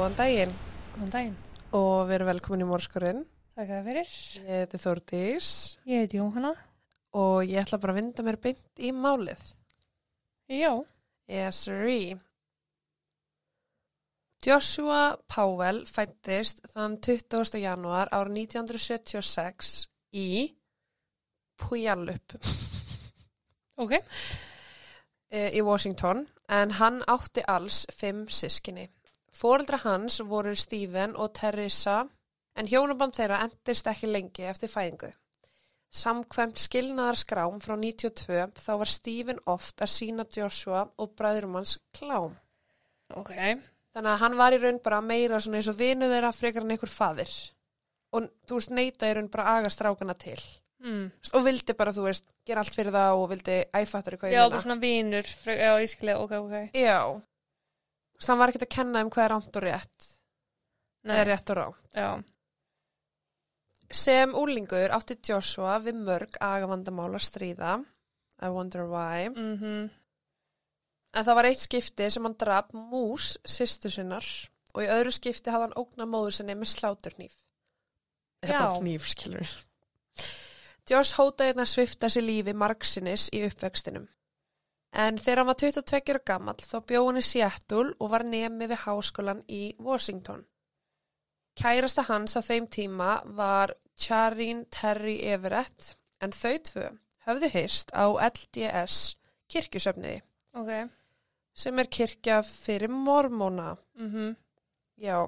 Góðan 0.00 0.14
daginn 0.16 0.52
Góðan 0.94 1.10
daginn. 1.12 1.34
og 1.76 2.06
við 2.08 2.14
erum 2.16 2.28
velkomin 2.30 2.62
í 2.64 2.68
Mórskorinn. 2.70 3.18
Þakka 3.58 3.74
þér 3.76 3.86
fyrir. 3.88 4.12
Ég 4.40 4.60
heiti 4.62 4.78
Þórdís 4.80 5.48
Ég 5.90 5.98
heiti 6.06 6.16
Jóhanna. 6.20 6.52
og 7.12 7.42
ég 7.44 7.60
ætla 7.60 7.78
bara 7.82 7.92
að 7.92 7.98
vinda 8.00 8.22
mér 8.24 8.38
beint 8.40 8.78
í 8.80 8.92
málið. 8.96 9.42
Já. 10.48 10.72
Yes, 11.28 11.56
sirree. 11.66 12.16
Joshua 14.42 15.18
Powell 15.28 15.82
fættist 15.84 16.62
þann 16.72 16.96
20. 17.04 17.60
janúar 17.60 18.08
ára 18.10 18.30
1976 18.32 19.88
í 20.14 20.54
Puyallup 21.60 22.38
Ok. 23.76 23.92
eh, 25.30 25.50
í 25.52 25.60
Washington 25.62 26.26
en 26.48 26.70
hann 26.80 27.02
átti 27.06 27.44
alls 27.46 27.84
fimm 27.92 28.24
sískinni. 28.28 28.88
Fóreldra 29.36 29.78
hans 29.84 30.20
voru 30.26 30.54
Stephen 30.58 31.16
og 31.16 31.32
Teresa 31.38 32.02
en 32.58 32.68
hjónaband 32.68 33.14
þeirra 33.16 33.42
endist 33.46 33.88
ekki 33.90 34.10
lengi 34.10 34.46
eftir 34.50 34.70
fæðingu. 34.72 35.10
Samkvæmt 35.90 36.60
skilnaðarskrám 36.62 37.58
frá 37.62 37.74
92 37.74 38.62
þá 38.62 38.72
var 38.82 38.90
Stephen 38.90 39.40
oft 39.50 39.82
að 39.82 39.90
sína 39.90 40.26
Joshua 40.36 40.84
og 40.98 41.14
bræðurum 41.18 41.56
hans 41.58 41.78
klám. 41.96 42.36
Ok. 43.18 43.32
Þannig 43.90 44.12
að 44.12 44.20
hann 44.22 44.36
var 44.38 44.54
í 44.54 44.60
raun 44.62 44.78
bara 44.84 45.00
meira 45.02 45.40
svona 45.42 45.58
eins 45.58 45.70
og 45.70 45.78
vinu 45.80 46.10
þeirra 46.10 46.30
frekar 46.34 46.66
en 46.66 46.74
einhver 46.76 46.92
faðir. 46.92 47.32
Og 48.14 48.28
þú 48.46 48.58
veist, 48.58 48.74
neita 48.74 49.10
í 49.10 49.16
raun 49.16 49.30
bara 49.30 49.56
aga 49.56 49.70
strákana 49.70 50.14
til. 50.18 50.38
Mm. 50.80 51.10
Og 51.36 51.42
vildi 51.44 51.74
bara, 51.76 51.92
þú 51.92 52.06
veist, 52.06 52.24
gera 52.46 52.62
allt 52.62 52.74
fyrir 52.74 52.94
það 52.94 53.18
og 53.18 53.26
vildi 53.34 53.56
æfattur 53.76 54.16
í 54.16 54.20
hvað 54.20 54.30
ég 54.30 54.38
Já, 54.38 54.44
meina. 54.44 54.52
bara 54.54 54.62
svona 54.64 54.78
vínur. 54.84 55.34
Já, 55.44 55.72
ég 55.82 55.90
skilja, 55.92 56.16
ok, 56.22 56.36
ok. 56.38 56.78
Já. 56.78 57.00
Hann 58.26 58.38
var 58.40 58.52
ekkert 58.52 58.66
að 58.68 58.74
kenna 58.76 59.04
um 59.04 59.10
hvað 59.12 59.24
er 59.24 59.32
rámt 59.34 59.56
og 59.56 59.64
rétt. 59.64 60.10
Eða 61.08 61.24
rétt 61.28 61.52
og 61.52 61.58
rámt. 61.60 61.86
Já. 61.96 62.10
Sem 63.90 64.34
úlingur 64.38 64.92
átti 64.94 65.16
Joshua 65.26 65.78
við 65.82 66.02
mörg 66.04 66.36
agavandamál 66.38 67.10
að 67.16 67.24
stríða. 67.26 67.78
I 68.40 68.52
wonder 68.52 68.86
why. 68.88 69.28
Mm 69.28 69.90
En 71.10 71.26
það 71.26 71.34
var 71.34 71.48
eitt 71.48 71.62
skipti 71.64 72.06
sem 72.12 72.26
hann 72.26 72.36
draf 72.38 72.68
mús 72.70 73.32
sýstu 73.42 73.90
sinnar 73.90 74.26
og 74.70 74.84
í 74.84 74.90
öðru 74.94 75.10
skipti 75.10 75.50
hafði 75.50 75.66
hann 75.66 75.80
ógnað 75.82 76.10
móður 76.12 76.36
sinni 76.36 76.54
með 76.54 76.70
sláturnýf. 76.70 77.34
Eða 78.46 78.68
hníf, 78.78 79.08
skilur. 79.10 79.54
Josh 80.86 81.18
hótaði 81.18 81.50
hérna 81.50 81.66
að 81.66 81.72
svifta 81.72 82.10
sér 82.10 82.24
lífi 82.28 82.54
margsinnis 82.56 83.26
í 83.34 83.42
uppvextinum. 83.48 84.06
En 84.92 85.18
þegar 85.18 85.38
hann 85.38 85.50
var 85.52 85.58
22 85.62 86.00
ára 86.10 86.22
gamall 86.26 86.62
þá 86.66 86.78
bjó 86.86 87.04
hann 87.06 87.20
í 87.20 87.22
Seattle 87.22 87.92
og 88.00 88.10
var 88.10 88.24
nemi 88.26 88.66
við 88.66 88.82
háskólan 88.84 89.44
í 89.46 89.74
Washington. 89.78 90.44
Kærasta 91.60 92.02
hans 92.08 92.34
á 92.34 92.42
þeim 92.42 92.66
tíma 92.70 93.20
var 93.36 93.74
Charin 93.94 94.64
Terry 94.70 95.18
Everett 95.30 95.92
en 96.20 96.32
þau 96.34 96.56
tvö 96.70 96.88
höfðu 97.26 97.50
hyrst 97.52 97.92
á 97.94 98.06
LDS 98.08 99.14
kirkjusöfniði 99.50 100.22
Ok. 100.56 100.90
sem 101.54 101.78
er 101.78 101.86
kirkja 101.86 102.40
fyrir 102.42 102.90
mormóna. 102.90 103.76
Mm 103.94 104.36
Já. 105.00 105.26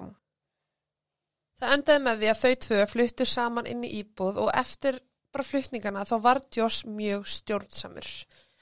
Það 1.57 1.73
endaði 1.73 2.01
með 2.05 2.19
því 2.19 2.29
að 2.29 2.41
þau 2.43 2.53
tvö 2.65 2.85
fluttu 2.91 3.25
saman 3.25 3.67
inn 3.69 3.83
í 3.87 3.91
íbúð 4.01 4.37
og 4.43 4.51
eftir 4.53 4.99
bara 5.33 5.43
flutningana 5.47 6.03
þá 6.05 6.15
var 6.21 6.41
Joss 6.53 6.83
mjög 6.85 7.25
stjórnsamur. 7.25 8.09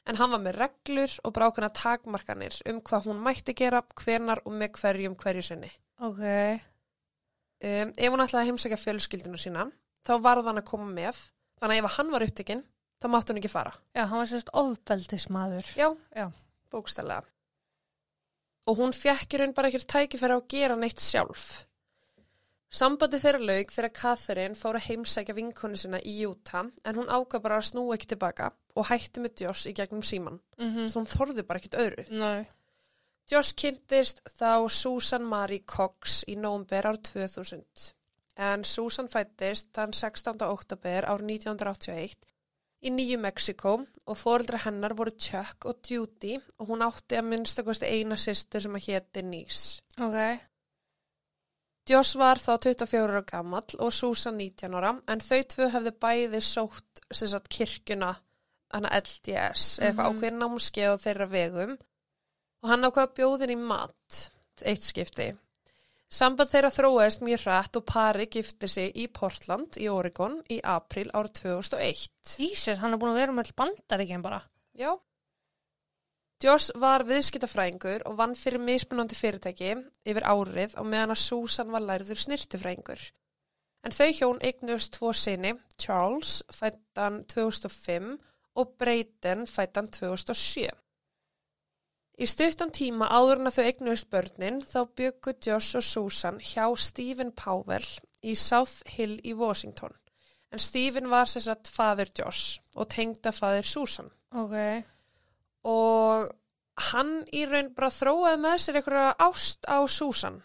En 0.09 0.17
hann 0.17 0.31
var 0.33 0.41
með 0.41 0.57
reglur 0.57 1.13
og 1.27 1.33
brákana 1.35 1.69
takmarkanir 1.77 2.55
um 2.69 2.79
hvað 2.81 3.11
hún 3.11 3.21
mætti 3.21 3.53
gera, 3.57 3.83
hvenar 4.01 4.41
og 4.45 4.55
með 4.57 4.79
hverjum 4.79 5.15
hverju 5.19 5.43
sinni. 5.45 5.69
Ok. 6.01 6.21
Um, 7.61 7.91
ef 7.93 8.09
hún 8.09 8.23
ætlaði 8.23 8.41
að 8.41 8.47
heimsækja 8.49 8.79
fjölskyldinu 8.81 9.37
sína, 9.37 9.67
þá 10.07 10.15
varð 10.25 10.49
hann 10.49 10.61
að 10.63 10.69
koma 10.71 10.87
með. 10.89 11.19
Þannig 11.61 11.77
að 11.77 11.85
ef 11.85 11.97
hann 11.99 12.09
var 12.15 12.25
upptekinn, 12.25 12.63
þá 12.97 13.07
mátti 13.13 13.33
hún 13.33 13.41
ekki 13.43 13.51
fara. 13.53 13.75
Já, 13.93 14.07
hann 14.09 14.17
var 14.23 14.31
sérst 14.31 14.49
ofbeldismadur. 14.57 15.69
Já, 15.77 15.91
Já. 16.17 16.25
bókstælega. 16.73 17.27
Og 18.69 18.81
hún 18.81 18.93
fekk 18.97 19.35
í 19.35 19.41
raun 19.41 19.53
bara 19.57 19.69
ekkert 19.69 19.89
tækifæri 19.93 20.33
á 20.33 20.39
að 20.41 20.49
gera 20.49 20.77
neitt 20.79 21.01
sjálf. 21.01 21.67
Sambandi 22.71 23.19
þeirra 23.19 23.41
laug 23.43 23.71
þegar 23.75 23.91
Catherine 23.97 24.55
fór 24.55 24.77
að 24.79 24.85
heimsækja 24.87 25.35
vinkonu 25.35 25.75
sinna 25.75 25.99
í 26.07 26.13
Utah 26.23 26.69
en 26.87 26.99
hún 26.99 27.11
ákvað 27.11 27.43
bara 27.43 27.57
að 27.59 27.67
snúa 27.67 27.97
ekki 27.97 28.13
tilbaka 28.13 28.53
og 28.79 28.87
hætti 28.87 29.23
með 29.23 29.43
Joss 29.43 29.67
í 29.67 29.73
gegnum 29.75 30.03
síman. 30.07 30.39
Mm 30.57 30.87
Svo 30.87 31.03
hún 31.03 31.11
þorði 31.11 31.43
bara 31.47 31.59
ekkert 31.59 31.79
öðru. 31.83 32.05
Nei. 32.15 32.47
Joss 33.31 33.53
kynntist 33.53 34.21
þá 34.27 34.67
Susan 34.71 35.27
Marie 35.27 35.65
Cox 35.67 36.23
í 36.27 36.37
nómber 36.39 36.87
ár 36.87 36.97
2000 36.97 37.91
en 38.41 38.63
Susan 38.63 39.09
fættist 39.11 39.73
þann 39.75 39.93
16. 39.93 40.39
oktober 40.47 41.05
ár 41.05 41.23
1981 41.27 42.27
í 42.81 42.89
Nýju 42.89 43.19
Mexiko 43.21 43.73
og 43.83 44.17
fóreldra 44.17 44.61
hennar 44.63 44.95
voru 44.97 45.11
Chuck 45.11 45.67
og 45.69 45.83
Judy 45.87 46.37
og 46.57 46.71
hún 46.71 46.85
átti 46.85 47.19
að 47.19 47.27
minnstakosti 47.33 47.91
eina 47.91 48.17
sýstur 48.17 48.63
sem 48.63 48.79
að 48.79 48.87
héti 48.87 49.23
Nís. 49.27 49.81
Ok. 49.99 50.17
Joss 51.89 52.15
var 52.15 52.37
þá 52.37 52.51
24 52.61 53.07
ára 53.09 53.21
gamall 53.25 53.77
og 53.79 53.93
Susan 53.93 54.37
19 54.37 54.75
ára 54.77 54.91
en 55.09 55.19
þau 55.23 55.39
tvö 55.53 55.69
hefði 55.73 55.91
bæði 56.03 56.41
sótt 56.45 57.01
sagt, 57.11 57.49
kirkjuna 57.49 58.11
hana 58.71 58.91
LDS 59.01 59.79
eða 59.79 59.89
eitthvað 59.89 60.05
Mhm. 60.05 60.19
ákveðin 60.19 60.39
námskeið 60.43 60.91
á 60.93 61.03
þeirra 61.05 61.27
vegum 61.31 61.73
og 62.63 62.69
hann 62.69 62.85
ákvað 62.85 63.15
bjóðin 63.17 63.51
í 63.55 63.57
mat 63.57 64.29
eitt 64.61 64.83
skipti. 64.85 65.31
Samband 66.11 66.49
þeirra 66.51 66.69
þróaðist 66.75 67.21
mjög 67.23 67.43
hrætt 67.45 67.75
og 67.79 67.85
pari 67.85 68.25
gifti 68.27 68.67
sig 68.69 68.95
í 68.95 69.07
Portland 69.07 69.77
í 69.79 69.87
Oregon 69.89 70.41
í 70.49 70.59
april 70.63 71.09
árið 71.15 71.33
2001. 71.41 72.09
Jesus, 72.37 72.77
hann 72.77 72.93
er 72.93 72.97
búin 72.97 73.13
að 73.15 73.21
vera 73.21 73.31
með 73.31 73.45
all 73.47 73.57
bandaríkinn 73.65 74.21
bara. 74.21 74.41
Já. 74.77 74.91
Joss 76.41 76.71
var 76.81 77.03
viðskiptafræðingur 77.05 78.01
og 78.09 78.15
vann 78.17 78.31
fyrir 78.37 78.63
mismunandi 78.65 79.17
fyrirtæki 79.17 79.75
yfir 80.09 80.25
árið 80.25 80.73
og 80.81 80.87
meðan 80.89 81.13
að 81.13 81.21
Susan 81.21 81.69
var 81.73 81.83
lærður 81.85 82.17
snirtifræðingur. 82.23 83.03
En 83.85 83.93
þau 83.93 84.09
hjón 84.17 84.39
eignust 84.45 84.95
tvo 84.95 85.11
sinni, 85.13 85.53
Charles 85.77 86.41
fættan 86.53 87.23
2005 87.29 88.15
og 88.57 88.73
Brayden 88.81 89.45
fættan 89.49 89.89
2007. 89.93 90.69
Í 92.21 92.27
stuttan 92.29 92.73
tíma 92.73 93.07
áður 93.09 93.39
en 93.39 93.49
að 93.49 93.57
þau 93.57 93.67
eignust 93.69 94.09
börnin 94.13 94.59
þá 94.65 94.79
byggu 94.97 95.33
Joss 95.45 95.77
og 95.77 95.85
Susan 95.85 96.39
hjá 96.41 96.65
Stephen 96.77 97.31
Powell 97.37 97.85
í 98.21 98.35
South 98.37 98.81
Hill 98.95 99.19
í 99.25 99.33
Washington. 99.37 99.93
En 100.51 100.59
Stephen 100.59 101.09
var 101.09 101.29
sér 101.29 101.45
satt 101.47 101.69
faður 101.71 102.11
Joss 102.17 102.57
og 102.75 102.89
tengda 102.93 103.31
faður 103.33 103.69
Susan 103.69 104.11
Ok. 104.31 104.57
Og 105.67 106.29
hann 106.91 107.11
í 107.33 107.43
raun 107.45 107.73
bara 107.77 107.91
þróaði 107.93 108.39
með 108.41 108.57
sér 108.63 108.79
einhverja 108.79 109.11
ást 109.27 109.67
á 109.69 109.77
Susan, 109.87 110.41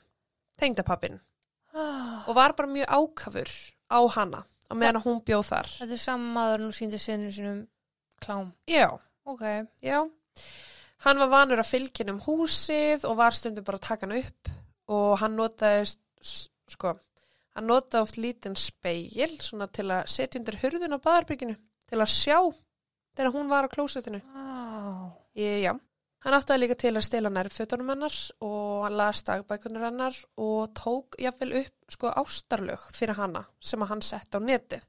tengdapappin 0.61 1.21
Ah, 1.77 2.25
og 2.29 2.35
var 2.39 2.55
bara 2.57 2.69
mjög 2.73 2.89
ákafur 2.89 3.51
á 3.93 4.01
hana 4.17 4.39
á 4.67 4.73
meðan 4.75 5.03
hún 5.05 5.19
bjóð 5.25 5.43
þar. 5.51 5.67
Þetta 5.83 5.93
er 5.93 6.01
saman 6.01 6.31
maður 6.33 6.63
og 6.71 6.77
síndi 6.79 6.99
sinni 6.99 7.29
sinum 7.33 7.59
klám. 8.25 8.53
Já, 8.67 8.89
Ok. 9.27 9.43
já. 9.85 9.99
Hann 11.05 11.19
var 11.21 11.29
vanur 11.29 11.61
að 11.61 11.69
fylgja 11.69 12.07
um 12.11 12.21
húsið 12.25 13.05
og 13.05 13.17
var 13.19 13.31
stundum 13.37 13.65
bara 13.65 13.77
að 13.77 13.87
taka 13.89 14.07
hann 14.07 14.17
upp 14.23 14.49
og 14.89 15.19
hann 15.21 15.37
notaði, 15.37 15.97
sko, 16.73 16.95
hann 17.55 17.67
notaði 17.69 18.03
oft 18.07 18.17
lítinn 18.17 18.57
speil 18.57 19.37
svona 19.39 19.69
til 19.69 19.85
að 19.93 20.07
setja 20.09 20.41
undir 20.41 20.57
hurðin 20.63 20.97
á 20.97 20.99
baðarbygginu 20.99 21.57
til 21.91 21.99
að 22.01 22.09
sjá 22.15 22.39
þegar 23.17 23.33
hún 23.37 23.49
var 23.53 23.69
á 23.69 23.75
klósettinu. 23.75 24.23
Wow. 24.33 24.76
Í, 25.37 25.47
já, 25.63 25.73
hann 26.25 26.37
áttaði 26.37 26.63
líka 26.63 26.77
til 26.81 26.95
að 26.95 27.07
stela 27.07 27.33
nærfötunum 27.33 27.93
hennar 27.93 28.19
og 28.45 28.85
hann 28.87 28.99
las 28.99 29.25
dagbækunar 29.27 29.89
hennar 29.89 30.21
og 30.41 30.73
tók 30.79 31.19
jafnvel 31.23 31.61
upp 31.63 31.97
sko 31.97 32.13
ástarlög 32.23 32.87
fyrir 32.97 33.19
hana 33.21 33.45
sem 33.61 33.83
að 33.83 33.93
hann 33.95 34.05
sett 34.05 34.35
á 34.35 34.41
netið. 34.41 34.87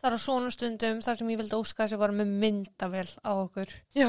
Það 0.00 0.08
er 0.08 0.16
á 0.16 0.20
svona 0.22 0.52
stundum 0.54 1.02
þar 1.04 1.18
sem 1.18 1.32
ég 1.34 1.40
vildi 1.42 1.58
óska 1.58 1.84
þess 1.84 1.96
að 1.98 2.04
vera 2.04 2.16
með 2.20 2.30
myndavel 2.44 3.08
á 3.20 3.32
okkur. 3.34 3.74
Já. 3.92 4.08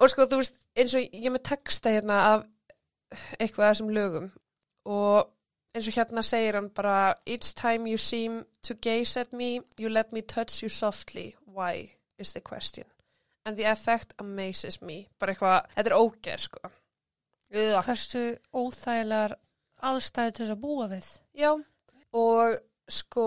Og 0.00 0.08
sko, 0.08 0.24
þú 0.24 0.38
veist, 0.40 0.56
eins 0.78 0.94
og 0.96 1.04
ég 1.04 1.34
með 1.34 1.44
texta 1.50 1.92
hérna 1.92 2.20
af 2.30 2.46
eitthvað 3.36 3.66
þessum 3.66 3.90
lögum 3.92 4.30
og 4.88 5.28
eins 5.74 5.88
og 5.90 5.98
hérna 5.98 6.22
segir 6.24 6.56
hann 6.56 6.70
bara 6.74 7.14
Each 7.26 7.52
time 7.54 7.90
you 7.90 7.98
seem 7.98 8.44
to 8.62 8.74
gaze 8.74 9.20
at 9.20 9.32
me, 9.32 9.60
you 9.78 9.88
let 9.88 10.12
me 10.12 10.22
touch 10.22 10.62
you 10.62 10.68
softly. 10.68 11.34
Why 11.44 11.96
is 12.18 12.32
the 12.32 12.40
question? 12.40 12.86
And 13.48 13.56
the 13.56 13.64
effect 13.70 14.12
amazes 14.20 14.82
me. 14.82 15.06
Bara 15.18 15.32
eitthvað, 15.32 15.70
þetta 15.76 15.90
er 15.90 15.96
óger, 15.96 16.42
sko. 16.42 16.70
Ugh. 17.50 17.78
Hversu 17.86 18.24
óþægilegar 18.54 19.36
aðstæði 19.90 20.34
til 20.34 20.44
þess 20.44 20.54
að 20.54 20.62
búa 20.62 20.88
við? 20.90 21.08
Já, 21.40 21.50
og 22.20 22.58
sko, 22.90 23.26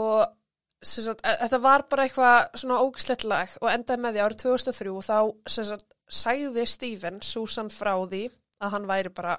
sem 0.83 1.07
sagt, 1.07 1.23
e- 1.25 1.39
þetta 1.41 1.59
var 1.63 1.85
bara 1.89 2.05
eitthvað 2.07 2.59
svona 2.61 2.79
ógislegt 2.83 3.25
lag 3.27 3.57
og 3.61 3.71
endaði 3.71 4.03
með 4.03 4.15
því 4.15 4.23
árið 4.25 4.43
2003 4.43 4.93
og 4.93 5.03
þá 5.07 5.17
sem 5.55 5.67
sagt, 5.71 5.97
sagði 6.07 6.67
Stephen 6.69 7.19
Susan 7.25 7.71
frá 7.73 7.95
því 8.05 8.23
að 8.63 8.75
hann 8.75 8.87
væri 8.87 9.11
bara 9.15 9.37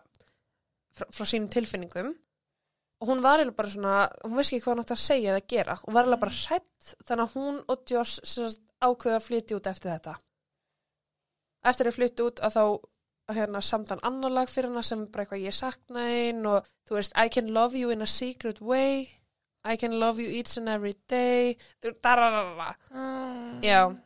frá, 0.94 1.06
frá 1.08 1.24
sínum 1.28 1.50
tilfinningum 1.52 2.12
og 3.00 3.10
hún 3.10 3.22
var 3.24 3.40
eiginlega 3.40 3.58
bara 3.58 3.72
svona, 3.72 3.96
hún 4.24 4.36
veist 4.38 4.52
ekki 4.52 4.64
hvað 4.64 4.72
hann 4.74 4.84
átti 4.84 4.96
að 4.96 5.04
segja 5.04 5.32
eða 5.34 5.46
gera 5.54 5.78
og 5.82 5.90
var 5.92 6.04
eiginlega 6.04 6.24
bara 6.24 6.38
hrætt 6.40 6.94
þannig 7.08 7.24
að 7.24 7.34
hún 7.38 7.58
og 7.68 7.94
sagt, 8.34 8.64
ákveða 8.84 9.18
að 9.20 9.26
flytja 9.28 9.58
út 9.58 9.68
eftir 9.70 9.92
þetta. 9.94 10.14
Eftir 11.64 11.88
að 11.88 11.96
flytja 11.98 12.28
út 12.28 12.40
að 12.44 12.56
þá 12.58 12.64
hérna 13.34 13.60
samtan 13.64 14.02
annar 14.04 14.32
lag 14.36 14.48
fyrir 14.52 14.68
hana 14.68 14.82
sem 14.84 15.06
bara 15.08 15.24
eitthvað 15.24 15.46
ég 15.46 15.56
sakna 15.56 16.02
einn 16.12 16.44
og 16.46 16.66
þú 16.84 16.98
veist 16.98 17.14
I 17.16 17.30
can 17.32 17.52
love 17.56 17.78
you 17.78 17.92
in 17.94 18.04
a 18.04 18.08
secret 18.10 18.60
way 18.60 19.08
I 19.64 19.78
can 19.80 19.98
love 19.98 20.20
you 20.20 20.28
each 20.28 20.58
and 20.60 20.68
every 20.68 20.92
day 21.08 21.56
dararara 22.04 22.74
Mm. 22.92 23.62
Já, 23.64 23.96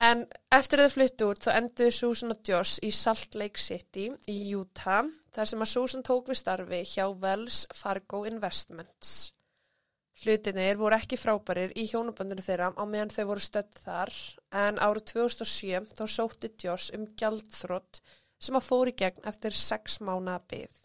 en 0.00 0.26
eftir 0.52 0.80
að 0.80 0.88
þau 0.88 0.94
flyttu 0.96 1.28
út 1.30 1.44
þá 1.44 1.52
endur 1.54 1.92
Susan 1.94 2.34
og 2.34 2.42
Josh 2.44 2.80
í 2.82 2.90
Salt 2.92 3.34
Lake 3.38 3.60
City 3.62 4.10
í 4.26 4.54
Utah 4.58 5.06
þar 5.36 5.46
sem 5.52 5.62
að 5.62 5.70
Susan 5.70 6.02
tók 6.02 6.28
við 6.28 6.40
starfi 6.42 6.82
hjá 6.82 7.06
Wells 7.22 7.66
Fargo 7.74 8.24
Investments. 8.26 9.32
Hlutinir 10.16 10.78
voru 10.80 10.96
ekki 10.96 11.18
frábærir 11.20 11.74
í 11.76 11.84
hjónabandinu 11.90 12.44
þeirra 12.44 12.70
á 12.72 12.84
meðan 12.88 13.12
þau 13.12 13.24
voru 13.32 13.42
stödd 13.44 13.82
þar 13.84 14.12
en 14.64 14.80
árið 14.80 15.10
2007 15.12 15.92
þá 15.98 16.04
sótti 16.08 16.50
Josh 16.62 16.94
um 16.96 17.04
gjaldþrótt 17.20 18.00
sem 18.40 18.56
að 18.56 18.68
fóri 18.68 18.94
gegn 18.96 19.28
eftir 19.28 19.56
sex 19.56 19.98
mánaða 20.00 20.40
byggð. 20.52 20.82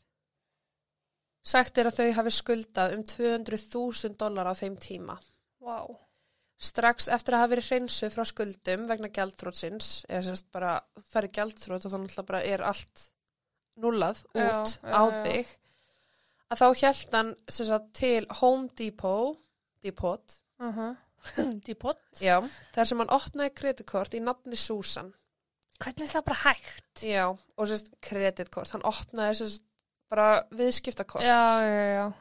Sagt 1.41 1.79
er 1.81 1.89
að 1.89 1.97
þau 2.01 2.09
hafi 2.19 2.33
skuldað 2.37 2.95
um 2.97 3.03
200.000 3.07 4.17
dólar 4.19 4.51
á 4.51 4.53
þeim 4.53 4.75
tíma. 4.77 5.15
Vá. 5.63 5.79
Strax 6.61 7.07
eftir 7.09 7.33
að 7.33 7.41
hafa 7.41 7.51
verið 7.55 7.69
hreinsu 7.71 8.09
frá 8.13 8.25
skuldum 8.29 8.83
vegna 8.89 9.09
gjaldþrótsins, 9.15 9.87
eða 10.11 10.27
semst 10.27 10.51
bara 10.53 10.75
ferði 11.09 11.31
gjaldþrót 11.39 11.87
og 11.87 11.95
þannig 11.95 12.19
bara 12.27 12.43
er 12.45 12.61
allt 12.67 13.07
nullað 13.81 14.21
út 14.35 14.37
Já, 14.37 14.51
já, 14.61 14.93
á 14.93 15.01
já. 15.01 15.23
þig, 15.25 15.55
að 16.51 16.61
þá 16.61 16.67
hjælt 16.81 17.15
hann 17.15 17.31
sagt, 17.49 17.93
til 17.97 18.27
Home 18.41 18.69
Depot, 18.77 19.37
Depot, 19.83 20.37
Uh 20.61 20.73
-huh. 20.77 20.95
Depot. 21.65 21.97
já, 22.21 22.41
þar 22.73 22.83
sem 22.85 22.97
hann 22.99 23.09
opnaði 23.09 23.53
kreditkort 23.55 24.13
í 24.13 24.19
nafni 24.21 24.55
Susan. 24.55 25.13
Hvernig 25.81 26.01
er 26.05 26.11
það 26.13 26.25
bara 26.25 26.37
hægt? 26.43 27.03
Já, 27.03 27.25
og 27.57 27.67
sérst 27.67 27.89
kreditkort, 28.01 28.71
hann 28.71 28.83
opnaði 28.85 29.35
sérst 29.35 29.63
bara 30.09 30.43
viðskiptakort. 30.51 31.23
Já, 31.23 31.61
já, 31.61 31.85
já. 31.95 32.11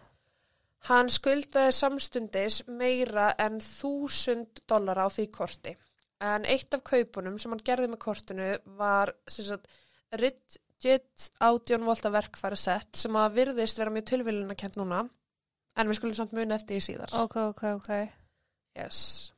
Hann 0.88 1.10
skuldaði 1.10 1.72
samstundis 1.72 2.62
meira 2.68 3.34
en 3.38 3.58
þúsund 3.60 4.62
dollara 4.68 5.04
á 5.04 5.08
því 5.12 5.26
korti. 5.30 5.76
En 6.20 6.44
eitt 6.44 6.74
af 6.74 6.82
kaupunum 6.84 7.38
sem 7.38 7.50
hann 7.52 7.60
gerði 7.64 7.88
með 7.88 7.98
kortinu 7.98 8.58
var 8.78 9.12
sagt, 9.28 9.68
Rigid 10.12 10.56
18 10.80 11.84
volta 11.84 12.12
verkfæra 12.12 12.58
sett 12.58 12.96
sem 12.96 13.16
að 13.18 13.34
virðist 13.40 13.80
vera 13.80 13.92
mjög 13.92 14.06
tilviljuna 14.12 14.56
kent 14.58 14.78
núna. 14.80 15.02
En 15.78 15.88
við 15.88 16.00
skulum 16.00 16.16
samt 16.16 16.32
muna 16.36 16.56
eftir 16.56 16.80
í 16.80 16.84
síðar. 16.84 17.12
Ok, 17.20 17.36
ok, 17.52 17.62
ok. 17.78 17.90
Yes. 18.78 19.32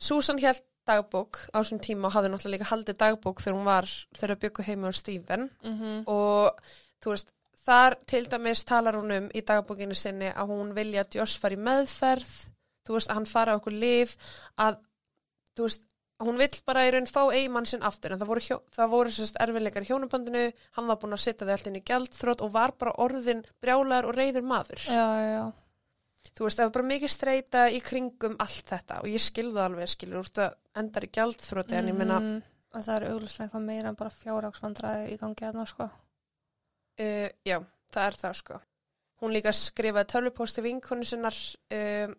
Susan 0.00 0.38
held 0.40 0.62
dagbók 0.88 1.42
á 1.52 1.60
þessum 1.60 1.80
tíma 1.82 2.08
og 2.08 2.14
hafði 2.14 2.30
náttúrulega 2.32 2.56
líka 2.56 2.70
haldið 2.70 3.00
dagbók 3.02 3.42
þegar 3.42 3.56
hún 3.58 3.68
var, 3.68 3.90
þegar 4.16 4.40
byggu 4.44 4.64
heimi 4.66 4.88
á 4.88 4.92
Stephen 4.96 5.50
Mm 5.62 6.06
og 6.08 6.62
þú 7.00 7.12
veist, 7.14 7.32
þar 7.64 7.96
til 8.08 8.24
dæmis 8.28 8.64
talar 8.64 8.96
hún 8.96 9.12
um 9.16 9.28
í 9.36 9.42
dagbókinu 9.44 9.94
sinni 9.94 10.32
að 10.32 10.50
hún 10.52 10.72
vilja 10.76 11.04
að 11.04 11.20
Josh 11.20 11.40
fari 11.40 11.56
meðferð 11.56 12.32
þú 12.86 12.96
veist, 12.96 13.10
að 13.10 13.20
hann 13.20 13.28
fara 13.30 13.56
okkur 13.58 13.76
líf 13.76 14.16
að, 14.60 14.80
þú 15.54 15.68
veist, 15.68 15.86
hún 16.20 16.36
vill 16.40 16.60
bara 16.66 16.84
í 16.86 16.90
raun 16.92 17.06
fá 17.08 17.22
eigimann 17.32 17.66
sinn 17.68 17.82
aftur 17.86 18.12
en 18.12 18.20
það 18.20 18.30
voru, 18.32 18.42
hjó, 18.44 18.58
það 18.76 18.90
voru 18.92 19.14
sérst 19.16 19.38
erfiðleikar 19.40 19.86
í 19.86 19.90
hjónabandinu 19.90 20.42
hann 20.76 20.90
var 20.90 20.98
búin 21.00 21.16
að 21.16 21.22
setja 21.24 21.46
þau 21.48 21.54
allt 21.56 21.70
inn 21.70 21.78
í 21.80 21.84
gjaldþrótt 21.90 22.44
og 22.44 22.52
var 22.54 22.74
bara 22.78 22.92
orðin 23.00 23.40
brjálar 23.62 24.08
og 24.10 24.14
reyður 24.18 24.44
maður 24.44 24.84
Já, 24.84 25.06
já, 25.24 25.42
þú 26.36 26.44
veist, 26.46 26.60
það 26.60 26.66
var 26.68 26.74
bara 26.76 26.90
mikið 26.92 27.14
streyta 27.14 27.64
í 27.72 27.80
kringum 27.84 28.36
allt 28.44 28.68
þetta 28.74 29.00
og 29.00 29.08
ég 29.08 29.24
skilði 29.24 29.64
alveg, 29.64 29.88
skilur, 29.94 30.20
úr 30.20 30.28
þetta 30.30 30.50
endar 30.82 31.06
í 31.08 31.12
gjaldþrótti 31.18 31.78
en 31.80 31.92
ég 31.92 32.00
meina, 32.02 32.20
Mhm. 32.20 32.40
Að 32.70 32.84
það 32.86 32.96
er 33.00 33.04
auglustlega 33.10 33.46
eitthvað 33.48 33.64
meira 33.66 33.88
en 33.90 33.96
bara 33.98 34.10
fjárraksvandræði 34.14 35.06
í 35.10 35.16
gangi 35.18 35.46
að 35.48 35.56
sko. 35.66 35.86
uh, 37.02 37.28
já, 37.42 37.56
það 37.90 38.04
er 38.06 38.18
það 38.20 38.36
sko. 38.38 38.58
Hún 39.20 39.32
líka 39.34 39.52
skrifaði 39.52 40.06
tölvupósti 40.12 40.62
vinkonu 40.62 41.04
sinnar 41.04 41.34
um, 41.74 42.14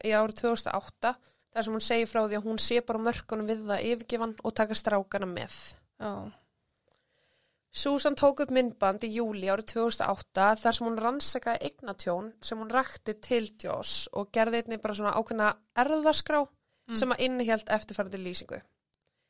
í 0.00 0.14
árið 0.16 0.40
2008 0.40 1.12
þar 1.52 1.64
sem 1.66 1.74
hún 1.74 1.80
segir 1.84 2.06
frá 2.06 2.20
því 2.28 2.36
að 2.38 2.44
hún 2.46 2.58
sé 2.58 2.80
bara 2.86 2.98
mörkunum 2.98 3.46
við 3.50 3.64
það 3.66 3.86
yfirgifan 3.92 4.34
og 4.44 4.54
taka 4.54 4.74
strákana 4.74 5.26
með. 5.26 5.56
Já. 6.00 6.12
Susan 7.72 8.16
tók 8.18 8.40
upp 8.42 8.50
myndband 8.50 9.04
í 9.06 9.12
júli 9.14 9.46
árið 9.52 9.68
2008 9.76 10.46
þar 10.58 10.74
sem 10.76 10.86
hún 10.88 10.96
rannsakaði 10.98 11.68
eignatjón 11.68 12.32
sem 12.42 12.58
hún 12.58 12.72
rakti 12.74 13.14
til 13.22 13.44
Joss 13.62 14.08
og 14.12 14.32
gerði 14.34 14.64
einnig 14.64 14.80
bara 14.82 14.96
svona 14.98 15.12
ákveðna 15.14 15.52
erðaskrá 15.78 16.46
Mm. 16.90 16.96
sem 16.96 17.12
að 17.14 17.20
innihjalt 17.22 17.68
eftirfærandi 17.70 18.18
lýsingu. 18.18 18.56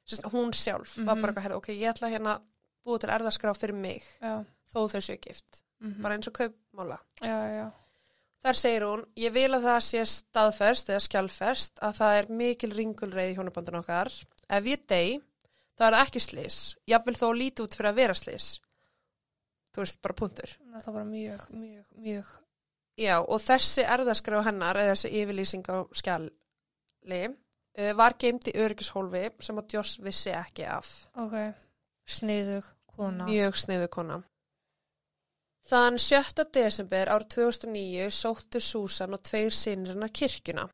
Sist, 0.08 0.22
hún 0.32 0.48
sjálf 0.56 0.96
var 1.04 1.14
Mhm. 1.16 1.20
bara 1.20 1.32
eitthvað, 1.34 1.56
ok, 1.56 1.66
ég 1.76 1.92
ætla 1.92 2.08
hérna 2.08 2.40
búa 2.86 2.98
til 2.98 3.10
erðaskrá 3.10 3.52
fyrir 3.54 3.74
mig 3.74 4.02
Já. 4.22 4.44
þó 4.72 4.88
þau 4.88 5.00
séu 5.00 5.20
gift. 5.20 5.62
Mm 5.82 6.00
Bara 6.02 6.14
eins 6.16 6.26
og 6.26 6.32
kaupmála. 6.32 6.98
Já, 7.20 7.36
já. 7.52 7.70
Þar 8.40 8.56
segir 8.56 8.84
hún, 8.88 9.02
ég 9.20 9.32
vil 9.34 9.50
að 9.52 9.66
það 9.68 9.80
sé 9.84 10.02
staðfest 10.08 10.88
eða 10.88 11.02
skjálfest 11.04 11.82
að 11.84 11.98
það 11.98 12.18
er 12.20 12.30
mikil 12.40 12.70
ringulreið 12.72 13.32
í 13.32 13.34
hjónabandun 13.36 13.80
okkar. 13.82 14.10
Ef 14.48 14.68
ég 14.70 14.86
dey, 14.88 15.18
þá 15.76 15.84
er 15.86 15.96
það 15.96 16.04
ekki 16.06 16.22
slís. 16.24 16.60
Jafnvel 16.88 17.16
þó 17.20 17.26
lítið 17.36 17.66
út 17.66 17.76
fyrir 17.76 17.90
að 17.90 18.00
vera 18.00 18.16
slís. 18.16 18.48
Þú 19.70 19.84
veist, 19.84 20.00
bara 20.02 20.16
punktur. 20.22 20.54
Það 20.56 20.80
er 20.80 20.96
bara 20.96 21.10
mjög, 21.10 21.44
mjög, 21.52 21.84
mjög. 22.06 22.32
Já, 23.00 23.14
og 23.20 23.44
þessi 23.44 23.84
erðaskrá 23.84 24.40
hennar, 24.48 24.80
eða 24.80 24.96
þessi 24.96 25.12
yfirlýsing 25.20 25.68
á 25.70 25.78
skjali, 26.00 27.20
uh, 27.20 27.92
var 28.00 28.16
geimt 28.20 28.48
í 28.50 28.56
öryggishólfi 28.56 29.28
sem 29.44 29.60
að 29.60 29.76
Joss 29.76 30.00
vissi 30.02 30.32
ekki 30.34 30.64
af. 30.68 30.90
Ok. 31.20 31.36
Sniðug 32.08 32.72
kona. 32.96 33.28
Mjög 33.28 33.60
sniðu 33.60 33.92
kona. 33.92 34.22
Þann 35.68 35.98
7. 36.00 36.44
desember 36.54 37.10
ár 37.12 37.24
2009 37.30 38.08
sóttu 38.14 38.60
Susan 38.64 39.14
og 39.14 39.22
tveir 39.26 39.52
sinir 39.54 39.92
hennar 39.94 40.10
kirkjuna. 40.14 40.64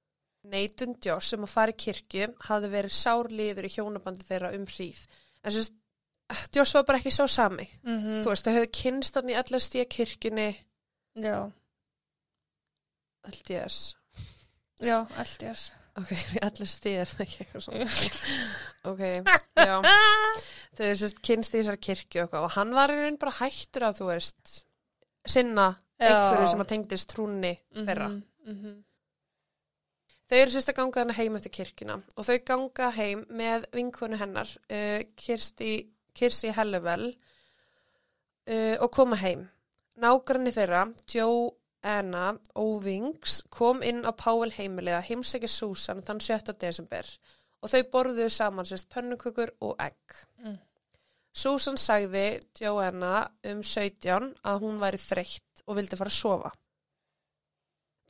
Neitun 0.47 0.95
Joss 1.03 1.33
sem 1.35 1.43
að 1.43 1.51
fara 1.51 1.75
í 1.75 1.79
kirkju 1.83 2.29
hafði 2.47 2.69
verið 2.71 2.95
sár 2.95 3.29
liður 3.35 3.67
í 3.67 3.73
hjónabandi 3.75 4.27
þeirra 4.29 4.53
um 4.57 4.65
hríð. 4.71 5.01
En 5.43 5.53
sérst, 5.53 5.75
Joss 6.55 6.75
var 6.79 6.85
bara 6.87 7.01
ekki 7.03 7.13
sá 7.15 7.25
sami. 7.31 7.67
Mm 7.87 8.23
Þú 8.23 8.31
veist, 8.31 8.47
þau 8.47 8.55
hefðu 8.55 8.71
kynst 8.81 9.19
hann 9.19 9.33
í 9.33 9.37
allar 9.39 9.63
stíða 9.63 9.89
kirkjunni, 9.97 10.47
Já. 11.19 11.37
allt 13.27 13.51
ég 13.57 13.67
er. 13.67 13.81
Já, 14.87 14.99
allt 15.19 15.43
ég 15.43 15.51
er. 15.51 15.65
Ok, 15.97 16.11
í 16.37 16.41
allar 16.45 16.69
stíða, 16.69 17.05
ekki 17.25 17.43
eitthvað 17.45 17.63
svona. 17.65 17.87
ok, 18.91 19.03
já. 19.71 19.77
Þau 20.77 20.89
sérst 21.03 21.23
kynst 21.25 21.55
í 21.57 21.63
þessar 21.63 21.79
kirkju 21.81 22.25
og, 22.27 22.35
og 22.45 22.51
hann 22.59 22.75
var 22.77 22.93
í 22.93 22.99
raun 23.03 23.17
bara 23.23 23.37
hættur 23.41 23.87
að 23.89 24.03
þú 24.03 24.11
veist, 24.13 24.57
sinna 25.27 25.71
einhverju 26.01 26.51
sem 26.51 26.63
að 26.63 26.71
tengdist 26.73 27.11
trúnni 27.13 27.55
þeirra. 27.73 28.09
Mm 28.09 28.57
-hmm. 28.57 28.77
Þau 30.27 30.39
eru 30.39 30.51
sérst 30.51 30.73
að 30.73 30.79
ganga 30.81 31.03
hana 31.03 31.15
heim 31.15 31.37
eftir 31.39 31.53
kirkjuna 31.55 32.01
og 32.17 32.25
þau 32.27 32.39
ganga 32.45 32.91
heim 32.97 33.27
með 33.31 33.67
vinkonu 33.73 34.17
hennar, 34.19 34.49
uh, 34.71 35.01
Kirsti, 35.17 35.87
Kirsi 36.15 36.51
Hellevel 36.51 37.07
uh, 38.51 38.77
og 38.81 38.91
koma 38.91 39.17
heim. 39.17 39.49
Nágranni 39.97 40.51
þeirra, 40.53 40.93
Joe 41.09 41.51
Anna 41.87 42.35
Óvings, 42.59 43.43
kom 43.51 43.83
inn 43.83 44.03
á 44.03 44.11
Páel 44.11 44.51
heimilið 44.51 44.99
að 44.99 45.09
heimsækja 45.11 45.49
Susan 45.49 46.03
þann 46.03 46.21
7. 46.21 46.53
desember 46.61 47.07
og 47.63 47.71
þau 47.71 47.83
borðuðu 47.93 48.31
saman 48.31 48.67
sérst 48.67 48.91
pönnukökur 48.93 49.55
og 49.61 49.77
egg. 49.79 50.19
Mm. 50.43 50.59
Susan 51.37 51.77
sagði 51.77 52.39
Joanna 52.57 53.27
um 53.51 53.61
17 53.63 54.31
að 54.41 54.63
hún 54.63 54.79
væri 54.81 55.01
þreytt 55.01 55.67
og 55.67 55.77
vildi 55.77 55.99
fara 56.01 56.13
að 56.13 56.17
sofa. 56.17 56.53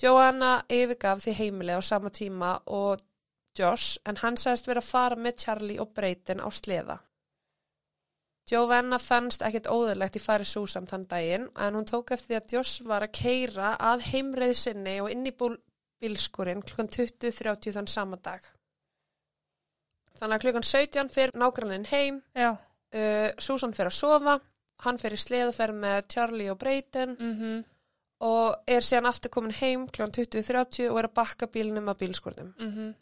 Joanna 0.03 0.53
yfirgaf 0.71 1.25
því 1.25 1.35
heimili 1.41 1.75
á 1.75 1.83
sama 1.83 2.13
tíma 2.13 2.53
og 2.67 3.03
Josh 3.57 3.99
en 4.05 4.21
hann 4.21 4.37
sagðist 4.37 4.69
vera 4.69 4.83
að 4.85 4.91
fara 4.91 5.17
með 5.17 5.39
Charlie 5.43 5.81
og 5.83 5.95
Brayton 5.97 6.45
á 6.45 6.49
sleða. 6.53 6.99
Joanna 8.47 8.99
fannst 9.03 9.43
ekkert 9.43 9.67
óðurlegt 9.67 10.21
í 10.21 10.23
fari 10.23 10.47
Susan 10.47 10.87
þann 10.87 11.09
daginn 11.11 11.49
en 11.57 11.75
hún 11.75 11.89
tók 11.89 12.13
eftir 12.15 12.29
því 12.29 12.37
að 12.39 12.53
Josh 12.55 12.85
var 12.87 13.07
að 13.07 13.17
keira 13.19 13.73
að 13.91 14.05
heimreið 14.13 14.55
sinni 14.61 15.01
og 15.03 15.11
inn 15.11 15.27
í 15.27 15.35
bílskurinn 15.35 16.63
klukkan 16.63 16.93
20.30 16.93 17.75
þann 17.75 17.91
sama 17.91 18.21
dag. 18.23 18.45
Þannig 20.17 20.37
að 20.37 20.45
klukkan 20.45 20.69
17 20.71 21.13
fyrir 21.13 21.35
nágranninn 21.41 21.91
heim, 21.91 22.23
Já. 22.37 22.55
Uh, 22.95 23.31
Susan 23.39 23.75
fyrir 23.77 23.93
að 23.93 23.99
sofa, 23.99 24.37
hann 24.85 25.01
fyrir 25.01 25.21
sleðaferð 25.21 25.81
með 25.81 26.05
Charlie 26.13 26.53
og 26.53 26.61
Brayton 26.61 27.17
Mm 27.19 27.65
og 28.25 28.63
er 28.69 28.85
síðan 28.85 29.11
aftur 29.11 29.33
komin 29.33 29.53
heim 29.59 29.83
kl. 29.93 30.07
20.30 30.09 30.89
og 30.89 31.01
er 31.01 31.09
að 31.09 31.17
bakka 31.19 31.49
bílnum 31.53 31.91
að 31.93 31.99
bílskortum. 32.01 32.55
-hmm. 32.57 32.95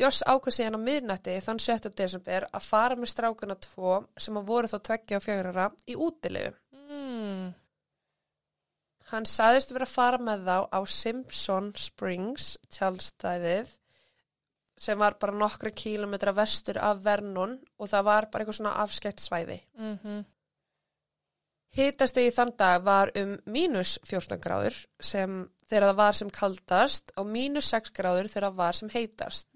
Joss 0.00 0.22
ákvað 0.26 0.56
síðan 0.56 0.76
á 0.76 0.86
miðnætti 0.88 1.40
þann 1.40 1.58
7. 1.58 1.90
desember 1.96 2.46
að 2.52 2.62
fara 2.64 2.96
með 2.96 3.12
strákuna 3.12 3.56
tvo 3.60 4.04
sem 4.16 4.36
að 4.36 4.46
voru 4.46 4.66
þá 4.66 4.78
tveggja 4.88 5.16
og 5.16 5.22
fjögrara 5.22 5.70
í 5.86 5.94
útilegu. 5.96 6.54
mm. 6.72 7.54
Hann 9.12 9.24
sagðist 9.24 9.72
vera 9.72 9.84
að 9.84 9.94
fara 9.94 10.18
með 10.18 10.44
þá 10.48 10.58
á 10.72 10.80
Simpson 10.86 11.72
Springs 11.76 12.58
tjálstæðið 12.70 13.68
sem 14.78 14.98
var 14.98 15.18
bara 15.20 15.36
nokkra 15.36 15.70
kílometra 15.70 16.32
vestur 16.36 16.78
af 16.80 17.02
Vernon 17.04 17.58
og 17.78 17.88
það 17.88 18.06
var 18.08 18.28
bara 18.32 18.44
eitthvað 18.44 18.58
svona 18.60 18.76
afskekt 18.82 19.20
svæði. 19.20 19.60
Mm 19.78 19.98
-hmm. 19.98 20.24
Hitastegi 21.72 22.30
þann 22.30 22.56
dag 22.56 22.82
var 22.84 23.10
um 23.16 23.38
mínus 23.46 23.98
14 24.04 24.40
gráður 24.40 24.86
sem 25.00 25.48
þegar 25.68 25.86
það 25.88 25.96
var 25.96 26.12
sem 26.12 26.30
kaldast 26.30 27.12
og 27.16 27.26
mínus 27.26 27.70
6 27.72 27.94
gráður 27.96 28.28
þegar 28.28 28.48
það 28.48 28.56
var 28.56 28.72
sem 28.72 28.88
heitast. 28.88 29.48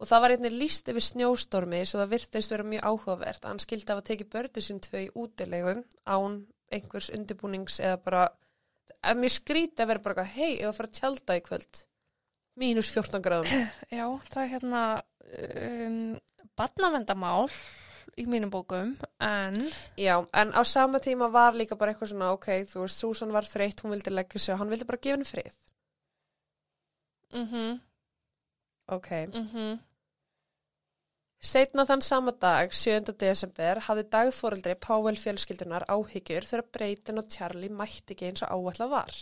Og 0.00 0.08
það 0.08 0.22
var 0.22 0.30
einnig 0.30 0.54
líst 0.56 0.88
yfir 0.88 1.04
snjóstormi 1.04 1.82
svo 1.84 2.00
það 2.00 2.12
virtist 2.14 2.54
vera 2.54 2.64
mjög 2.64 2.86
áhugavert. 2.88 3.44
Hann 3.44 3.58
skildi 3.60 3.92
af 3.92 4.00
að 4.00 4.06
teki 4.08 4.26
börnir 4.32 4.64
sín 4.64 4.80
tvö 4.80 5.02
í 5.04 5.10
útilegum 5.12 5.82
án 6.08 6.46
einhvers 6.72 7.10
undirbúnings 7.12 7.80
eða 7.82 7.98
bara, 8.04 8.22
ef 9.02 9.18
mér 9.18 9.34
skríti 9.34 9.82
að 9.82 9.90
vera 9.92 10.04
bara, 10.06 10.24
hei, 10.24 10.54
ég 10.54 10.64
var 10.64 10.72
að 10.72 10.78
fara 10.78 10.90
að 10.92 11.00
tjálta 11.00 11.36
í 11.36 11.44
kvöld. 11.44 11.82
Mínus 12.60 12.90
14 12.94 13.22
gráðum. 13.24 13.68
Já, 13.98 14.06
það 14.30 14.42
er 14.44 14.50
hérna 14.54 14.82
um, 15.40 16.00
barnavendamál 16.58 17.46
í 18.20 18.24
mínum 18.28 18.50
bókum, 18.52 18.94
en 19.22 19.60
Já, 19.96 20.16
en 20.36 20.50
á 20.52 20.60
sama 20.66 20.98
tíma 21.00 21.30
var 21.32 21.54
líka 21.56 21.76
bara 21.78 21.94
eitthvað 21.94 22.10
svona, 22.12 22.32
ok, 22.36 22.48
þú 22.68 22.82
veist, 22.84 23.00
Susan 23.00 23.32
var 23.32 23.46
þreytt, 23.48 23.80
hún 23.84 23.94
vildi 23.94 24.12
leggja 24.12 24.40
sig 24.42 24.54
og 24.54 24.60
hann 24.60 24.72
vildi 24.72 24.88
bara 24.88 25.00
gefa 25.00 25.16
henni 25.16 25.28
frið. 25.30 25.60
mhm, 27.32 27.80
Ok. 28.90 29.08
mhm, 29.32 29.78
Setna 31.40 31.86
þann 31.88 32.02
sama 32.04 32.32
dag, 32.36 32.72
7. 32.76 33.14
desember, 33.16 33.78
hafði 33.86 34.02
dagforeldri 34.12 34.74
Powell 34.76 35.16
fjölskyldunar 35.16 35.86
áhyggjur 35.88 36.44
þegar 36.44 36.66
Breytin 36.74 37.20
og 37.22 37.30
Charlie 37.32 37.70
mætti 37.72 38.12
ekki 38.12 38.26
eins 38.28 38.42
og 38.44 38.50
áallega 38.52 38.90
var. 38.90 39.14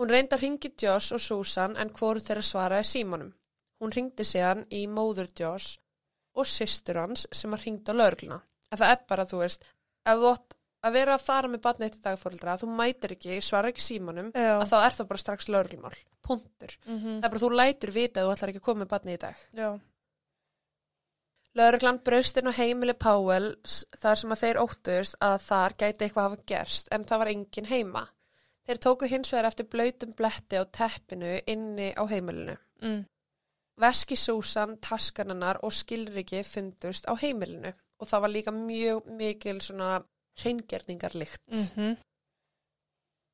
Hún 0.00 0.10
reyndi 0.10 0.34
að 0.36 0.42
ringi 0.46 0.70
Josh 0.82 1.12
og 1.14 1.20
Susan 1.20 1.76
en 1.76 1.90
hvoru 1.94 2.20
þeirra 2.24 2.42
svaraði 2.46 2.88
símanum. 2.88 3.32
Hún 3.82 3.92
ringdi 3.94 4.24
síðan 4.26 4.64
í 4.72 4.86
móður 4.88 5.28
Josh 5.38 5.76
og 6.38 6.48
systur 6.48 7.00
hans 7.02 7.26
sem 7.32 7.52
að 7.52 7.66
ringdi 7.66 7.92
á 7.92 7.94
lögluna. 7.98 8.40
Það 8.72 8.88
er 8.94 9.00
bara, 9.08 9.26
þú 9.28 9.42
veist, 9.42 9.66
ef 10.08 10.18
þú 10.22 10.30
átt 10.32 10.56
að 10.82 10.96
vera 10.96 11.14
að 11.18 11.26
fara 11.26 11.48
með 11.52 11.60
batni 11.62 11.86
eitt 11.86 12.00
dagforeldra, 12.02 12.56
þú 12.58 12.70
mætir 12.78 13.12
ekki, 13.14 13.36
svara 13.44 13.68
ekki 13.70 13.84
símanum, 13.84 14.32
já, 14.34 14.54
að 14.56 14.68
þá 14.72 14.76
er 14.80 14.96
það 14.96 15.08
bara 15.12 15.22
strax 15.22 15.48
löglumál. 15.52 15.94
Puntur. 16.22 16.72
mhm, 16.86 17.20
Það 17.20 17.26
er 17.26 17.30
bara, 17.34 17.42
þú 17.44 17.50
lætur 17.58 17.92
vita 17.94 18.20
að 18.22 18.26
þú 18.28 18.32
ætlar 18.36 18.52
ekki 18.54 18.62
að 18.62 18.66
koma 18.70 18.84
með 18.84 18.90
batni 18.94 19.14
í 19.14 19.20
dag. 19.22 19.44
já, 19.54 19.68
Lörglan 21.52 21.98
braustinn 22.00 22.48
á 22.48 22.52
heimili 22.56 22.94
Powells 22.96 23.82
þar 24.00 24.16
sem 24.16 24.30
að 24.32 24.40
þeir 24.42 24.60
óttuðust 24.62 25.16
að 25.20 25.34
þar 25.44 25.74
gæti 25.82 26.06
eitthvað 26.06 26.24
hafa 26.30 26.38
gerst 26.48 26.88
en 26.96 27.04
það 27.04 27.20
var 27.22 27.30
engin 27.34 27.68
heima. 27.68 28.04
Þeir 28.72 28.78
tóku 28.80 29.04
hins 29.04 29.28
vegar 29.28 29.50
eftir 29.50 29.66
blöytum 29.68 30.14
bletti 30.16 30.56
á 30.56 30.64
teppinu 30.64 31.34
inni 31.46 31.90
á 31.92 32.08
heimilinu. 32.08 32.54
mm, 32.80 33.02
Veski 33.82 34.16
Susan, 34.16 34.78
taskanannar 34.80 35.58
og 35.62 35.72
skilriki 35.76 36.40
fundust 36.42 37.04
á 37.04 37.12
heimilinu 37.20 37.74
og 38.00 38.08
það 38.08 38.22
var 38.24 38.32
líka 38.32 38.50
mjög 38.52 39.10
mikil 39.18 39.60
svona 39.60 40.00
hreingerningarlikt. 40.40 41.42
mhm, 41.52 41.96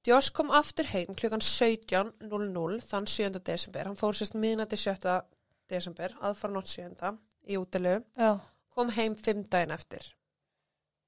Josh 0.08 0.32
kom 0.32 0.50
aftur 0.50 0.90
heim 0.90 1.14
klukkan 1.14 1.40
17.00 1.40 2.80
þann 2.80 3.06
7. 3.06 3.38
desember. 3.38 3.84
Hann 3.84 3.96
fór 3.96 4.12
sérst 4.12 4.34
miðnætti 4.34 4.76
7. 4.76 5.22
desember, 5.70 6.16
aðfara 6.20 6.52
nótt 6.52 6.66
7. 6.66 7.18
í 7.46 7.56
útilegu. 7.56 8.04
já, 8.16 8.40
kom 8.74 8.90
heim 8.90 9.14
fimm 9.14 9.44
daginn 9.44 9.70
eftir. 9.70 10.17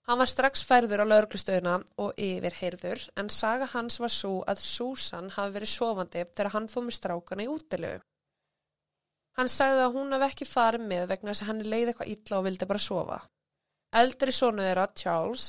Hann 0.08 0.18
var 0.18 0.30
strax 0.30 0.62
færður 0.66 1.04
á 1.04 1.10
lauruglustöðuna 1.10 1.74
og 2.02 2.14
yfir 2.18 2.56
heyrður 2.60 3.02
en 3.20 3.28
saga 3.30 3.68
hans 3.74 4.00
var 4.00 4.12
svo 4.14 4.40
að 4.48 4.62
Susan 4.64 5.28
hafi 5.34 5.56
verið 5.58 5.72
sofandi 5.74 6.24
þegar 6.24 6.52
hann 6.54 6.70
fóð 6.72 6.86
með 6.86 6.96
strákana 6.96 7.44
í 7.44 7.50
útilegu. 7.52 8.00
Hann 9.38 9.52
sagði 9.52 9.84
að 9.84 9.94
hún 9.96 10.14
hafði 10.16 10.30
ekki 10.32 10.48
farið 10.48 10.86
með 10.92 11.04
vegna 11.12 11.32
þess 11.32 11.44
að 11.44 11.50
hann 11.50 11.62
leiði 11.66 11.92
eitthvað 11.92 12.14
illa 12.14 12.38
og 12.38 12.46
vildi 12.48 12.70
bara 12.72 12.82
sofa. 12.86 13.20
Eldri 14.00 14.34
sonu 14.34 14.64
þeirra, 14.64 14.88
Charles, 14.96 15.46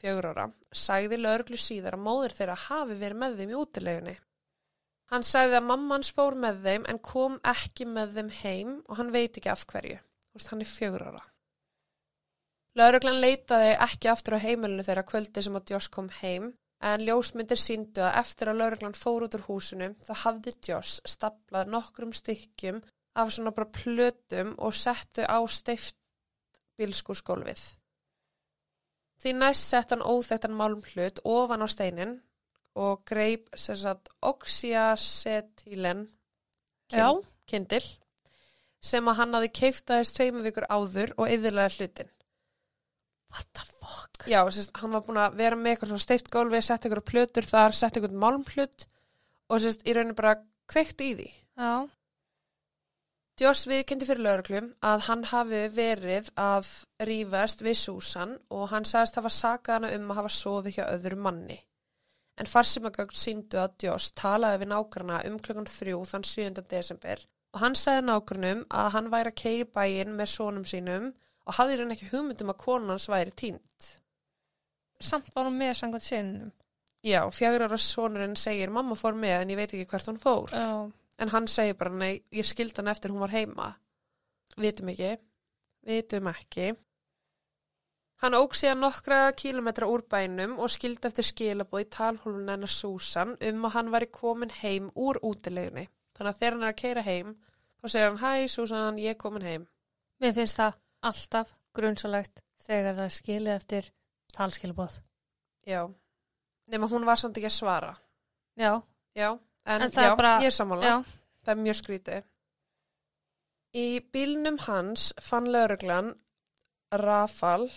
fjögur 0.00 0.30
ára, 0.32 0.48
sagði 0.72 1.20
lauruglu 1.20 1.60
síðar 1.60 1.96
að 1.96 2.04
móður 2.08 2.36
þeirra 2.36 2.58
hafi 2.66 2.98
verið 3.00 3.22
með 3.22 3.38
þeim 3.40 3.54
í 3.54 3.58
útilegunni. 3.60 4.16
Hann 5.10 5.26
sagði 5.26 5.58
að 5.58 5.66
mamma 5.66 5.96
hans 5.96 6.12
fór 6.14 6.36
með 6.38 6.62
þeim 6.66 6.86
en 6.90 7.00
kom 7.02 7.40
ekki 7.52 7.86
með 7.90 8.16
þeim 8.18 8.30
heim 8.42 8.76
og 8.86 9.00
hann 9.00 9.10
veit 9.14 9.34
ekki 9.34 9.50
af 9.50 9.66
hverju. 9.70 9.98
Þú 9.98 10.38
veist, 10.38 10.50
hann 10.52 10.62
er 10.62 10.70
fjögur 10.70 11.06
ára. 11.08 11.24
Lauruglan 12.78 13.18
leitaði 13.18 13.72
ekki 13.82 14.10
aftur 14.12 14.36
á 14.38 14.44
heimilinu 14.44 14.84
þeirra 14.86 15.06
kvöldi 15.06 15.42
sem 15.42 15.56
að 15.58 15.72
Josh 15.74 15.90
kom 15.90 16.10
heim, 16.20 16.52
en 16.80 17.02
ljósmyndir 17.04 17.58
síndu 17.60 18.04
að 18.06 18.20
eftir 18.22 18.50
að 18.50 18.60
lauruglan 18.62 18.96
fór 18.96 19.26
út 19.26 19.34
úr 19.36 19.46
húsinu, 19.48 19.90
það 20.06 20.22
hafði 20.22 20.54
Josh 20.68 21.02
staplað 21.14 21.72
nokkrum 21.74 22.14
stykkjum 22.16 22.80
af 23.20 23.32
svona 23.34 23.52
bara 23.56 23.68
plötum 23.74 24.54
og 24.58 24.76
settu 24.78 25.26
á 25.26 25.38
steift 25.50 25.98
bílskúrskólfið. 26.80 27.60
Því 29.20 29.32
næst 29.36 29.66
sett 29.68 29.90
hann 29.92 30.06
óþektan 30.06 30.56
málmhlut 30.56 31.20
ofan 31.28 31.66
á 31.66 31.68
steinin 31.68 32.14
og 32.80 33.02
greip 33.04 33.50
sem 33.58 33.76
sagt 33.76 34.08
oxyacetylen 34.24 36.06
já, 36.94 37.10
kindil 37.50 37.84
sem 38.80 39.10
að 39.10 39.18
hann 39.18 39.36
hafi 39.36 39.50
keift 39.60 39.90
aðeins 39.90 40.14
tveimur 40.16 40.46
vikur 40.46 40.66
áður 40.72 41.12
og 41.18 41.28
yfirlega 41.28 41.74
hlutin. 41.76 42.08
What 43.30 43.48
the 43.56 43.66
fuck 43.66 44.26
Já, 44.30 44.42
sérst, 44.52 44.74
hann 44.80 44.92
var 44.94 45.06
búin 45.06 45.20
að 45.22 45.38
vera 45.40 45.56
með 45.56 45.74
eitthvað 45.74 45.92
svona 45.94 46.06
steift 46.06 46.28
gólfi, 46.32 46.60
sett 46.62 46.84
eitthvað 46.84 47.06
plötur 47.08 47.46
þar, 47.46 47.76
sett 47.76 47.96
eitthvað 47.96 48.18
málmhlut 48.24 48.86
og 49.50 49.62
sérst, 49.64 49.86
í 49.88 49.96
rauninu 49.96 50.18
bara 50.18 50.36
kveikt 50.70 51.00
í 51.02 51.14
því. 51.18 51.30
já, 51.60 51.72
Joss 53.40 53.64
viðkendi 53.64 54.04
fyrir 54.04 54.20
lauruglum 54.20 54.66
að 54.84 55.06
hann 55.06 55.22
hafi 55.30 55.60
verið 55.72 56.26
að 56.36 56.66
rífast 57.08 57.62
við 57.64 57.78
Susan 57.80 58.34
og 58.52 58.66
hann 58.68 58.84
sagðist 58.84 59.16
hafa 59.16 59.30
sakað 59.32 59.78
hana 59.78 59.92
um 59.96 60.10
að 60.12 60.18
hafa 60.18 60.32
sofið 60.34 60.76
hjá 60.76 60.82
öðru 60.90 61.16
manni. 61.24 61.56
En 62.36 62.50
farsimagögn 62.50 63.16
síndu 63.16 63.62
að 63.62 63.86
Joss 63.86 64.12
talaði 64.20 64.60
við 64.60 64.70
nágrana 64.74 65.22
um 65.30 65.38
klukkan 65.40 65.70
þrjú 65.72 66.02
þann 66.10 66.26
7. 66.32 66.66
desember 66.68 67.24
og 67.54 67.64
hann 67.64 67.78
sagði 67.80 68.04
nágrunum 68.10 68.62
að 68.82 68.90
hann 68.98 69.10
væri 69.14 69.32
að 69.32 69.40
keiri 69.40 69.68
bæinn 69.78 70.12
með 70.20 70.32
sónum 70.34 70.68
sínum 70.68 71.08
og 71.46 71.56
hafði 71.58 71.80
hann 71.80 71.94
ekki 71.96 72.10
hugmyndum 72.12 72.52
að 72.52 72.60
konan 72.64 72.94
hans 72.94 73.08
væri 73.08 73.32
tínt. 73.32 73.90
samt 75.00 75.30
var 75.34 75.48
hún 75.48 75.56
með 75.56 75.74
sangvæmt 75.78 76.04
sinnum 76.04 76.50
Já, 77.02 77.22
fjagur 77.32 77.62
ára 77.64 77.78
sonurinn 77.80 78.36
segir 78.36 78.68
mamma 78.70 78.94
fór 78.98 79.14
með 79.16 79.38
en 79.40 79.52
ég 79.54 79.56
veit 79.56 79.72
ekki 79.72 79.88
hvert 79.88 80.08
hún 80.10 80.18
fór. 80.20 80.50
já, 80.52 80.90
En 81.20 81.28
hann 81.28 81.46
segir 81.48 81.76
bara, 81.76 81.90
nei, 81.92 82.22
ég 82.32 82.44
skildi 82.44 82.76
hann 82.80 82.88
eftir 82.92 83.12
hún 83.12 83.20
var 83.20 83.32
heima. 83.32 83.74
Vitum 84.56 84.88
ekki. 84.92 85.16
Vitum 85.86 86.28
ekki. 86.28 86.70
Hann 88.20 88.36
óg 88.36 88.52
síðan 88.56 88.82
nokkra 88.84 89.32
kílometra 89.32 89.88
úr 89.88 90.02
bænum 90.12 90.58
og 90.60 90.68
skildi 90.72 91.08
eftir 91.08 91.24
skilabóð 91.24 91.86
í 91.86 91.88
talhólun 91.96 92.48
hennar 92.52 92.72
Susan 92.72 93.32
um 93.48 93.64
að 93.68 93.74
hann 93.78 93.92
væri 93.94 94.08
komin 94.12 94.52
heim 94.60 94.90
úr 94.92 95.20
útileginni. 95.24 95.86
Þannig 96.16 96.34
að 96.34 96.40
þegar 96.40 96.56
hann 96.56 96.66
er 96.66 96.72
að 96.74 96.80
keira 96.82 97.04
heim, 97.06 97.34
þá 97.80 97.86
segir 97.88 98.08
hann, 98.10 98.20
hæ 98.20 98.48
Susan, 98.48 99.00
ég 99.00 99.16
er 99.16 99.20
komin 99.20 99.48
heim. 99.48 99.66
mér 100.20 100.36
finnst 100.36 100.60
það 100.60 100.76
alltaf 101.02 101.54
grunnsalegt 101.74 102.40
þegar 102.64 102.94
það 102.98 103.04
er 103.08 103.14
skilið 103.16 103.54
eftir 103.54 103.90
talskilabóð 104.36 104.98
Já. 105.66 105.82
Nefn 106.70 106.88
hún 106.92 107.04
var 107.06 107.16
samt 107.20 107.36
ekki 107.38 107.46
að 107.50 107.56
svara. 107.58 107.92
já, 108.56 108.82
Já, 109.14 109.38
en, 109.66 109.82
En 109.82 109.90
já, 109.90 110.16
bara- 110.16 110.40
ég 110.40 110.46
er 110.46 110.50
sammála. 110.54 110.84
já, 110.86 111.04
Það 111.44 111.52
er 111.52 111.62
mjög 111.62 111.76
skrítið. 111.76 112.24
Í 113.74 114.00
bílnum 114.12 114.58
hans 114.66 115.12
fann 115.20 115.46
lauruglan 115.52 116.14
Rafal 116.92 117.70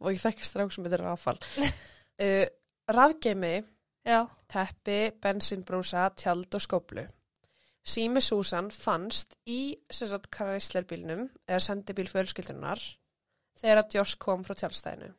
og 0.00 0.08
ég 0.10 0.20
þekki 0.22 0.44
strák 0.48 0.72
sem 0.72 0.84
heitir 0.84 1.02
Rafal 1.04 1.38
uh, 2.24 2.46
rafgeimi, 2.90 3.62
teppi, 4.50 5.10
bensinbrúsa, 5.22 6.08
tjald 6.16 6.54
og 6.54 6.60
skóplu. 6.64 7.04
Sími 7.86 8.20
Susan 8.20 8.70
fannst 8.70 9.38
í 9.48 9.76
kræslerbílnum 9.90 11.28
eða 11.48 11.60
sendibíl 11.64 12.08
fjölskyldunar 12.10 12.82
þegar 13.60 13.82
að 13.82 13.94
Josh 13.96 14.18
kom 14.18 14.44
frá 14.44 14.54
tjaldstæðinu. 14.54 15.14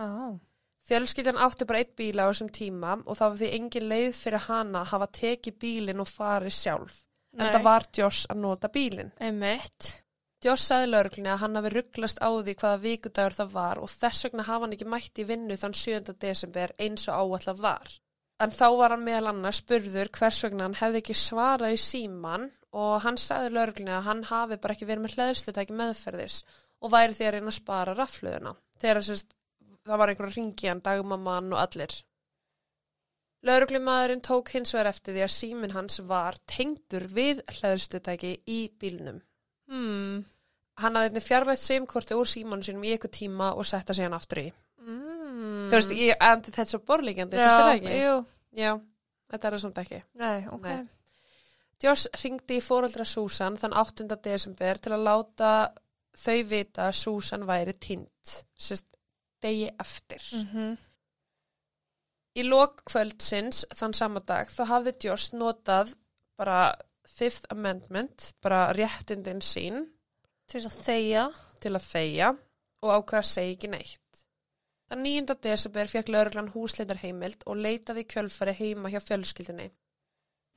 já 0.00 0.40
Fjölskyldan 0.88 1.38
átti 1.38 1.66
bara 1.68 1.78
eitt 1.82 1.92
bíla 1.96 2.24
á 2.24 2.30
þessum 2.32 2.48
tíma 2.56 2.94
og 3.04 3.18
það 3.18 3.28
var 3.28 3.40
því 3.40 3.48
engin 3.56 3.88
leið 3.92 4.14
fyrir 4.16 4.44
hana 4.48 4.80
að 4.80 4.92
hafa 4.94 5.08
tekið 5.20 5.58
bílinn 5.60 6.00
og 6.02 6.08
farið 6.08 6.54
sjálf. 6.56 6.94
En 7.36 7.52
það 7.52 7.66
var 7.66 7.86
Josh 7.94 8.30
að 8.32 8.40
nota 8.42 8.70
bílinn. 8.72 9.12
einmitt 9.20 9.90
Josh 10.40 10.64
sagði 10.64 10.86
lauruglunni 10.88 11.28
að 11.28 11.42
hann 11.42 11.58
hafi 11.58 11.70
rugglast 11.74 12.20
á 12.24 12.28
því 12.32 12.54
hvaða 12.62 12.80
vikudagur 12.80 13.34
það 13.36 13.50
var 13.54 13.80
og 13.84 13.90
þess 13.92 14.24
vegna 14.24 14.46
hafa 14.48 14.64
hann 14.64 14.76
ekki 14.76 14.88
mætt 14.88 15.20
í 15.20 15.26
vinnu 15.28 15.58
þann 15.60 15.76
7. 15.76 16.14
desember 16.24 16.72
eins 16.80 17.04
og 17.12 17.18
áallar 17.20 17.58
var. 17.60 17.90
En 18.40 18.54
þá 18.56 18.66
var 18.80 18.94
hann 18.94 19.04
meðal 19.04 19.34
annars 19.34 19.60
spurður 19.60 20.08
hvers 20.16 20.40
vegna 20.46 20.64
hann 20.66 20.78
hefði 20.78 21.02
ekki 21.02 21.16
svarað 21.18 21.74
í 21.76 21.80
síman 21.82 22.46
og 22.80 23.02
hann 23.04 23.18
sagði 23.20 23.50
lauruglunni 23.52 23.92
að 23.92 24.06
hann 24.06 24.22
hafi 24.30 24.56
bara 24.62 24.76
ekki 24.76 24.88
verið 24.88 25.04
með 25.04 25.16
hlæðslutæki 25.18 25.76
meðferðis 25.76 26.38
og 26.80 26.94
væri 26.94 27.16
því 27.16 27.26
að 27.26 27.34
reyna 27.36 27.52
að 27.52 27.58
spara 27.58 27.96
rafluðuna. 27.98 28.54
Þegar 28.80 29.02
sérst 29.04 29.34
það 29.84 30.00
var 30.00 30.12
einhver 30.12 30.30
að 30.30 30.38
ringi 30.38 30.70
hann, 30.70 30.82
dagmamman 30.84 31.52
og 31.52 31.60
allir. 31.60 31.96
Lauruglumadurinn 33.48 34.20
tók 34.20 34.52
hins 34.52 34.74
vegar 34.74 34.90
eftir 34.90 35.16
því 35.16 35.22
að 35.24 35.32
síminn 35.32 35.72
hans 35.76 36.00
var 36.08 36.36
tengdur 36.50 37.06
við 37.08 37.40
hlæðurstutæki 37.48 38.34
í 38.52 38.58
bílnum. 38.80 39.22
Hmm. 39.70 40.26
Hann 40.80 40.96
hafði 40.96 41.22
fjarlægt 41.24 41.64
simkorti 41.64 42.16
úr 42.16 42.28
símanu 42.28 42.64
sínum 42.64 42.84
í 42.84 42.92
eitthvað 42.94 43.16
tíma 43.16 43.52
og 43.56 43.68
setta 43.68 43.96
sig 43.96 44.08
hann 44.08 44.16
aftur 44.16 44.42
í. 44.44 44.50
Mm. 45.40 45.66
Þú 45.70 45.76
veist, 45.78 45.92
ég 45.96 46.24
endi 46.28 46.52
þetta 46.52 46.70
svo 46.74 46.80
borlíkjandi, 46.90 47.38
finnst 47.38 47.56
þér 47.56 47.66
það 47.66 47.74
ekki? 47.78 47.98
Jú, 48.00 48.16
Já, 48.60 48.72
þetta 49.32 49.48
er 49.48 49.54
það 49.56 49.62
samt 49.64 49.78
ekki. 49.84 50.00
nei, 50.20 50.40
ok. 50.52 50.66
Nei. 50.66 50.88
Josh 51.80 52.10
ringdi 52.20 52.58
í 52.58 52.64
fóreldra 52.64 53.06
Susan 53.08 53.56
þann 53.56 53.76
8. 53.80 54.04
desember 54.20 54.80
til 54.84 54.92
að 54.92 55.06
láta 55.06 55.52
þau 56.20 56.38
vita 56.50 56.90
að 56.90 56.98
Susan 56.98 57.46
væri 57.48 57.72
týnd, 57.80 58.34
sérst 58.60 58.86
degi 59.40 59.70
eftir. 59.80 60.26
Mm 60.36 60.76
Í 62.38 62.44
lok 62.46 62.84
kvöldsins 62.86 63.64
þann 63.74 63.94
sama 63.96 64.20
dag 64.22 64.46
þá 64.54 64.60
hafði 64.70 64.92
Josh 65.02 65.32
notað 65.34 65.96
bara 66.38 66.76
Fifth 67.10 67.48
Amendment, 67.50 68.34
bara 68.42 68.68
réttindin 68.76 69.42
sín 69.42 69.88
Til 70.46 70.62
að 70.62 70.76
þegja. 70.84 71.24
til 71.60 71.72
að 71.74 71.88
þegja 71.88 72.28
og 72.86 72.92
ákveða 72.94 73.22
að 73.24 73.28
segja 73.32 73.56
ekki 73.56 73.70
neitt. 73.74 74.09
Þann 74.90 75.04
9. 75.06 75.34
desember 75.46 75.86
fekk 75.86 76.08
lauruglan 76.10 76.48
húsleitar 76.50 76.98
heimild 76.98 77.44
og 77.46 77.60
leitaði 77.62 78.02
kjölfari 78.10 78.56
heima 78.58 78.90
hjá 78.90 78.98
fjölskyldinni. 79.04 79.68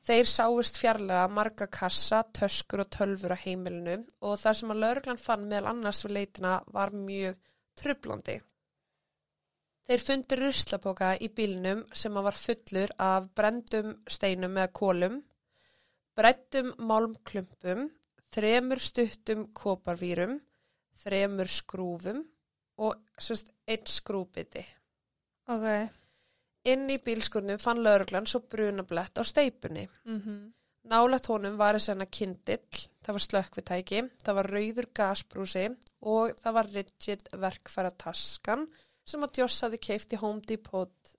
Þeir 0.07 0.29
sáist 0.31 0.79
fjarlæga 0.81 1.27
marga 1.29 1.67
kassa, 1.77 2.23
töskur 2.33 2.81
og 2.81 2.89
tölfur 2.95 3.35
á 3.37 3.43
heimilinu 3.43 3.99
og 4.25 4.39
þar 4.41 4.57
sem 4.59 4.73
að 4.73 4.81
lauruglan 4.81 5.21
fann 5.21 5.45
meðal 5.51 5.69
annars 5.75 6.01
við 6.07 6.15
leitina 6.17 6.55
var 6.73 6.95
mjög 6.97 7.37
trublandi. 7.77 8.39
Þeir 9.85 10.05
fundi 10.07 10.41
ruslapoka 10.41 11.13
í 11.21 11.29
bílnum 11.37 11.85
sem 11.93 12.19
var 12.25 12.41
fullur 12.47 12.97
af 13.05 13.29
brendum 13.37 13.93
steinum 14.17 14.57
eða 14.57 14.73
kólum, 14.81 15.21
brettum 16.17 16.73
málmklumpum, 16.81 17.85
þremur 18.33 18.81
stuttum 18.81 19.51
koparvýrum, 19.53 20.39
þremur 21.05 21.53
skrúfum 21.61 22.25
og 22.81 22.95
sérst 23.19 23.51
einn 23.67 23.85
skrúbiti. 23.89 24.63
Ok. 25.51 25.67
Inn 26.71 26.87
í 26.89 26.97
bílskurnum 27.03 27.59
fann 27.59 27.83
lauruglan 27.83 28.27
svo 28.29 28.43
brunablett 28.49 29.19
á 29.19 29.23
steipunni. 29.27 29.87
Mm 30.05 30.19
Nálægt 30.83 31.29
honum 31.31 31.53
var 31.55 31.77
þess 31.77 31.93
hana 31.93 32.05
kindill, 32.11 32.79
það 33.05 33.15
var 33.15 33.23
slökkvitæki, 33.23 33.99
það 34.19 34.35
var 34.35 34.49
rauður 34.51 34.87
gasbrúsi 34.99 35.69
og 36.11 36.33
það 36.41 36.55
var 36.57 36.69
rigid 36.73 37.29
verkfæra 37.39 37.91
taskan 38.03 38.65
sem 39.07 39.23
að 39.23 39.39
Joss 39.39 39.63
hafði 39.63 39.79
keift 39.87 40.15
í 40.15 40.19
Home 40.19 40.43
Depot, 40.43 41.13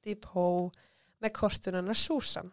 Depot 0.00 0.72
með 1.20 1.34
kortunana 1.36 1.92
Susan. 1.92 2.48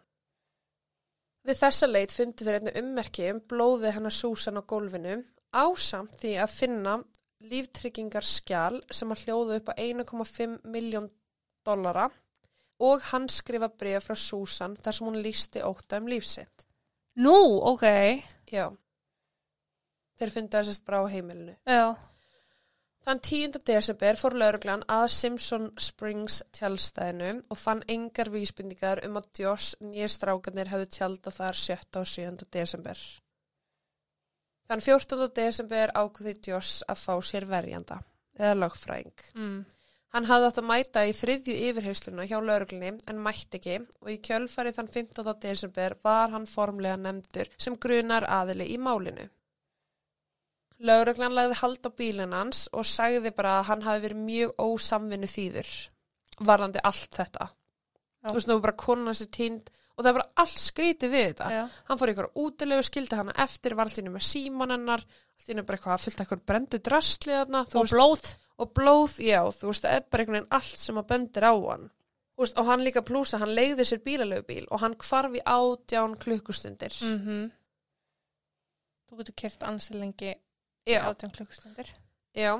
Við 1.48 1.56
þessa 1.62 1.88
leit 1.88 2.12
fundi 2.12 2.44
þeir 2.44 2.60
einnig 2.60 2.78
ummerki 2.82 3.30
um 3.32 3.40
blóði 3.48 3.94
hennar 3.96 4.12
Susan 4.12 4.60
á 4.60 4.62
gólfinu 4.68 5.22
ásamt 5.56 6.18
því 6.20 6.34
að 6.42 6.52
finna 6.52 6.98
líftryggingar 7.40 8.26
skjál 8.26 8.80
sem 8.90 9.12
að 9.14 9.24
hljóðu 9.24 9.58
upp 9.60 9.70
á 9.70 9.74
1,5 9.78 10.58
miljón 10.66 11.10
dollara 11.66 12.08
og 12.78 13.02
hann 13.10 13.28
skrifa 13.30 13.68
bregð 13.68 14.06
frá 14.06 14.18
Susan 14.18 14.76
þar 14.78 14.96
sem 14.96 15.08
hún 15.08 15.22
lísti 15.22 15.62
óta 15.66 15.98
um 15.98 16.10
lífsitt. 16.10 16.66
Nú, 17.18 17.34
ok. 17.72 17.86
Já. 18.52 18.68
Þeir 20.18 20.34
fundu 20.34 20.56
það 20.56 20.68
sérst 20.68 20.86
bara 20.86 21.02
á 21.02 21.10
heimilinu. 21.10 21.56
Já. 21.66 21.96
Þann 23.08 23.20
10. 23.24 23.58
desember 23.66 24.18
fór 24.20 24.34
lauruglan 24.36 24.82
að 24.90 25.06
Simpson 25.14 25.70
Springs 25.80 26.42
tjálstæðinu 26.52 27.30
og 27.48 27.58
fann 27.58 27.80
engar 27.88 28.30
vísbindingar 28.34 29.00
um 29.06 29.16
að 29.20 29.30
Josh 29.42 29.78
nýja 29.80 30.10
strákanir 30.12 30.68
hefðu 30.68 30.90
tjálta 30.98 31.32
þar 31.32 31.58
7. 31.62 31.78
og 32.02 32.10
7. 32.10 32.48
desember. 32.52 33.00
Þann 34.68 34.84
14. 34.84 35.30
desember 35.36 35.92
ákveði 35.96 36.50
Josh 36.50 36.84
að 36.88 37.00
fá 37.00 37.14
sér 37.24 37.46
verjanda, 37.48 38.02
eða 38.36 38.58
lögfræðing. 38.64 39.22
Mm. 39.34 39.58
Hann 40.16 40.28
hafði 40.28 40.48
átt 40.48 40.60
að 40.60 40.68
mæta 40.68 41.04
í 41.04 41.14
þriðju 41.16 41.54
yfirheysluna 41.68 42.24
hjá 42.28 42.38
lauruglunni 42.40 42.94
en 43.12 43.18
mætti 43.24 43.58
ekki 43.58 43.74
og 44.00 44.12
í 44.12 44.20
kjölfari 44.24 44.72
þann 44.76 44.88
15. 44.92 45.34
desember 45.42 45.96
var 46.04 46.32
hann 46.32 46.46
formlega 46.48 46.96
nefndur 47.00 47.50
sem 47.60 47.76
grunar 47.76 48.24
aðili 48.24 48.70
í 48.72 48.78
málinu. 48.80 49.26
Lauruglan 50.78 51.34
lagði 51.34 51.58
hald 51.60 51.88
á 51.88 51.90
bílinn 52.00 52.36
hans 52.36 52.66
og 52.72 52.86
sagði 52.88 53.32
bara 53.36 53.58
að 53.58 53.68
hann 53.72 53.84
hafi 53.84 54.04
verið 54.06 54.24
mjög 54.24 54.52
ósamvinnu 54.62 55.28
þýður 55.28 55.72
varðandi 56.38 56.84
allt 56.86 57.18
þetta. 57.18 57.48
Þú 58.28 58.34
veist, 58.36 58.52
var 58.52 58.64
bara 58.64 58.80
konan 58.84 59.16
sér 59.16 59.30
tínd 59.34 59.72
og 59.98 60.04
það 60.04 60.08
er 60.12 60.16
bara 60.20 60.28
allt 60.44 60.60
skrítið 60.62 61.10
við 61.10 61.24
þetta. 61.32 61.48
Já. 61.50 61.62
Hann 61.88 61.98
fór 61.98 62.12
ykkur 62.14 62.28
útilegu, 62.38 62.84
skildi 62.86 63.18
hana 63.18 63.32
eftir, 63.42 63.74
var 63.74 63.90
allir 63.90 64.12
með 64.14 64.22
síman 64.28 64.70
hennar, 64.76 65.02
allir 65.42 65.64
bara 65.66 65.78
eitthvað 65.80 66.04
fullt 66.06 66.22
eitthvað 66.22 66.44
brendu 66.46 66.78
þú 67.66 67.80
Og 67.80 67.84
veist, 67.88 67.96
blóð. 67.98 68.28
og 68.62 68.72
blóð, 68.78 69.18
já, 69.26 69.40
þú 69.58 69.72
veist, 69.72 69.82
það 69.84 69.96
er 69.98 70.04
bara 70.10 70.22
einhvern 70.22 70.38
veginn 70.38 70.52
allt 70.60 70.78
sem 70.86 70.96
að 71.02 71.08
bendir 71.10 71.44
á 71.50 71.54
hann. 71.58 71.90
Veist, 72.38 72.58
og 72.58 72.66
hann 72.70 72.84
líka 72.86 73.02
plúsa, 73.02 73.38
hann 73.42 73.50
leiði 73.58 73.84
sér 73.84 73.98
bílalögubíl 74.06 74.66
og 74.70 74.78
hann 74.84 74.94
hvarf 74.94 75.34
í 75.34 75.42
átján 75.42 76.14
klukkustundir. 76.22 76.94
Mm 77.02 77.50
Þú 79.08 79.16
getur 79.22 79.34
kert 79.40 79.62
ansi 79.64 79.94
lengi 79.96 80.34
Já, 80.86 81.00
átján 81.08 81.30
klukkustundir. 81.32 81.88
já. 82.36 82.54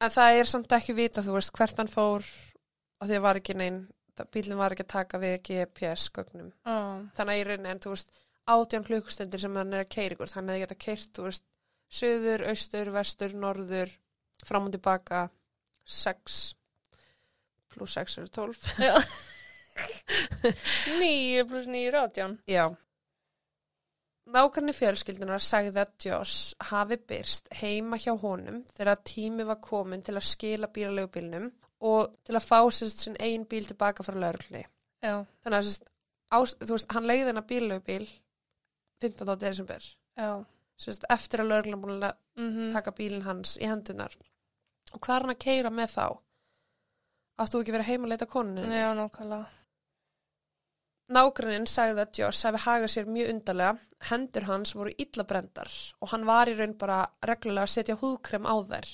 En 0.00 0.10
það 0.10 0.38
er 0.40 0.44
samt 0.44 0.72
ekki 0.72 0.94
vita, 0.94 1.20
þú 1.22 1.32
veist, 1.34 1.52
hvert 1.52 1.76
hann 1.76 1.88
fór, 1.88 2.22
að 3.00 3.08
því 3.10 3.16
að 3.16 3.20
var 3.24 3.36
ekki 3.36 3.54
neinn, 3.56 3.88
bílinn 4.34 4.60
var 4.60 4.74
ekki 4.74 4.86
að 4.86 4.92
taka 4.94 5.20
við 5.22 5.34
GPS-gögnum. 5.48 6.52
Oh. 6.70 7.02
Þannig 7.16 7.34
að 7.34 7.40
í 7.40 7.46
rauninni, 7.48 7.72
en 7.72 7.82
þú 7.82 7.94
veist, 7.94 8.14
átján 8.54 8.86
klukkustundir 8.86 9.42
sem 9.42 9.58
hann 9.58 9.74
er 9.74 9.84
að 9.84 9.92
keira 9.96 10.16
ykkur, 10.16 10.32
hann 10.36 10.52
hefði 10.52 10.64
geta 10.64 10.78
keirt, 10.86 11.10
þú 11.16 11.26
veist, 11.28 11.46
söður, 11.94 12.46
austur, 12.52 12.92
vestur, 12.94 13.34
norður, 13.44 13.94
fram 14.44 14.68
og 14.68 14.74
tilbaka, 14.76 15.26
sex, 15.84 16.54
pluss 17.72 17.98
sex 17.98 18.18
eru 18.20 18.30
tólf. 18.30 18.70
Já. 18.78 18.94
Nýju 21.00 21.46
pluss 21.50 21.66
nýju 21.66 21.94
átján. 21.98 22.38
Já. 22.46 22.68
Nákvæmni 24.24 24.72
fjölskyldunar 24.72 25.42
sagði 25.44 25.82
að 25.82 25.90
Josh 26.06 26.54
hafi 26.70 26.96
byrst 26.96 27.50
heima 27.58 27.98
hjá 28.00 28.14
honum 28.22 28.62
þegar 28.72 29.02
tími 29.04 29.44
var 29.44 29.58
komin 29.60 30.04
til 30.06 30.14
að 30.16 30.24
skila 30.30 30.70
bílaleigubílnum 30.72 31.50
og 31.84 32.14
til 32.24 32.36
að 32.38 32.46
fá 32.48 32.58
sérst 32.72 33.04
sinn 33.04 33.18
einn 33.22 33.44
bíl 33.48 33.66
tilbaka 33.68 34.06
frá 34.06 34.16
laurugli. 34.16 34.64
Já. 35.04 35.24
Þannig 35.44 35.58
að 35.58 35.66
sérst, 35.68 35.90
ás, 36.32 36.56
þú 36.62 36.76
veist, 36.76 36.92
hann 36.96 37.08
leiði 37.10 37.30
hennar 37.30 37.48
bílaleigubíl 37.50 38.06
15. 39.04 39.34
desember. 39.40 39.88
Já. 40.16 40.30
Sérst, 40.80 41.04
eftir 41.12 41.44
að 41.44 41.52
lauruglan 41.52 41.82
búin 41.82 41.98
að 42.00 42.20
Mm 42.34 42.72
taka 42.74 42.90
bílinn 42.90 43.22
hans 43.22 43.54
í 43.62 43.66
hendunar. 43.70 44.14
Og 44.90 44.98
hvað 45.00 45.16
er 45.16 45.22
hann 45.22 45.34
að 45.34 45.44
keira 45.44 45.70
með 45.70 45.92
þá? 45.92 46.06
Áttu 47.38 47.56
þú 47.56 47.60
ekki 47.62 47.74
verið 47.74 47.90
heima 47.90 48.06
að 48.08 48.10
leita 48.10 48.26
konunni? 48.30 48.80
Já, 48.80 48.88
nákvæmlega. 48.98 49.46
Nágrunnin 51.14 51.66
sagði 51.68 52.00
að 52.00 52.18
Josh 52.18 52.46
hefði 52.46 52.60
hagað 52.64 52.92
sér 52.94 53.08
mjög 53.12 53.30
undarlega, 53.34 53.78
hendur 54.08 54.46
hans 54.48 54.74
voru 54.74 54.92
illa 54.98 55.24
brendar 55.28 55.70
og 56.00 56.10
hann 56.14 56.24
var 56.24 56.48
í 56.48 56.54
raun 56.56 56.76
bara 56.80 57.02
reglulega 57.28 57.68
að 57.68 57.74
setja 57.74 57.96
húðkrem 58.00 58.48
á 58.48 58.54
þær. 58.70 58.88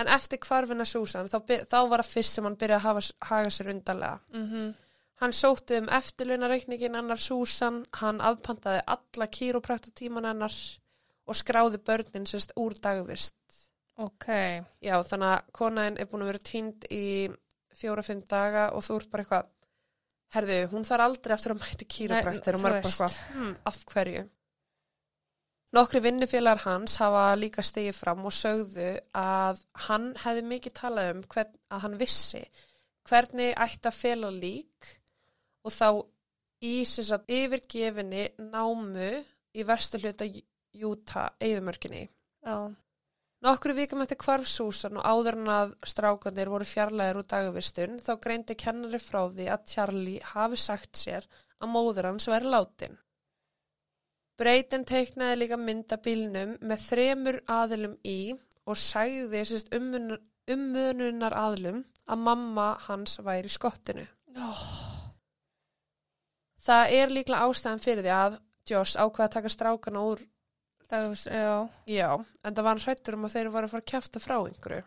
En 0.00 0.08
eftir 0.08 0.40
hvarfina 0.40 0.86
Susan 0.88 1.28
þá, 1.28 1.38
þá 1.68 1.78
var 1.90 2.00
það 2.00 2.12
fyrst 2.14 2.38
sem 2.38 2.46
hann 2.48 2.56
byrjaði 2.56 2.78
að 2.78 2.86
hafa, 2.86 3.02
haga 3.28 3.50
sér 3.52 3.74
undarlega. 3.74 4.20
Mm 4.32 4.72
Hann 5.22 5.32
sótti 5.32 5.76
um 5.78 5.86
eftirlaunareikningin 5.86 6.96
hennar 6.98 7.20
Susan, 7.22 7.84
hann 7.94 8.18
afpantaði 8.20 8.80
alla 8.90 9.28
kýrópraktatíman 9.30 10.24
hennar 10.26 10.56
og 11.30 11.38
skráði 11.38 11.78
börnin 11.78 12.26
sérst 12.26 12.50
úr 12.58 12.74
dagvist. 12.74 13.36
Ok. 14.02 14.26
Já, 14.82 14.96
þannig 15.06 15.28
að 15.28 15.52
konaðin 15.54 16.00
er 16.02 16.08
búin 16.10 16.24
að 16.24 16.32
vera 16.32 16.42
týnd 16.48 16.86
í 16.90 17.04
fjóra-fimm 17.78 18.24
daga 18.26 18.64
og 18.74 18.82
þú 18.82 18.98
ert 18.98 19.10
bara 19.12 19.22
eitthvað, 19.22 19.50
herðu, 20.34 20.58
hún 20.72 20.88
þarf 20.90 21.06
aldrei 21.06 21.36
eftir 21.36 21.54
að 21.54 21.62
mæti 21.62 21.88
kýrópraktir 21.96 22.58
og 22.58 22.64
maður 22.64 22.78
bara 22.80 22.90
eitthvað, 22.90 23.18
hm, 23.36 23.54
af 23.70 23.80
hverju? 23.92 24.24
Nokkri 25.72 26.02
vinnufélagar 26.04 26.66
hans 26.66 26.98
hafa 27.00 27.32
líka 27.38 27.62
stegið 27.64 27.96
fram 27.96 28.26
og 28.28 28.34
sögðu 28.36 28.90
að 29.16 29.62
hann 29.86 30.10
hefði 30.20 30.42
mikið 30.50 30.74
talað 30.76 31.12
um 31.14 31.22
hvern, 31.32 31.54
að 31.72 31.84
hann 31.86 31.94
vissi 32.00 32.42
hvernig 33.08 33.54
ætti 33.56 33.88
að 33.88 33.96
fela 33.96 34.28
lík 34.34 34.90
og 35.64 35.72
þá 35.72 35.88
í 36.62 36.74
sagt, 36.86 37.24
yfirgefinni 37.26 38.26
námu 38.52 39.08
í 39.56 39.64
verstu 39.66 40.00
hluta 40.02 40.28
Júta 40.72 41.26
eðumörkinni. 41.40 42.06
Já. 42.44 42.72
Nokkru 43.42 43.74
vikum 43.74 44.04
eftir 44.04 44.20
hvarf 44.22 44.46
Susan 44.46 45.00
og 45.00 45.08
áður 45.08 45.36
en 45.40 45.48
að 45.50 45.72
strákanir 45.88 46.52
voru 46.52 46.68
fjarlæðir 46.68 47.18
úr 47.20 47.26
dagvistun 47.32 47.96
þá 48.00 48.12
greindi 48.22 48.56
kennari 48.60 49.00
frá 49.02 49.24
því 49.26 49.48
að 49.50 49.64
Charlie 49.72 50.20
hafi 50.34 50.60
sagt 50.62 51.00
sér 51.00 51.26
að 51.58 51.72
móður 51.74 52.12
hans 52.12 52.28
væri 52.30 52.52
látin. 52.52 53.00
Breytin 54.42 54.82
teiknaði 54.82 55.36
líka 55.38 55.56
mynda 55.60 56.00
bílnum 56.02 56.56
með 56.66 56.86
þremur 56.88 57.36
aðilum 57.46 57.92
í 58.02 58.34
og 58.66 58.78
sagði 58.78 59.44
sérst 59.46 59.70
ummun, 59.76 60.16
umvönunar 60.50 61.36
aðlum 61.38 61.84
að 62.10 62.24
mamma 62.26 62.72
hans 62.88 63.20
væri 63.22 63.46
í 63.46 63.54
skottinu. 63.54 64.08
Oh. 64.34 64.64
Það 66.62 66.96
er 66.98 67.14
líklega 67.14 67.46
ástæðan 67.46 67.82
fyrir 67.82 68.02
því 68.02 68.14
að 68.16 68.40
Joss 68.70 68.96
ákvaða 68.96 69.28
að 69.28 69.34
taka 69.36 69.50
strákana 69.50 70.02
úr, 70.06 70.20
er, 70.90 71.14
já, 71.22 71.54
já, 71.90 72.10
en 72.42 72.54
það 72.54 72.62
var 72.66 72.70
hann 72.72 72.84
hrættur 72.84 73.16
um 73.18 73.26
að 73.26 73.34
þeir 73.36 73.50
voru 73.54 73.68
að 73.68 73.72
fara 73.72 73.84
að 73.84 73.90
kjafta 73.92 74.22
frá 74.22 74.36
einhverju. 74.40 74.84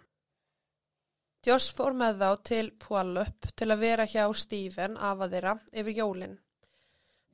Joss 1.45 1.67
fór 1.77 1.95
með 1.95 2.23
þá 2.23 2.29
til 2.49 2.65
Puyallup 2.81 3.51
til 3.55 3.67
að 3.69 3.83
vera 3.83 4.07
hjá 4.09 4.23
Stephen 4.35 4.95
afa 4.97 5.27
þeirra 5.31 5.59
yfir 5.71 5.99
jólinn. 5.99 6.39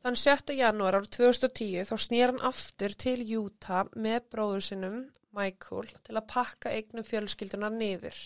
Þann 0.01 0.17
7. 0.17 0.55
janúar 0.57 0.95
árið 0.97 1.11
2010 1.19 1.85
þá 1.85 1.95
snýr 2.01 2.31
hann 2.31 2.45
aftur 2.47 2.93
til 2.97 3.19
Utah 3.37 3.89
með 3.93 4.23
bróður 4.33 4.63
sinnum, 4.65 5.01
Michael, 5.37 5.91
til 6.01 6.15
að 6.17 6.29
pakka 6.31 6.71
eignum 6.73 7.05
fjölskyldunar 7.05 7.75
niður. 7.75 8.17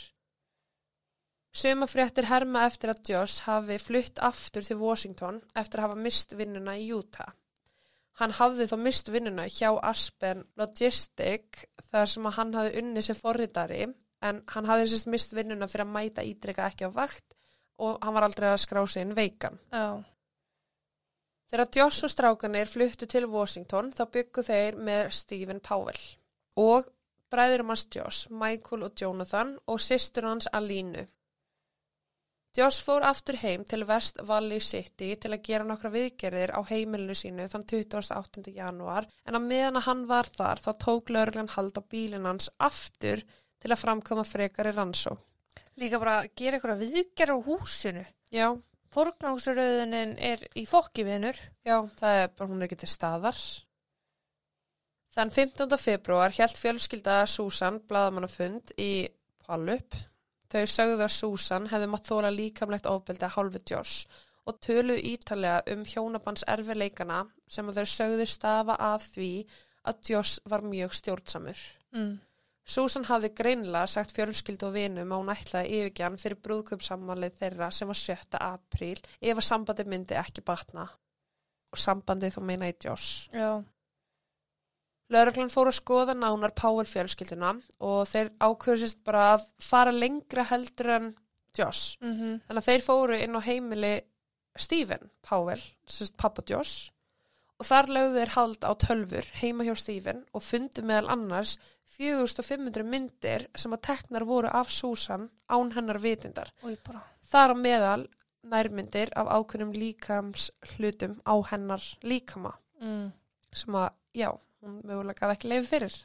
Suma 1.56 1.88
fréttir 1.88 2.30
herma 2.30 2.64
eftir 2.70 2.94
að 2.94 3.12
Joss 3.12 3.44
hafi 3.46 3.78
flutt 3.80 4.24
aftur 4.24 4.64
til 4.64 4.80
Washington 4.80 5.42
eftir 5.56 5.82
að 5.82 5.90
hafa 5.90 6.00
mist 6.08 6.38
vinnuna 6.40 6.78
í 6.80 6.88
Utah. 6.96 7.36
Hann 8.20 8.38
hafði 8.40 8.70
þó 8.72 8.76
mist 8.80 9.12
vinnuna 9.12 9.50
hjá 9.52 9.74
Aspen 9.84 10.46
Logistic 10.56 11.66
þar 11.92 12.12
sem 12.12 12.28
að 12.28 12.38
hann 12.40 12.56
hafði 12.56 12.82
unni 12.82 13.04
sem 13.04 13.20
forritari 13.20 13.84
en 14.24 14.44
hann 14.56 14.68
hafði 14.72 14.94
sérst 14.94 15.12
mist 15.12 15.36
vinnuna 15.36 15.68
fyrir 15.68 15.90
að 15.90 15.96
mæta 16.00 16.24
ídrika 16.24 16.72
ekki 16.72 16.88
á 16.88 16.92
vakt 16.96 17.36
og 17.84 18.00
hann 18.00 18.16
var 18.16 18.30
aldrei 18.30 18.54
að 18.54 18.62
skrá 18.64 18.86
sig 18.88 19.04
inn 19.04 19.16
veikan. 19.16 19.60
já, 19.76 20.00
Þegar 21.56 21.70
Joss 21.72 22.04
og 22.04 22.12
strákanir 22.12 22.68
fluttu 22.68 23.08
til 23.08 23.30
Washington 23.32 23.88
þá 23.96 24.02
byggu 24.12 24.42
þeir 24.44 24.76
með 24.76 25.06
Stephen 25.16 25.62
Powell 25.64 26.02
og 26.60 26.90
bræðurum 27.32 27.72
hans 27.72 27.86
Joss, 27.96 28.26
Michael 28.28 28.84
og 28.84 29.00
Jonathan 29.00 29.54
og 29.72 29.80
systur 29.80 30.28
hans 30.28 30.50
Alínu. 30.52 31.06
Joss 32.60 32.82
fór 32.84 33.08
aftur 33.08 33.40
heim 33.40 33.64
til 33.64 33.88
West 33.88 34.20
Valley 34.28 34.60
City 34.60 35.14
til 35.16 35.32
að 35.32 35.46
gera 35.48 35.70
nokkra 35.72 35.94
viðgerðir 35.96 36.52
á 36.52 36.60
heimilinu 36.74 37.16
sínu 37.16 37.48
þann 37.56 37.68
28. 37.72 38.52
janúar 38.52 39.08
en 39.24 39.40
að 39.40 39.48
meðan 39.48 39.80
að 39.80 39.88
hann 39.88 40.06
var 40.12 40.34
þar 40.36 40.66
þá 40.68 40.72
tók 40.84 41.16
lögreglan 41.16 41.54
hald 41.56 41.80
á 41.80 41.84
bílinn 41.88 42.28
hans 42.28 42.52
aftur 42.60 43.24
til 43.24 43.72
að 43.72 43.84
framkoma 43.86 44.28
frekari 44.28 44.76
rannsó. 44.76 45.16
líka 45.80 46.04
bara 46.04 46.20
að 46.20 46.34
gera 46.36 46.60
eitthvað 46.60 46.84
viðgerð 46.84 47.32
á 47.32 47.46
húsinu. 47.48 48.08
Já, 48.28 48.50
Forgangsröðunin 48.94 50.16
er 50.22 50.44
í 50.56 50.66
fokkivinur. 50.70 51.38
Já, 51.66 51.78
það 52.00 52.20
er 52.22 52.34
bara 52.36 52.50
hún 52.52 52.62
er 52.62 52.68
ekki 52.70 52.82
til 52.84 52.92
staðar. 52.92 53.40
Þann 55.16 55.32
15. 55.32 55.78
februar 55.80 56.34
hjælt 56.36 56.60
fjölskylda 56.60 57.22
Susan 57.32 57.80
blaðamannafund 57.88 58.76
í 58.82 59.08
Pallup. 59.46 59.96
Þau 60.52 60.66
sögðu 60.70 61.06
að 61.06 61.14
Susan 61.16 61.70
hefði 61.72 61.88
mátt 61.92 62.10
þóla 62.10 62.32
líkamlegt 62.34 62.90
ofbeldi 62.90 63.28
að 63.28 63.36
hálfu 63.38 63.62
Joss 63.72 64.06
og 64.46 64.60
töluðu 64.62 65.02
ítalega 65.14 65.64
um 65.74 65.86
hjónabans 65.90 66.46
erfileikana 66.52 67.24
sem 67.50 67.68
að 67.70 67.80
þau 67.80 67.94
sögðu 67.96 68.28
stafa 68.30 68.76
af 68.92 69.08
því 69.16 69.32
að 69.90 70.12
Joss 70.12 70.40
var 70.50 70.66
mjög 70.66 70.94
stjórnsamur. 71.00 71.64
Mm. 71.96 72.14
Susan 72.66 73.06
hafði 73.06 73.30
greinlega 73.38 73.86
sagt 73.88 74.16
fjölskyldu 74.16 74.70
og 74.70 74.74
vinum 74.74 75.12
að 75.14 75.22
hún 75.22 75.34
ætlaði 75.36 75.80
yfirgjan 75.80 76.18
fyrir 76.18 76.42
brúðköpsammalið 76.48 77.38
þeirra 77.42 77.70
sem 77.70 77.92
var 77.92 78.00
7. 78.02 78.40
apríl 78.42 78.98
ef 79.22 79.38
að 79.38 79.48
sambandi 79.52 79.86
myndi 79.86 80.18
ekki 80.18 80.42
batna. 80.46 80.88
Og 81.76 81.82
sambandið 81.82 82.38
þá 82.38 82.42
meina 82.50 82.72
í 82.72 82.76
Joss. 82.82 83.30
Já, 83.36 83.62
Lörglann 85.14 85.52
fór 85.54 85.70
að 85.70 85.78
skoða 85.78 86.16
nánar 86.18 86.54
Powell 86.58 86.88
fjölskylduna 86.90 87.52
og 87.86 88.08
þeir 88.10 88.32
ákveðsist 88.42 89.04
bara 89.06 89.28
að 89.36 89.46
fara 89.62 89.94
lengra 89.94 90.48
heldur 90.50 90.92
en 90.96 91.12
Joss. 91.56 91.96
mm 92.02 92.42
Þannig 92.48 92.62
að 92.62 92.70
þeir 92.70 92.86
fóru 92.86 93.20
inn 93.22 93.38
á 93.38 93.42
heimili 93.46 93.94
Stephen 94.58 95.12
Powell, 95.22 95.62
sérst 95.86 96.16
pappa 96.18 96.42
Joss, 96.50 96.90
og 97.60 97.68
þar 97.70 97.92
lögðu 97.98 98.20
þeir 98.20 98.34
hald 98.36 98.68
á 98.68 98.72
tölfur 98.84 99.32
heima 99.40 99.66
hjá 99.68 99.76
Stephen 99.80 100.24
og 100.36 100.44
fundu 100.44 100.84
meðal 100.84 101.14
annars 101.16 101.56
4500 101.96 102.84
myndir 102.88 103.48
sem 103.56 103.74
að 103.76 103.86
teknar 103.88 104.26
voru 104.28 104.52
af 104.52 104.72
Susan 104.74 105.30
án 105.48 105.72
hennar 105.76 106.02
vitindar. 106.04 106.52
bara, 106.84 107.04
Þar 107.24 107.54
á 107.54 107.56
meðal 107.56 108.02
nærmyndir 108.46 109.14
af 109.18 109.30
ákveðnum 109.30 109.74
líkams 109.76 110.50
hlutum 110.74 111.20
á 111.26 111.36
hennar 111.52 111.86
líkama 112.04 112.54
mm. 112.82 113.08
sem 113.56 113.78
að, 113.78 113.88
já, 114.14 114.30
hún 114.62 114.82
mögulega 114.84 115.24
gaf 115.24 115.36
ekki 115.36 115.52
leiði 115.52 115.70
fyrir. 115.70 115.96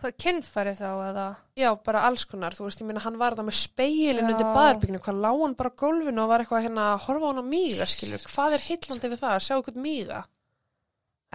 hvað 0.00 0.14
kynfæri 0.22 0.72
þá 0.78 0.90
eða? 1.10 1.24
Já, 1.60 1.70
bara 1.84 2.04
alls 2.08 2.24
konar, 2.24 2.54
þú 2.56 2.68
veist, 2.68 2.80
ég 2.80 2.88
minna 2.88 3.02
hann 3.04 3.18
var 3.20 3.34
það 3.36 3.48
með 3.50 3.58
speilin 3.58 4.30
undir 4.30 4.48
baðarbygginu, 4.48 5.00
hvað 5.04 5.18
lá 5.24 5.30
hann 5.30 5.56
bara 5.58 5.72
gólfinu 5.82 6.22
og 6.22 6.30
var 6.30 6.44
eitthvað 6.44 6.64
hérna 6.68 6.86
að 6.94 7.02
horfa 7.06 7.26
á 7.26 7.30
hann 7.30 7.42
á 7.44 7.50
míga, 7.50 7.88
skilur, 7.90 8.24
hvað 8.32 8.56
er 8.56 8.64
heillandi 8.68 9.10
við 9.12 9.20
það 9.24 9.34
að 9.34 9.44
sjá 9.44 9.56
eitthvað 9.58 9.82
míga? 9.84 10.22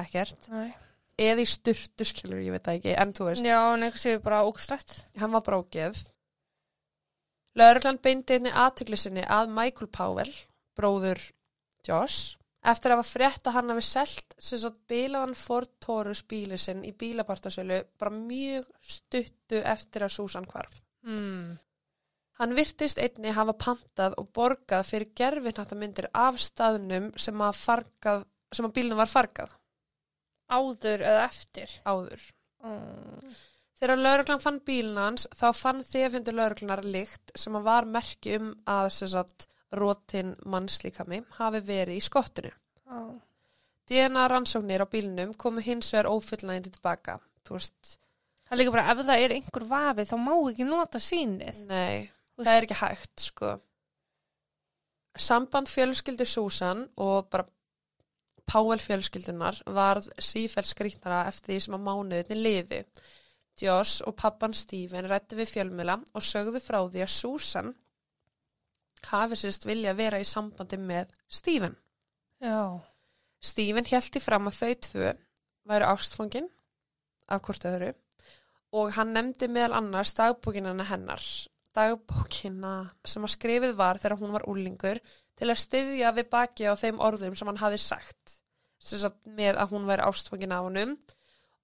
Ekkert. 0.01 0.49
Nei. 0.51 0.73
Eða 1.15 1.45
í 1.45 1.47
sturtu, 1.47 2.03
skilur, 2.07 2.41
ég 2.43 2.51
veit 2.51 2.65
það 2.65 2.77
ekki, 2.81 2.95
en 2.99 3.13
þú 3.15 3.29
veist, 3.29 3.45
Já, 3.47 3.59
en 3.71 3.85
eitthvað 3.87 4.01
séu 4.03 4.21
bara 4.23 4.41
ógstrætt. 4.43 4.95
hann 5.21 5.31
var 5.31 5.45
brókið. 5.45 6.01
Lörgland 7.55 8.01
beindi 8.03 8.35
einni 8.35 8.51
aðtökli 8.51 8.99
sinni 8.99 9.23
að 9.23 9.53
Michael 9.55 9.87
Powell, 9.95 10.33
bróður 10.75 11.21
Josh, 11.87 12.35
eftir 12.65 12.91
að 12.91 12.99
hafa 12.99 13.13
frétt 13.13 13.47
að 13.47 13.55
hann 13.55 13.71
hafi 13.71 13.85
selt 13.87 14.35
sem 14.37 14.59
sagt 14.59 14.81
bilaðan 14.91 15.37
Ford 15.39 15.71
Taurus 15.79 16.25
bíli 16.27 16.57
sinn 16.59 16.83
í 16.83 16.91
bílapartasölu 16.91 17.79
bara 18.01 18.11
mjög 18.11 18.67
stuttu 18.83 19.61
eftir 19.63 20.03
að 20.03 20.15
Susan 20.17 20.49
hvarf. 20.51 20.81
Mm. 21.07 21.55
Hann 22.41 22.55
virtist 22.57 22.99
einni 22.99 23.31
hafa 23.31 23.53
pantað 23.55 24.17
og 24.19 24.33
borgað 24.35 24.89
fyrir 24.89 25.13
gerfinhattamyndir 25.15 26.09
af 26.11 26.41
staðnum 26.43 27.13
sem 27.15 27.39
að, 27.39 27.55
fargað, 27.55 28.25
sem 28.51 28.67
að 28.67 28.75
bílnum 28.75 28.99
var 28.99 29.07
fargað 29.07 29.55
Áður 30.49 31.01
eða 31.01 31.25
eftir. 31.25 31.71
áður. 31.85 32.21
Mm. 32.65 33.35
Þegar 33.75 33.97
lauruglan 33.99 34.39
fann 34.41 34.59
bílinn 34.65 34.97
hans 34.97 35.27
þá 35.35 35.47
fann 35.53 35.81
þefindur 35.83 36.37
lauruglunar 36.37 36.83
lykt 36.85 37.33
sem 37.35 37.55
að 37.57 37.65
var 37.67 37.85
merki 37.85 38.37
um 38.39 38.53
að 38.69 38.89
sagt, 38.95 39.47
rótin 39.75 40.35
mannslíkami 40.45 41.23
hafi 41.39 41.59
verið 41.65 41.97
í 41.99 42.03
skottinu. 42.05 42.51
Já. 42.85 42.99
DNA 43.89 44.23
rannsóknir 44.31 44.81
á 44.81 44.87
bílnum 44.89 45.33
komu 45.37 45.61
hins 45.61 45.91
vegar 45.93 46.07
ófullnægindi 46.09 46.71
tilbaka. 46.77 47.19
Þú 47.45 47.57
veist, 47.59 47.97
Það 48.45 48.53
er 48.55 48.59
líka 48.61 48.71
bara 48.75 48.91
ef 48.93 48.99
það 49.05 49.21
er 49.25 49.33
einhver 49.35 49.63
vafi 49.69 50.03
þá 50.05 50.15
má 50.21 50.33
ekki 50.49 50.65
nota 50.69 50.99
sínið. 51.01 51.59
nei, 51.67 52.11
Þú 52.37 52.43
það 52.45 52.55
er 52.55 52.65
ekki 52.67 52.77
hægt, 52.79 53.19
sko. 53.19 53.51
Samband 55.17 55.69
fjölskyldu 55.71 56.25
Susan 56.27 56.85
og 56.97 57.29
bara 57.31 57.45
Powell 58.45 58.81
fjölskyldunar 58.81 59.61
varð 59.75 60.09
sífælt 60.21 60.69
skrýtnara 60.69 61.25
eftir 61.29 61.55
því 61.55 61.59
sem 61.65 61.77
að 61.77 61.85
mánuðinni 61.87 62.37
liði. 62.39 62.81
Joss 63.61 64.01
og 64.05 64.17
pappan 64.19 64.53
Stephen 64.53 65.07
rætti 65.09 65.37
við 65.39 65.51
fjölmjöla 65.53 65.97
og 66.13 66.25
sögðu 66.27 66.61
frá 66.63 66.81
því 66.83 67.05
að 67.05 67.13
Susan 67.15 67.71
hafi 69.09 69.37
sérst 69.39 69.67
vilja 69.67 69.93
vera 69.97 70.19
í 70.19 70.27
sambandi 70.27 70.79
með 70.81 71.13
Stephen. 71.29 71.77
Já. 72.43 72.81
Stephen 73.41 73.87
hjælti 73.87 74.21
fram 74.23 74.49
að 74.49 74.59
þau 74.59 74.73
tvö 74.87 75.13
væru 75.69 75.89
ástfangin 75.91 76.49
af 77.31 77.41
hvort 77.45 77.65
öðru 77.69 77.93
og 78.75 78.95
hann 78.97 79.13
nefndi 79.15 79.47
meðal 79.49 79.79
annars 79.79 80.13
dagbókinana 80.17 80.85
hennar 80.89 81.23
dagbókina 81.75 82.73
sem 83.07 83.25
að 83.25 83.33
skrifið 83.35 83.75
var 83.79 83.99
þegar 84.01 84.19
hún 84.21 84.33
var 84.35 84.47
úlingur 84.51 85.01
til 85.35 85.49
að 85.51 85.61
styðja 85.61 86.11
við 86.15 86.29
baki 86.31 86.67
á 86.71 86.73
þeim 86.79 87.01
orðum 87.03 87.35
sem 87.35 87.49
hann 87.51 87.61
hafi 87.61 87.79
sagt 87.81 88.39
með 89.25 89.57
að 89.57 89.71
hún 89.73 89.87
væri 89.89 90.05
ástfangin 90.05 90.53
af 90.53 90.67
honum 90.67 90.97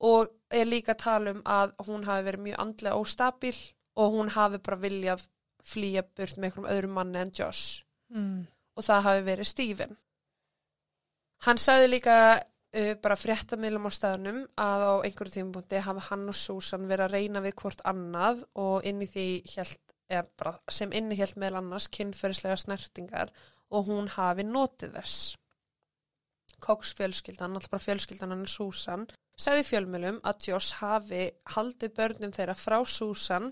og 0.01 0.31
er 0.49 0.65
líka 0.65 0.95
að 0.95 1.03
tala 1.03 1.34
um 1.36 1.41
að 1.45 1.75
hún 1.86 2.07
hafi 2.07 2.25
verið 2.25 2.45
mjög 2.47 2.62
andlega 2.63 2.97
óstabil 2.97 3.55
og 4.01 4.15
hún 4.15 4.31
hafi 4.34 4.57
bara 4.65 4.79
viljað 4.81 5.27
flýja 5.62 6.01
burt 6.03 6.38
með 6.38 6.47
einhverjum 6.49 6.71
öðrum 6.73 6.95
manni 6.97 7.21
en 7.21 7.34
Josh 7.38 7.84
Mm. 8.12 8.47
og 8.75 8.84
það 8.84 9.03
hafi 9.05 9.21
verið 9.23 9.47
Stephen. 9.47 9.93
Hann 11.45 11.57
sagði 11.57 11.86
líka 11.88 12.15
uh, 12.75 12.93
bara 12.99 13.15
fréttamilum 13.15 13.88
á 13.88 13.91
staðnum 13.95 14.41
að 14.60 14.84
á 14.84 14.93
einhverju 15.05 15.36
tímpunkti 15.38 15.79
hafi 15.86 16.03
hann 16.10 16.27
og 16.27 16.36
Susan 16.36 16.89
verið 16.89 17.05
að 17.05 17.15
reyna 17.15 17.43
við 17.45 17.55
hvort 17.62 17.86
annað 17.88 18.43
og 18.60 18.84
inn 18.84 18.99
í 19.01 19.07
því 19.07 19.27
bara, 20.38 20.57
sem 20.67 20.91
inni 20.91 21.15
hélt 21.15 21.38
meðal 21.39 21.62
annars 21.62 21.88
kynferðislega 21.88 22.57
snertingar 22.60 23.31
og 23.71 23.88
hún 23.89 24.10
hafi 24.15 24.45
notið 24.47 24.97
þess. 24.99 25.36
Cox 26.62 26.93
fjölskyldan, 26.97 27.55
alltaf 27.57 27.73
bara 27.73 27.84
fjölskyldan 27.84 28.36
hann 28.36 28.47
Susan, 28.49 29.07
sagði 29.39 29.63
í 29.63 29.69
fjölmjölum 29.71 30.19
að 30.27 30.47
Joss 30.51 30.75
hafi 30.81 31.23
haldið 31.55 31.95
börnum 31.97 32.34
þeirra 32.36 32.57
frá 32.57 32.77
Susan 32.86 33.49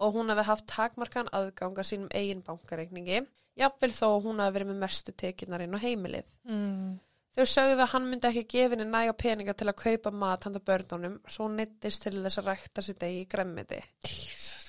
og 0.00 0.14
hún 0.16 0.32
hafi 0.32 0.46
haft 0.48 0.68
takmarkan 0.70 1.28
aðganga 1.36 1.84
sínum 1.84 2.08
eigin 2.16 2.44
bankareikningi, 2.46 3.24
jafnvel 3.56 3.92
þó 3.96 4.06
að 4.08 4.22
hún 4.28 4.40
hafi 4.44 4.56
verið 4.56 4.70
með 4.72 4.80
mestu 4.84 5.12
tekinnar 5.12 5.64
inn 5.64 5.76
á 5.76 5.80
heimilið. 5.84 6.32
Mm. 6.48 6.96
Þau 7.36 7.44
sögðu 7.52 7.82
að 7.84 7.90
hann 7.92 8.06
myndi 8.08 8.28
ekki 8.30 8.46
gefinni 8.48 8.86
næga 8.88 9.12
peninga 9.20 9.52
til 9.52 9.68
að 9.68 9.80
kaupa 9.82 10.12
mat 10.12 10.46
handa 10.48 10.60
börnunum, 10.64 11.18
svo 11.28 11.44
hún 11.44 11.58
neittist 11.60 12.06
til 12.06 12.14
þess 12.16 12.40
að 12.40 12.48
rækta 12.48 12.84
sér 12.84 12.96
degi 13.02 13.24
í 13.24 13.28
gremmiti. 13.28 13.80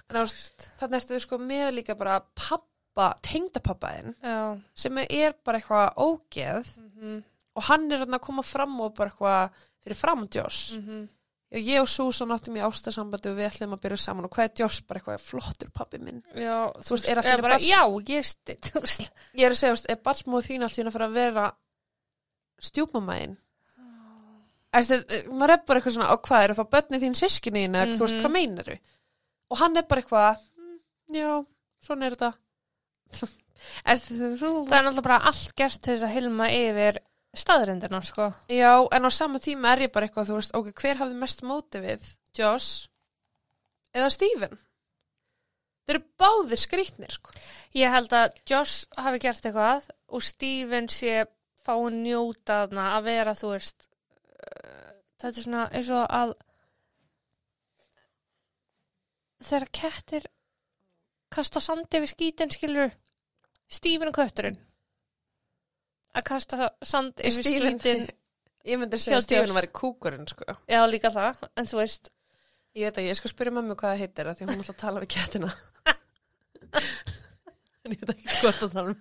Þannig 0.08 0.98
ertu 1.00 1.16
við 1.16 1.24
sko 1.24 1.40
með 1.40 1.70
líka 1.78 1.96
bara 2.00 2.20
pappa, 2.98 3.20
tengdapappaðinn 3.22 4.16
sem 4.76 4.98
er 5.06 5.36
bara 5.46 5.60
eitthvað 5.62 5.98
ógeð 5.98 6.78
Mm 6.98 7.24
og 7.58 7.64
hann 7.66 7.88
er 7.92 8.04
að 8.06 8.20
koma 8.22 8.44
fram 8.46 8.76
og 8.86 8.92
bara 8.94 9.10
eitthvað 9.10 9.56
fyrir 9.82 9.98
fram 9.98 10.28
Josh. 10.30 10.76
-hmm. 10.78 11.08
Og 11.50 11.58
ég 11.58 11.82
og 11.82 11.88
Susan 11.90 12.30
áttum 12.30 12.58
í 12.58 12.62
ástasambandi 12.62 13.32
og 13.32 13.38
við 13.38 13.48
ætlum 13.48 13.74
að 13.74 13.82
byrja 13.82 13.98
saman 13.98 14.26
og 14.26 14.32
hvað 14.32 14.44
er 14.44 14.52
Josh 14.60 14.84
bara 14.88 15.00
eitthvað 15.00 15.22
flottur 15.22 15.70
pappi 15.74 15.98
minn. 15.98 16.22
Já, 16.36 16.72
Þú 16.78 16.90
veist, 16.94 17.10
er 17.10 17.18
allt 17.18 17.26
í 17.26 17.30
eða 17.30 17.34
einu 17.34 17.42
bara, 17.42 17.58
já, 17.58 17.82
ég 17.98 18.82
veist. 18.82 19.12
Ég 19.34 19.46
er 19.46 19.52
að 19.52 19.58
segja, 19.58 19.72
þú 19.72 19.76
veist, 19.78 19.90
er 19.90 19.96
barsmóð 19.96 20.46
þín 20.46 20.62
alltaf 20.64 20.86
að 20.86 20.92
fara 20.92 21.08
að 21.08 21.14
vera 21.14 21.52
stjúpmamæðin? 22.60 23.38
Æstu, 24.78 25.00
maður 25.34 25.54
er 25.54 25.62
bara 25.66 25.80
eitthvað 25.80 25.96
svona, 25.96 26.12
og 26.14 26.22
hvað 26.28 26.44
eru 26.44 26.54
þá 26.54 26.70
börnin 26.70 27.02
þín 27.02 27.16
sískinni 27.18 27.64
eða 27.68 27.96
þú 27.96 28.04
veist, 28.06 28.18
Mhm. 28.18 28.22
hvað 28.26 28.32
meinar 28.32 28.80
Og 29.50 29.58
hann 29.58 29.78
er 29.78 29.84
bara 29.84 30.02
eitthvað, 30.02 30.38
"Mm, 30.58 30.80
já, 31.10 31.46
svona 31.82 32.06
er 32.06 32.12
þetta. 32.12 32.34
Það 33.88 33.94
er 33.94 34.86
náttúrulega 34.86 35.06
bara 35.06 35.22
allt 35.30 35.56
gert 35.58 35.82
til 35.82 35.96
þess 35.96 36.08
að 36.08 36.14
hilma 36.16 36.50
yfir 36.54 37.00
staðrindina, 37.38 38.02
sko. 38.06 38.32
já, 38.50 38.72
en 38.94 39.08
á 39.08 39.12
sama 39.14 39.42
tíma 39.44 39.74
er 39.74 39.88
ég 39.88 39.94
bara 39.94 40.08
eitthvað, 40.08 40.30
þú 40.32 40.38
veist, 40.40 40.56
ok, 40.58 40.72
hver 40.82 41.02
hafði 41.02 41.20
mest 41.22 41.44
móti 41.46 41.82
við? 41.84 42.08
Josh 42.38 42.88
eða 43.94 44.10
Steven? 44.14 44.58
Þeir 45.88 45.98
eru 46.00 46.06
báðir 46.20 46.60
skrýtnir, 46.60 47.14
sko. 47.14 47.36
Ég 47.78 47.94
held 47.94 48.16
að 48.16 48.40
Josh 48.50 48.88
hafi 49.00 49.22
gert 49.24 49.46
eitthvað 49.46 49.88
og 50.12 50.26
Steven 50.26 50.90
sé 50.92 51.28
fá 51.64 51.76
að 51.76 52.00
njóta 52.02 52.64
þarna 52.64 52.90
að 52.98 53.08
vera, 53.12 53.36
þú 53.38 53.54
veist, 53.54 53.88
uh, 54.42 54.92
þetta 55.20 55.34
er 55.34 55.46
svona 55.46 55.68
eins 55.76 55.94
og 55.96 56.06
að 56.20 56.36
þegar 59.48 59.70
kettir 59.80 60.28
kasta 61.34 61.60
sandi 61.64 62.00
við 62.04 62.12
skítin, 62.14 62.52
skilur 62.54 62.94
Steven 63.68 64.08
og 64.12 64.16
kötturinn 64.16 64.60
að 66.18 66.24
kasta 66.30 66.70
sand 66.88 67.20
yfir 67.20 67.44
Steven- 67.44 67.80
skítin 67.82 68.08
Ég 68.68 68.76
myndi 68.82 68.98
segja 69.00 69.22
Hjá 69.22 69.24
að 69.24 69.46
Josh. 69.48 69.56
var 69.56 69.64
í 69.64 69.70
kúkurinn, 69.72 70.26
sko. 70.28 70.44
já 70.68 70.82
líka 70.92 71.08
það, 71.14 71.38
en 71.56 71.68
þú 71.70 71.78
veist 71.80 72.10
Ég 72.78 72.90
veit 72.90 72.98
að 73.00 73.06
ég 73.08 73.16
skal 73.18 73.32
spyrja 73.32 73.54
mömmu 73.56 73.76
hvað 73.80 73.94
það 73.94 74.02
heitir 74.04 74.28
því 74.38 74.46
hún 74.50 74.60
ætla 74.62 74.74
að 74.76 74.82
tala 74.82 75.00
við 75.02 75.10
kettina. 75.16 75.48
en 77.88 77.94
ég 77.96 78.02
veit 78.04 78.12
ekki 78.14 78.36
hvort 78.42 78.66
að 78.68 78.74
tala 78.76 78.92
um. 78.92 78.98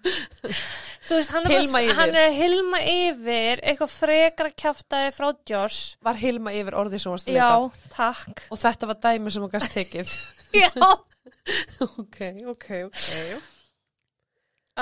þú 1.08 1.18
veist, 1.18 1.32
hann 1.34 1.48
er, 1.50 1.64
yfir. 1.66 1.90
hann 1.98 2.14
er 2.14 2.28
að 2.30 2.36
hilma 2.38 2.80
yfir 2.92 3.62
eitthvað 3.66 3.92
frekar 3.96 4.52
kjáftaði 4.62 5.10
frá 5.16 5.28
Josh 5.50 5.96
Var 6.06 6.20
Hilma 6.22 6.54
yfir 6.56 6.78
orðið 6.78 7.02
sem 7.02 7.12
varst 7.16 7.28
að 7.32 7.36
já, 7.40 7.48
leita. 7.66 7.90
takk 7.96 8.44
Og 8.54 8.62
þetta 8.62 8.90
var 8.92 9.00
dæmi 9.08 9.34
sem 9.34 9.44
hún 9.44 9.52
gæst 9.56 9.74
tekið. 9.74 10.14
já 10.62 10.70
ok, 12.02 12.20
ok, 12.52 12.68
ok. 12.88 13.46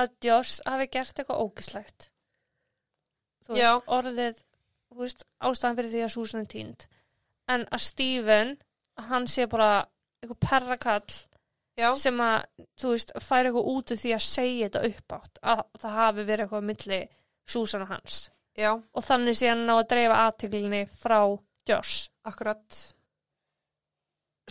að 0.02 0.16
Josh 0.26 0.64
hafi 0.66 0.88
gert 0.92 1.18
eitthvað 1.18 1.44
ógislegt 1.44 2.09
þú 3.46 3.59
Já. 3.61 3.70
veist, 3.72 3.88
orðið 3.98 4.40
þú 4.40 5.02
veist, 5.02 5.26
ástæðan 5.40 5.78
fyrir 5.80 5.92
því 5.94 6.04
að 6.07 6.14
Susan 6.16 6.44
er 6.44 6.50
tínd 6.54 6.88
en 7.54 7.68
að 7.68 7.87
Steven 7.88 8.57
hann 9.11 9.28
sé 9.28 9.46
bara 9.50 9.70
eitthvað 10.22 10.42
perrakall 10.48 11.22
Já, 11.74 11.90
sem 11.98 12.20
að, 12.22 12.44
þú 12.78 12.90
veist, 12.92 13.12
fær 13.18 13.48
eitthvað 13.48 13.70
út 13.72 13.92
úr 13.92 13.98
því 13.98 14.12
að 14.14 14.26
segja 14.28 14.68
þetta 14.68 14.83
upp 14.88 15.14
átt 15.16 15.40
að 15.42 15.62
það 15.83 15.96
hafi 15.98 16.26
verið 16.28 16.44
eitthvað 16.44 16.68
milli 16.68 16.98
Susan 17.44 17.85
og 17.85 17.90
hans. 17.90 18.18
Já, 18.54 18.70
og 18.78 19.04
þannig 19.04 19.38
sé 19.38 19.50
hann 19.50 19.64
ná 19.66 19.74
að 19.74 19.88
dreifa 19.90 20.20
aðteglinni 20.28 20.85
frá 21.00 21.18
Josh. 21.68 22.11
Akkurat. 22.30 22.78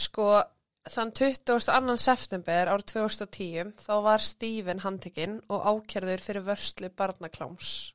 Sko, 0.04 0.28
þann 0.92 1.12
22. 1.16 1.98
september 2.02 2.72
árið 2.72 2.88
2010 2.92 3.74
þá 3.80 3.94
var 4.04 4.24
Stephen 4.24 4.82
handtekinn 4.84 5.38
og 5.48 5.68
ákjörður 5.70 6.24
fyrir 6.24 6.48
vörslu 6.48 6.90
barnakláms. 6.98 7.94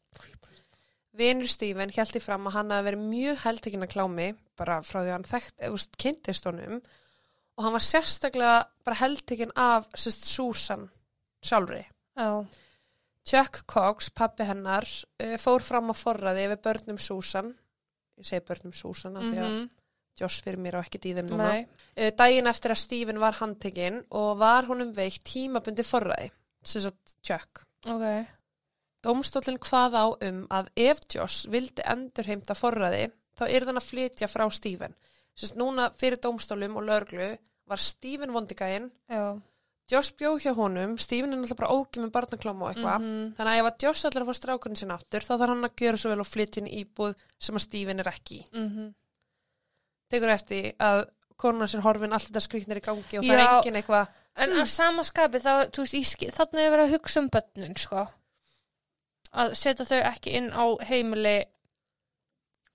Vinur 1.19 1.51
Stephen 1.51 1.93
held 1.93 2.17
í 2.17 2.23
fram 2.23 2.47
að 2.49 2.57
hann 2.57 2.73
hafi 2.73 2.87
verið 2.89 3.05
mjög 3.11 3.43
heldtekinn 3.43 3.85
að 3.85 3.93
klámi 3.97 4.29
bara 4.59 4.79
frá 4.87 5.01
því 5.01 5.09
að 5.09 5.17
hann 5.17 5.29
þekkt, 5.29 5.57
eða 5.59 5.83
kynntist 6.05 6.49
honum 6.49 6.79
og 7.59 7.67
hann 7.67 7.75
var 7.75 7.85
sérstaklega 7.85 8.59
bara 8.87 9.01
heldtekinn 9.03 9.55
af 9.59 9.89
sérst 9.99 10.29
Susan 10.31 10.89
sjálfri. 11.43 11.85
já, 12.17 12.47
Chuck 13.29 13.67
Cox, 13.67 14.09
pappi 14.11 14.47
hennar, 14.49 14.87
uh, 15.21 15.37
fór 15.37 15.61
fram 15.63 15.91
á 15.93 15.95
forræði 15.95 16.47
yfir 16.47 16.63
börnum 16.65 16.99
Susan. 16.99 17.53
Ég 18.17 18.27
segi 18.27 18.47
börnum 18.47 18.73
Susan 18.73 19.19
af 19.19 19.27
því 19.27 19.37
að 19.43 19.51
mhm, 19.51 19.67
Josh 20.19 20.43
fyrir 20.45 20.59
mér 20.63 20.79
á 20.79 20.81
ekkert 20.83 21.07
í 21.09 21.15
þeim 21.17 21.29
núna. 21.31 21.51
Uh, 21.97 22.11
daginn 22.19 22.51
eftir 22.51 22.75
að 22.75 22.83
Stephen 22.83 23.21
var 23.23 23.39
handtekinn 23.39 24.01
og 24.11 24.39
var 24.41 24.67
honum 24.71 24.91
veikt 24.97 25.25
tímabundi 25.29 25.87
forræði, 25.87 26.31
sem 26.63 26.83
sagt 26.89 27.17
Chuck. 27.23 27.65
ok, 27.87 28.05
Dómstólinn 29.07 29.61
hvað 29.63 29.95
á 29.95 30.05
um 30.27 30.41
að 30.51 30.71
ef 30.89 31.01
Josh 31.15 31.47
vildi 31.51 31.85
endurheimta 31.87 32.57
forræði, 32.59 33.13
þá 33.39 33.45
er 33.47 33.67
þann 33.69 33.79
að 33.79 33.87
flytja 33.87 34.29
frá 34.31 34.49
Stephen. 34.51 34.97
Sérst 35.39 35.55
núna 35.61 35.93
fyrir 35.95 36.19
dómstólum 36.19 36.75
og 36.81 36.89
lörglu 36.89 37.29
var 37.71 37.79
Stephen 37.79 38.35
vondigæinn, 38.35 38.91
já 39.09 39.39
Josh 39.89 40.13
bjó 40.19 40.35
hjá 40.37 40.53
honum, 40.53 40.99
Stephen 41.01 41.33
er 41.33 41.39
náttúrulega 41.41 41.63
bara 41.63 41.73
ógið 41.73 42.03
með 42.03 42.11
barnaklám 42.13 42.59
og 42.61 42.73
eitthvað. 42.75 43.05
mhm, 43.07 43.29
Þannig 43.39 43.53
að 43.55 43.61
ef 43.61 43.69
að 43.71 43.85
Josh 43.87 44.05
að 44.05 44.27
fá 44.29 44.35
strákunni 44.37 44.77
sinna 44.77 44.97
aftur, 44.99 45.25
þá 45.25 45.31
þarf 45.39 45.53
hann 45.55 45.65
að 45.65 45.77
gjöra 45.81 46.01
svo 46.03 46.11
vel 46.13 46.21
og 46.21 46.29
flytja 46.29 46.61
inn 46.61 46.69
íbúð 46.83 47.15
sem 47.39 47.57
að 47.57 47.65
Stephen 47.65 48.01
er 48.03 48.11
ekki 48.13 48.43
í. 48.43 48.47
mhm 48.53 48.91
Tekur 50.09 50.33
eftir 50.33 50.73
að 50.81 51.05
konan 51.39 51.69
sér 51.71 51.83
horfin 51.85 52.13
allt 52.17 52.29
þetta 52.31 52.41
skrýtnir 52.43 52.81
í 52.81 52.85
gangi 52.85 53.19
og 53.21 53.25
það 53.27 53.35
er 53.35 53.45
Já. 53.45 53.51
engin 53.59 53.77
eitthvað, 53.83 54.09
En 54.39 54.53
að 54.55 54.69
sama 54.71 55.03
skapi 55.03 55.39
þá, 55.43 55.53
þú 55.75 55.83
veist, 55.83 56.13
skil- 56.15 56.31
þarna 56.35 56.61
er 56.63 56.71
verið 56.71 56.85
að 56.87 56.93
hugsa 56.95 57.21
um 57.21 57.29
börnin, 57.35 57.73
sko. 57.77 58.05
Að 59.35 59.55
setja 59.59 59.85
þau 59.89 59.99
ekki 60.13 60.35
inn 60.39 60.47
á 60.55 60.65
heimili, 60.89 61.37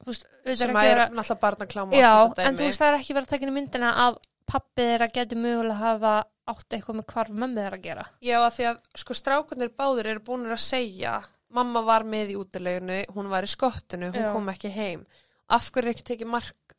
þú 0.04 0.10
veist, 0.12 0.26
auðvitað 0.44 0.60
sem 0.60 0.76
að 0.76 0.84
er 0.84 0.92
vera, 0.92 1.06
náttúrulega 1.16 1.40
barnaklám 1.46 1.94
og 1.94 1.98
já, 1.98 2.12
en 2.44 2.58
þú 2.60 2.68
veist, 2.68 2.82
það 2.84 2.90
er 2.92 2.98
ekki 3.00 3.16
verið 3.18 3.28
að 3.28 3.32
taka 3.34 3.46
inn 3.48 3.52
í 3.54 3.56
myndina 3.58 3.92
að 4.06 4.20
pappi 4.54 4.88
þeirra 4.90 5.08
geti 5.16 5.40
mögulega 5.40 5.80
hafa 5.80 6.14
átt 6.54 6.76
eitthvað 6.76 6.98
með 7.00 7.08
hvarf 7.14 7.32
mömmu 7.40 7.62
þeirra 7.64 7.80
að 7.80 7.86
gera. 7.88 8.06
Já, 8.28 8.38
að 8.44 8.52
því 8.58 8.68
að 8.74 8.82
sko 9.04 9.18
strákunir 9.22 9.72
báður 9.80 10.10
eru 10.12 10.24
búin 10.28 10.46
að 10.52 10.60
segja, 10.66 11.16
mamma 11.56 11.82
var 11.88 12.04
með 12.04 12.34
í 12.36 12.38
útilegunu, 12.42 13.00
hún 13.16 13.32
var 13.32 13.48
í 13.48 13.52
skottinu, 13.54 14.12
hún 14.12 14.28
Já. 14.28 14.32
kom 14.36 14.52
ekki 14.52 14.74
heim. 14.76 15.06
Af 15.50 15.72
hverju 15.72 15.88
er 15.88 15.94
ekki 15.96 16.08
tekið 16.12 16.28
mark, 16.36 16.73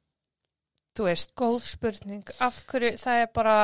þú 0.94 1.08
veist, 1.08 1.32
Góð 1.38 1.64
spurning. 1.66 2.36
Af 2.44 2.60
hverju 2.70 2.92
það 3.00 3.22
er 3.22 3.30
bara, 3.34 3.56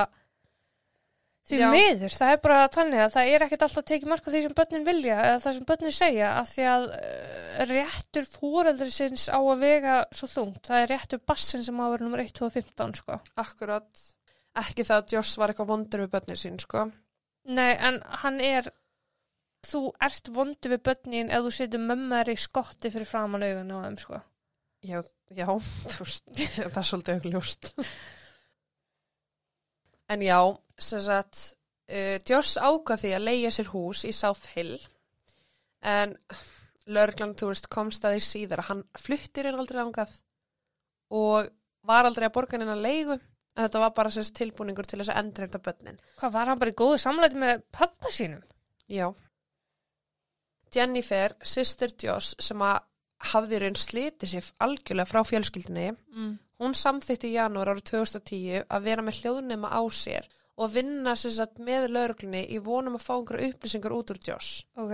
því 1.51 1.61
miður, 1.73 2.15
það 2.15 2.33
er 2.35 2.41
bara 2.45 2.61
þannig 2.75 3.03
að 3.05 3.13
það 3.17 3.33
er 3.35 3.45
ekkert 3.47 3.67
alltaf 3.67 3.87
tekið 3.91 4.13
mark 4.13 4.27
á 4.27 4.31
því 4.31 4.43
sem 4.47 4.57
börnin 4.61 4.87
vilja 4.87 5.19
eða 5.27 5.43
það 5.45 5.57
sem 5.59 5.69
börnin 5.71 5.97
segja 5.97 6.31
að 6.39 6.49
því 6.53 6.67
að 6.71 6.87
uh, 6.97 7.61
réttur 7.71 8.31
fóreldri 8.31 8.91
sinns 8.95 9.29
á 9.31 9.39
að 9.39 9.63
vega 9.65 10.01
svo 10.15 10.31
þungt. 10.35 10.63
Það 10.67 10.83
er 10.85 10.93
réttur 10.95 11.23
bassin 11.33 11.67
sem 11.67 11.81
á 11.81 11.85
að 11.87 11.95
vera 11.95 12.09
nummer 12.09 12.25
1, 12.25 12.35
2 12.41 12.49
og 12.49 12.57
15, 12.59 12.99
sko. 13.03 13.21
akkurat, 13.45 14.05
ekki 14.65 14.87
það 14.89 15.05
að 15.05 15.17
Joss 15.17 15.39
var 15.41 15.53
eitthvað 15.55 15.73
vondur 15.75 16.05
við 16.05 16.13
börnir 16.17 16.41
sín, 16.41 16.59
sko. 16.63 16.89
Nei, 17.51 17.73
en 17.79 18.03
hann 18.23 18.43
er, 18.45 18.67
þú 19.67 19.87
ert 20.03 20.29
vondu 20.35 20.71
við 20.75 20.83
börnin 20.91 21.31
ef 21.33 21.47
þú 21.47 21.55
setur 21.57 21.83
mömmar 21.87 22.29
í 22.31 22.37
skotti 22.39 22.93
fyrir 22.93 23.09
framan 23.09 23.47
augun 23.47 23.73
á 23.75 23.79
þeim, 23.87 24.03
sko. 24.03 24.21
Já, 24.81 25.03
já, 25.37 25.47
þú 25.93 26.07
veist, 26.07 26.29
það 26.33 26.79
er 26.81 26.89
svolítið 26.89 27.19
augljóst. 27.19 27.73
en 30.11 30.25
já, 30.25 30.39
sem 30.81 31.03
sagt, 31.05 31.43
uh, 31.93 32.17
Joss 32.27 32.57
ákvað 32.57 33.05
því 33.05 33.13
að 33.17 33.27
leigja 33.27 33.53
sér 33.59 33.71
hús 33.75 34.07
í 34.09 34.15
South 34.17 34.55
Hill, 34.55 34.79
en 35.85 36.17
lörglan, 36.91 37.37
þú 37.37 37.53
veist, 37.53 37.69
komst 37.73 38.05
að 38.09 38.17
því 38.17 38.27
síðar 38.27 38.65
að 38.65 38.71
hann 38.73 38.85
fluttir 38.99 39.51
inn 39.51 39.61
aldrei 39.61 39.83
ángað 39.85 40.17
og 41.15 41.51
var 41.87 42.07
aldrei 42.09 42.29
að 42.29 42.35
borga 42.39 42.59
hennar 42.59 42.81
leigu, 42.81 43.19
en 43.57 43.67
þetta 43.67 43.83
var 43.85 43.97
bara 43.97 44.13
sérst 44.15 44.37
tilbúningur 44.39 44.89
til 44.89 45.01
þess 45.01 45.13
að 45.13 45.25
endurheimta 45.25 45.61
börnin. 45.65 46.01
Hvað 46.21 46.37
var 46.37 46.51
hann 46.51 46.61
bara 46.61 46.73
í 46.73 46.79
góðu 46.79 47.01
samlæti 47.03 47.41
með 47.41 47.65
pappa 47.75 48.13
sínum? 48.15 48.43
Já. 48.91 49.11
Jennifer, 50.71 51.35
sýstir 51.43 51.93
Joss, 52.01 52.37
sem 52.41 52.63
að 52.63 52.79
hafði 53.33 53.61
raun 53.61 53.77
slitið 53.79 54.33
sér 54.35 54.53
algjörlega 54.65 55.11
frá 55.11 55.21
fjölskyldinni, 55.29 55.91
Mm. 56.15 56.39
Hún 56.61 56.75
samþykti 56.77 57.31
í 57.31 57.37
janúar 57.39 57.71
árið 57.73 57.87
2010 57.89 58.65
að 58.69 58.83
vera 58.85 59.03
með 59.03 59.23
hljóðnema 59.23 59.71
á 59.73 59.81
sér 59.89 60.27
og 60.61 60.73
vinna 60.75 61.15
satt 61.17 61.57
með 61.57 61.87
lauruglunni 61.95 62.43
í 62.53 62.59
vonum 62.61 62.99
að 62.99 63.05
fá 63.07 63.15
einhverju 63.15 63.55
upplýsingar 63.55 63.95
út 63.97 64.11
úr 64.13 64.21
Joss. 64.27 64.65
Ok. 64.77 64.93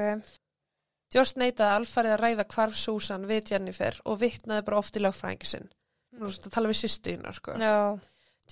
Joss 1.15 1.35
neitaði 1.35 1.81
alfarið 1.81 2.15
að 2.15 2.21
ræða 2.23 2.45
hvarf 2.55 2.77
Susan 2.79 3.27
við 3.27 3.51
Jennifer 3.51 3.99
og 4.05 4.21
vittnaði 4.21 4.67
bara 4.69 4.79
oft 4.79 4.99
í 4.99 5.03
lögfræðingi 5.03 5.51
sinn. 5.51 5.67
Nú 6.15 6.29
er 6.29 6.37
þetta 6.37 6.53
að 6.53 6.55
tala 6.55 6.71
við 6.71 6.79
sýstuðina, 6.85 7.33
sko. 7.35 7.57
Já. 7.59 7.75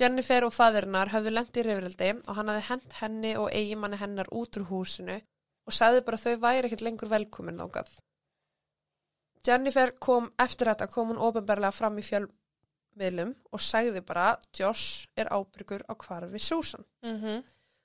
Jennifer 0.01 0.49
og 0.49 0.55
faðirinnar 0.57 1.13
höfðu 1.15 1.35
lent 1.37 1.55
í 1.61 1.63
reyfrildi 1.63 2.11
og 2.19 2.35
hann 2.35 2.51
hafði 2.51 2.67
hent 2.69 2.97
henni 2.99 3.37
og 3.39 3.53
eigimanni 3.55 4.01
hennar 4.01 4.31
út 4.35 4.59
úr 4.59 4.67
húsinu 4.73 5.21
og 5.65 5.73
sagði 5.77 6.03
bara 6.03 6.19
þau 6.19 6.35
væri 6.43 6.67
ekkert 6.67 6.83
lengur 6.83 7.13
velkomin 7.15 7.63
ágað. 7.63 7.93
Jennifer 9.45 9.93
kom 10.01 10.31
eftir 10.41 10.71
þetta, 10.73 10.89
kom 10.89 11.13
hún 11.13 11.21
ofinbarlega 11.21 11.75
fram 11.75 11.99
í 12.01 12.05
fjöl, 12.07 12.25
miðlum 12.97 13.35
og 13.53 13.61
sagði 13.61 14.01
bara 14.07 14.33
Josh 14.55 15.09
er 15.19 15.29
ábyrgur 15.35 15.83
á 15.91 15.93
hvarfi 15.99 16.41
Susan 16.41 16.87
Mm 17.03 17.43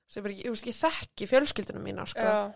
sem 0.09 0.25
er 0.25 0.33
ekki, 0.33 0.47
ég 0.47 0.55
veist 0.55 0.65
ekki 0.65 0.77
þekki 0.79 1.29
fjölskyldunum 1.29 1.85
mína 1.85 2.05
sko. 2.09 2.23
Já. 2.25 2.53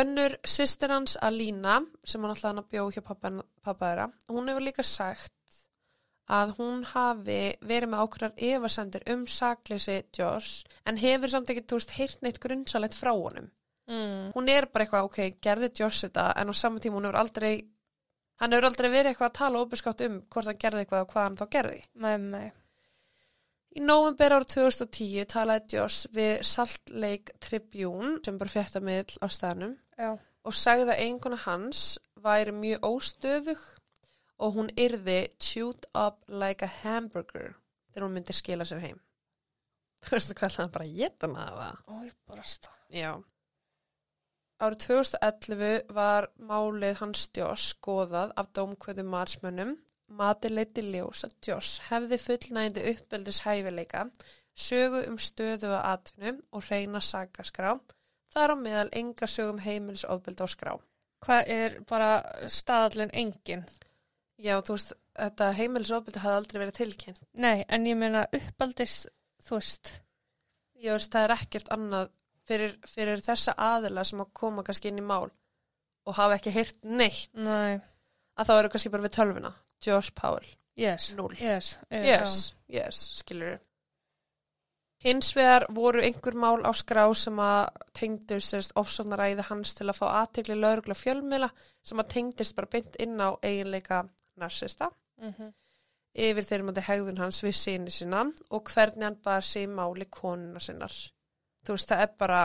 önnur 0.00 0.36
sýstir 0.46 0.92
hans 0.94 1.16
Alína 1.20 1.80
sem 2.04 2.22
hann 2.22 2.32
alltaf 2.32 2.48
hann 2.50 2.62
að 2.62 2.70
bjó 2.72 2.86
hjá 2.94 3.02
pappa, 3.04 3.32
pappa 3.60 3.90
þeirra 3.90 4.06
hún 4.30 4.48
hefur 4.48 4.64
líka 4.64 4.86
sagt 4.86 5.34
að 6.30 6.54
hún 6.60 6.84
hafi 6.92 7.40
verið 7.60 7.90
með 7.90 8.04
ákveðar 8.04 8.44
efasendir 8.50 9.06
um 9.12 9.24
sakleysi 9.26 9.98
Josh 10.16 10.64
en 10.86 11.00
hefur 11.02 11.32
samt 11.32 11.50
ekki, 11.50 11.66
þú 11.66 11.80
veist, 11.80 11.96
heyrt 11.98 12.22
neitt 12.22 12.40
grunnsalegt 12.40 12.96
frá 12.96 13.10
honum 13.12 13.50
Mm. 13.90 14.30
hún 14.36 14.48
er 14.52 14.68
bara 14.70 14.84
eitthvað, 14.86 15.08
ok, 15.08 15.18
gerði 15.42 15.72
Josh 15.80 16.04
þetta 16.06 16.28
en 16.38 16.52
á 16.52 16.54
saman 16.54 16.82
tíma 16.82 17.00
hún 17.00 17.08
hefur 17.08 17.18
aldrei 17.18 17.54
hann 18.40 18.54
hefur 18.54 18.68
aldrei 18.70 18.88
verið 18.92 19.10
eitthvað 19.10 19.30
að 19.32 19.38
tala 19.40 19.62
óbeskátt 19.64 20.04
um 20.06 20.20
hvort 20.30 20.46
hann 20.46 20.60
gerði 20.62 20.84
eitthvað 20.84 21.04
og 21.04 21.12
hvað 21.14 21.26
hann 21.26 21.38
þá 21.40 21.46
gerði 21.56 21.80
Nei, 22.04 22.16
nei. 22.22 22.48
Í 23.70 23.82
nóvember 23.86 24.32
árið 24.34 24.48
2010 24.56 25.26
talaði 25.30 25.76
Josh 25.76 26.08
við 26.14 26.40
Salt 26.46 26.90
Lake 26.90 27.36
Tribune 27.42 28.16
sem 28.24 28.38
bara 28.38 28.50
frétta 28.50 28.80
miðl 28.82 29.18
á 29.22 29.26
staðnum 29.30 29.76
Já. 29.98 30.14
og 30.18 30.56
sagði 30.58 30.88
að 30.94 31.02
einkona 31.04 31.38
hans 31.44 31.84
væri 32.18 32.54
mjög 32.56 32.86
óstöðug 32.88 33.62
og 34.40 34.56
hún 34.56 34.72
yrði 34.80 35.20
chewed 35.38 35.86
up 35.94 36.22
like 36.26 36.64
a 36.66 36.72
hamburger 36.80 37.52
þegar 37.92 38.06
hún 38.06 38.16
myndi 38.16 38.34
skila 38.34 38.66
sér 38.66 38.82
heim. 38.82 38.98
Þú 40.06 40.16
veist 40.16 40.34
hvað 40.38 40.56
það 40.56 40.72
bara 40.78 40.90
geta 40.96 41.28
hana 41.28 41.46
það? 41.58 41.80
Ói, 41.94 42.10
bara 42.30 42.46
stað. 42.48 42.78
Já. 42.94 43.10
Árið 44.60 44.82
2011 44.84 45.92
var 45.96 46.26
málið 46.36 46.98
hans 47.00 47.22
Josh 47.32 47.70
skoðað 47.70 48.34
af 48.36 48.50
dómkvöðu 48.58 49.06
matsmönnum. 49.08 49.70
Mati 50.12 50.50
leiti 50.50 50.84
ljós 50.84 51.22
að 51.24 51.36
Josh 51.46 51.86
hefði 51.88 52.18
fullnægindi 52.20 52.84
uppbeldis 52.90 53.38
hæfileika, 53.46 54.02
sögu 54.52 55.00
um 55.08 55.16
stöðu 55.16 55.70
að 55.78 55.88
atvinnu 55.94 56.34
og 56.52 56.68
reyna 56.68 57.00
sagaskrá. 57.00 57.72
Þar 58.34 58.52
á 58.52 58.56
meðal 58.60 58.90
enga 59.00 59.30
sögum 59.30 59.62
heimilisofbeld 59.64 60.44
á 60.44 60.46
skrá. 60.52 60.74
Hvað 61.24 61.54
er 61.56 61.80
bara 61.88 62.12
staðallin 62.44 63.16
engin? 63.16 63.64
Já, 64.36 64.58
þú 64.60 64.76
veist, 64.76 64.94
þetta 65.16 65.52
heimilisofbeldi 65.56 66.20
hafði 66.20 66.42
aldrei 66.42 66.60
verið 66.66 66.78
tilkynnt. 66.82 67.26
Nei, 67.32 67.64
en 67.64 67.88
ég 67.88 67.96
meina 67.96 68.28
uppaldis, 68.28 69.06
þú 69.40 69.56
veist. 69.56 69.96
Ég 70.80 70.98
veist, 70.98 71.12
það 71.12 71.30
er 71.30 71.38
ekkert 71.38 71.72
annað 71.72 72.12
fyrir, 72.50 72.76
fyrir 72.90 73.22
þessa 73.24 73.54
aðila 73.70 74.04
sem 74.04 74.20
að 74.24 74.32
koma 74.42 74.66
kannski 74.66 74.90
inn 74.90 75.00
í 75.00 75.06
mál 75.06 75.30
og 76.06 76.16
hafa 76.18 76.36
ekki 76.40 76.52
heyrt 76.54 76.78
neitt 76.84 77.30
Nei. 77.38 77.78
að 78.36 78.50
þá 78.50 78.54
eru 78.58 78.70
kannski 78.74 78.92
bara 78.92 79.06
við 79.06 79.16
tölvuna. 79.16 79.54
Josh 79.86 80.12
Powell. 80.18 80.46
Yes. 80.76 81.10
Núll. 81.16 81.34
Yes. 81.40 81.74
eh, 81.90 82.04
Yes, 82.08 82.54
yes, 82.68 83.00
skilur 83.20 83.58
Hins 85.00 85.30
vegar 85.32 85.64
voru 85.72 86.02
einhver 86.04 86.34
mál 86.36 86.60
á 86.60 86.72
skrá 86.76 87.06
sem 87.16 87.38
að 87.40 87.70
tengdu 87.96 88.36
sérst 88.44 88.74
ofsóknaræði 88.76 89.46
hans 89.48 89.72
til 89.78 89.86
að 89.88 89.96
fá 89.96 90.06
aðtegli 90.18 90.58
lögregla 90.58 90.96
fjölmiðla 90.98 91.48
sem 91.88 92.02
að 92.02 92.10
tengdist 92.12 92.56
bara 92.58 92.68
beint 92.74 92.98
inn 93.00 93.16
á 93.16 93.32
eiginleika 93.40 94.02
narsista 94.36 94.90
Mm 95.20 95.34
-hmm. 95.36 95.48
yfir 96.14 96.44
þeirra 96.48 96.64
mútið 96.64 96.86
hegðun 96.88 97.18
hans 97.20 97.42
við 97.44 97.56
síni 97.56 97.90
sína 97.92 98.20
og 98.50 98.70
hvernig 98.72 99.04
hann 99.04 99.16
bara 99.24 99.40
sé 99.40 99.64
í 99.64 99.66
máli 99.68 100.06
konuna 100.10 100.60
sinnar. 100.60 100.92
Þú 101.70 101.76
veist, 101.76 101.90
það 101.92 102.00
er 102.02 102.14
bara, 102.18 102.38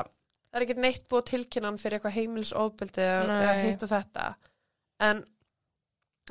það 0.51 0.59
er 0.59 0.65
ekki 0.67 0.75
neitt 0.83 1.05
búið 1.09 1.21
að 1.23 1.29
tilkynna 1.31 1.69
hann 1.71 1.79
fyrir 1.81 1.97
eitthvað 1.97 2.13
heimilisofbeldi 2.19 3.01
eða 3.09 3.55
hitt 3.63 3.85
og 3.87 3.89
þetta. 3.95 4.25
En, 5.07 5.23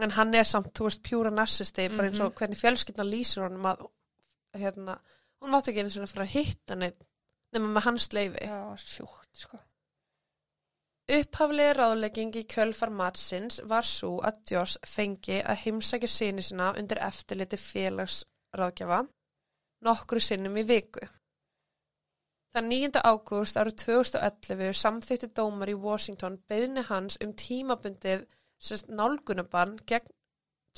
en 0.07 0.15
hann 0.15 0.35
er 0.39 0.47
samt, 0.47 0.71
þú 0.79 0.87
veist, 0.87 1.03
pjúra 1.09 1.33
narsisti, 1.35 1.89
bara 1.97 2.07
eins 2.09 2.21
og 2.23 2.31
Mhm. 2.31 2.39
hvernig 2.39 2.61
fjölskyldna 2.63 3.05
lýsir 3.09 3.43
honum 3.49 3.67
að, 3.73 3.83
hérna, 4.63 4.95
hún 5.43 5.51
mátti 5.51 5.73
ekki 5.75 5.83
eins 5.83 5.97
og 5.99 6.07
fyrir 6.13 6.27
að 6.29 6.35
hitta 6.39 6.75
neitt 6.79 7.03
nema 7.53 7.69
með 7.75 7.83
hans 7.89 8.09
leifi. 8.15 8.47
Já, 8.47 8.77
sjúkt, 8.79 9.29
sko. 9.35 9.59
Upphaflega 11.15 11.75
ráðlegging 11.77 12.31
í 12.41 12.45
kjölfar 12.49 12.91
matsins 12.91 13.59
var 13.69 13.83
svo 13.85 14.21
að 14.25 14.39
Joss 14.55 14.79
fengi 14.89 15.43
að 15.45 15.59
heimsækja 15.67 16.09
síni 16.09 16.43
sinna 16.47 16.71
undir 16.81 16.97
eftirliti 17.05 17.59
félagsráðgjafa 17.61 19.03
nokkru 19.85 20.21
sinnum 20.25 20.57
í 20.57 20.65
viku. 20.65 21.05
Þann 22.55 22.69
9. 22.71 23.01
ágúst 23.03 23.57
árið 23.59 23.81
2011 23.83 24.77
samþýtti 24.79 25.29
dómar 25.35 25.73
í 25.73 25.75
Washington 25.75 26.37
beðni 26.47 26.85
hans 26.87 27.17
um 27.25 27.33
tímabundið 27.35 28.29
nálgunabann 28.95 29.73
gegn 29.91 30.13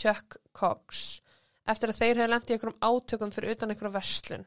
Chuck 0.01 0.39
Cox 0.57 1.21
eftir 1.69 1.93
að 1.93 1.99
þeir 1.99 2.13
hefði 2.15 2.29
lendið 2.33 2.55
í 2.55 2.57
einhverjum 2.57 2.87
átökum 2.89 3.33
fyrir 3.35 3.53
utan 3.53 3.75
einhverjum 3.75 3.95
verslun. 3.99 4.47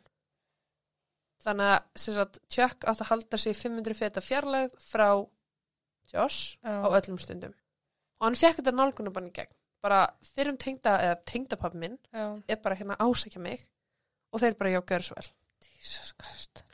Þannig 1.46 1.70
að 1.76 2.18
að 2.24 2.39
Chuck 2.56 2.88
átt 2.89 3.04
að 3.06 3.12
halda 3.12 3.39
sig 3.39 3.54
í 3.54 3.60
500 3.60 4.00
feta 4.00 4.24
fjarlægð 4.26 4.80
frá 4.82 5.10
Josh 6.10 6.58
Já. 6.63 6.82
á 6.82 6.88
öllum 6.89 7.20
stundum. 7.22 7.54
Og 8.20 8.26
hann 8.26 8.39
fekk 8.39 8.63
þetta 8.63 8.74
nálgunabann 8.74 9.30
í 9.30 9.36
gegn. 9.36 9.54
Bara 9.86 10.02
fyrir 10.26 10.56
um 10.56 10.58
tengda, 10.60 10.98
eða 10.98 11.22
tengdapappi 11.30 11.78
minn 11.78 12.00
Já. 12.10 12.42
er 12.50 12.58
bara 12.63 12.76
hérna 12.76 12.98
ásækja 12.98 13.39
mig 13.39 13.62
og 14.34 14.42
þeir 14.42 14.58
bara 14.58 14.74
já, 14.74 14.82
gjör 14.82 15.06
svo 15.06 15.20
vel. 15.20 15.30
Jesus 15.78 16.15
Christ. 16.18 16.65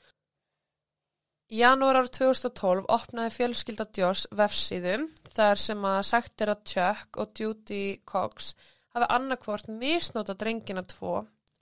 Í 1.53 1.59
janúar 1.61 1.99
árið 1.99 2.15
2012 2.17 2.87
opnaði 2.89 3.31
fjölskylda 3.35 3.85
Josh 3.93 4.25
vefsíðu 4.33 4.95
þar 5.35 5.59
sem 5.61 5.83
að 5.85 5.99
sagt 6.09 6.41
er 6.41 6.51
að 6.55 6.63
Chuck 6.71 7.19
og 7.21 7.37
Judy 7.37 7.83
Cox 8.01 8.55
hafi 8.95 9.09
annarkvort 9.13 9.69
misnóta 9.69 10.33
drengina 10.33 10.81
tvo 10.89 11.19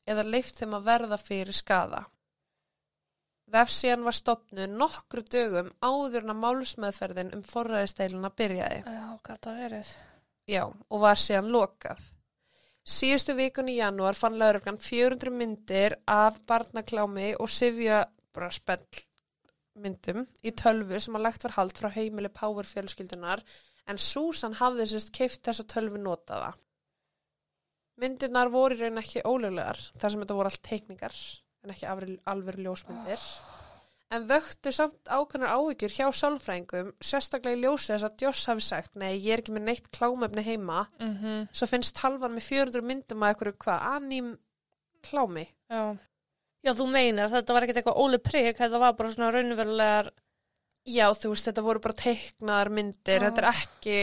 eða 0.07 0.23
leift 0.23 0.61
þeim 0.61 0.77
að 0.77 0.87
verða 0.87 1.19
fyrir 1.19 1.59
skada. 1.59 2.05
Vefsíðan 3.51 4.07
var 4.07 4.15
stopnuð 4.15 4.71
nokkru 4.79 5.27
dögum 5.27 5.69
áður 5.83 6.23
en 6.23 6.31
að 6.31 6.41
málsmeðferðin 6.45 7.35
um 7.35 7.43
forræðisteilina 7.43 8.31
byrjaði. 8.31 8.81
Já, 8.87 9.05
gæta 9.27 9.59
verið. 9.59 9.93
Já, 10.47 10.63
og 10.71 11.03
var 11.03 11.19
síðan 11.19 11.51
lokað. 11.51 12.11
Síðustu 12.87 13.35
vikun 13.35 13.71
í 13.71 13.81
janúar 13.81 14.15
fann 14.15 14.39
lauruglan 14.39 14.79
400 14.79 15.31
myndir 15.31 15.99
af 16.07 16.39
barnaklámi 16.47 17.33
og 17.35 17.51
sifja 17.51 18.05
bara 18.33 18.51
spell 18.51 18.87
myndum 19.75 20.25
í 20.45 20.51
tölfur 20.51 21.01
sem 21.01 21.15
að 21.17 21.25
lagt 21.27 21.45
var 21.47 21.55
hald 21.57 21.77
frá 21.77 21.89
heimili 21.95 22.29
Power 22.33 22.67
fjölskyldunar 22.69 23.41
en 23.89 23.99
Susan 23.99 24.53
hafði 24.59 24.87
sérst 24.91 25.13
keift 25.15 25.43
þessa 25.47 25.65
tölfu 25.67 25.99
notaða. 26.01 26.53
Myndirnar 28.01 28.49
voru 28.53 28.77
í 28.77 28.79
raun 28.81 29.01
ekki 29.01 29.21
ólöglegar 29.27 29.79
þar 30.01 30.13
sem 30.13 30.23
þetta 30.23 30.37
voru 30.37 30.49
allt 30.49 30.63
teikningar 30.65 31.17
en 31.63 31.73
ekki 31.73 31.89
alveg, 31.89 32.57
ljósmyndir. 32.59 33.27
En 34.13 34.25
vöktu 34.29 34.71
samt 34.75 35.09
ákveðnar 35.09 35.55
áhyggjur 35.55 35.93
hjá 35.95 36.07
sálfræðingum, 36.13 36.91
sérstaklega 37.01 37.57
í 37.57 37.61
ljósi 37.63 37.93
þess 37.93 38.05
að 38.05 38.25
Joss 38.25 38.49
hafi 38.51 38.65
sagt, 38.65 38.91
nei, 38.99 39.15
ég 39.15 39.33
er 39.33 39.41
ekki 39.41 39.55
með 39.55 39.65
neitt 39.69 39.87
klámefni 39.95 40.43
heima, 40.45 40.83
Mm 40.99 41.13
-hmm. 41.17 41.47
svo 41.51 41.67
finnst 41.67 41.95
talvan 41.97 42.35
með 42.35 42.45
400 42.49 42.81
myndum 42.81 43.23
að 43.23 43.31
eitthvað, 43.33 43.57
hvað, 43.63 43.79
aním 43.95 44.37
klámi? 45.01 45.47
Já. 45.69 45.97
Já, 46.63 46.71
þú 46.77 46.85
meinar, 46.93 47.29
þetta 47.33 47.53
var 47.57 47.65
ekkert 47.65 47.81
eitthvað 47.81 47.97
óli 48.05 48.19
prik, 48.23 48.57
þetta 48.57 48.79
var 48.79 48.93
bara 48.99 49.11
svona 49.15 49.31
raunverulegar, 49.35 50.11
Já, 50.83 51.05
þú 51.15 51.29
veist, 51.31 51.45
þetta 51.47 51.63
voru 51.63 51.79
bara 51.79 51.95
teiknaðar 51.95 52.69
myndir, 52.75 53.21
Já. 53.21 53.23
þetta 53.29 53.41
er 53.43 53.49
ekki 53.53 53.97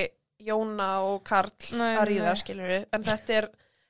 Jóna 0.47 0.87
og 1.05 1.19
Karl 1.29 1.51
Nei, 1.77 1.91
að 2.01 2.07
ríða, 2.09 2.31
nei. 2.33 2.41
skilur 2.41 2.71
við, 2.73 2.85
en 2.97 3.03
þetta 3.05 3.35
er, 3.37 3.49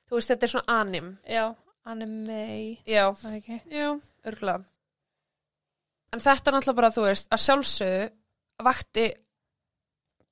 þú 0.09 0.17
veist, 0.17 0.31
þetta 0.33 0.47
er 0.47 0.51
svona 0.51 0.75
anim. 0.81 1.11
já, 1.23 1.45
anime, 1.87 2.41
Já, 2.87 3.05
ekki. 3.31 3.61
já, 3.71 3.87
örgulega. 4.27 4.65
En 6.11 6.19
þetta 6.19 6.51
er 6.51 6.57
náttúrulega 6.57 6.79
bara, 6.81 6.91
þú 6.91 7.05
veist, 7.07 7.29
að 7.31 7.43
sjálfsögðu 7.45 8.09
vakti 8.67 9.05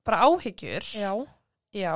bara 0.03 0.19
áhyggjur. 0.27 0.89
Já. 0.99 1.11
Já, 1.79 1.93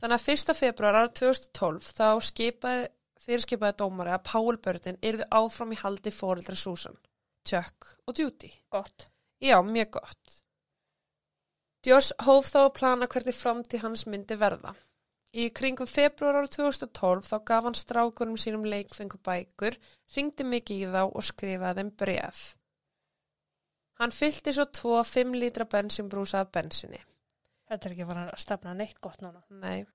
þannig 0.00 0.16
að 0.16 0.28
1. 0.32 0.54
februar 0.56 0.96
ára 1.02 1.12
2012 1.12 1.92
þá 1.92 2.06
skipaði, 2.24 2.88
fyrirskipaði 3.26 3.78
dómari 3.82 4.14
að 4.14 4.24
Pául 4.30 4.56
börnin 4.62 4.98
yrði 5.02 5.28
áfram 5.34 5.74
í 5.74 5.80
haldi 5.82 6.14
fóreldra 6.14 6.56
Susan, 6.56 6.96
Chuck 7.46 7.92
og 8.06 8.18
Judy. 8.18 8.52
Gott. 8.72 9.08
Já, 9.42 9.60
mjög 9.62 9.98
gott. 9.98 10.42
Josh 11.86 12.14
hóf 12.26 12.48
þá 12.50 12.60
að 12.64 12.74
plana 12.80 13.06
hvernig 13.06 13.36
framtíð 13.36 13.84
hans 13.84 14.06
myndi 14.10 14.38
verða. 14.38 14.72
Í 15.36 15.50
kringum 15.52 15.88
februar 15.90 16.38
ára 16.40 16.48
2012 16.48 17.26
þá 17.28 17.36
gaf 17.50 17.66
hann 17.66 17.76
strákurum 17.76 18.38
sínum 18.40 18.64
leikfengu 18.66 19.18
bækur, 19.26 19.76
ringdi 20.16 20.46
mikið 20.48 20.86
í 20.86 20.92
þá 20.94 21.02
og 21.04 21.26
skrifaði 21.28 21.82
þeim 21.82 21.92
bref. 22.00 22.46
Hann 24.00 24.12
fyllti 24.12 24.52
svo 24.52 24.66
tvo 24.78 25.02
5 25.04 25.36
lítra 25.40 25.66
bensinbrúsa 25.72 26.42
af 26.44 26.50
bensinni. 26.56 26.98
Þetta 27.66 27.88
er 27.88 27.94
ekki 27.94 28.04
að 28.06 28.10
fara 28.12 28.24
að 28.30 28.42
stefna 28.42 28.74
neitt 28.76 28.98
gott 29.02 29.22
núna. 29.24 29.42
Nei. 29.62 29.86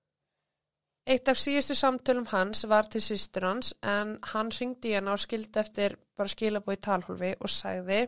Eitt 1.10 1.28
af 1.32 1.40
síðustu 1.42 1.74
samtölum 1.74 2.28
hans 2.30 2.66
var 2.70 2.86
til 2.92 3.02
sýstur 3.02 3.48
hans 3.48 3.74
en 3.82 4.18
hann 4.34 4.52
ringdi 4.54 4.94
hana 4.94 5.16
og 5.16 5.24
skildi 5.24 5.60
eftir 5.60 5.96
bara 6.18 6.30
skilabói 6.30 6.78
talhólfi 6.78 7.34
og 7.40 7.50
sagði 7.50 8.04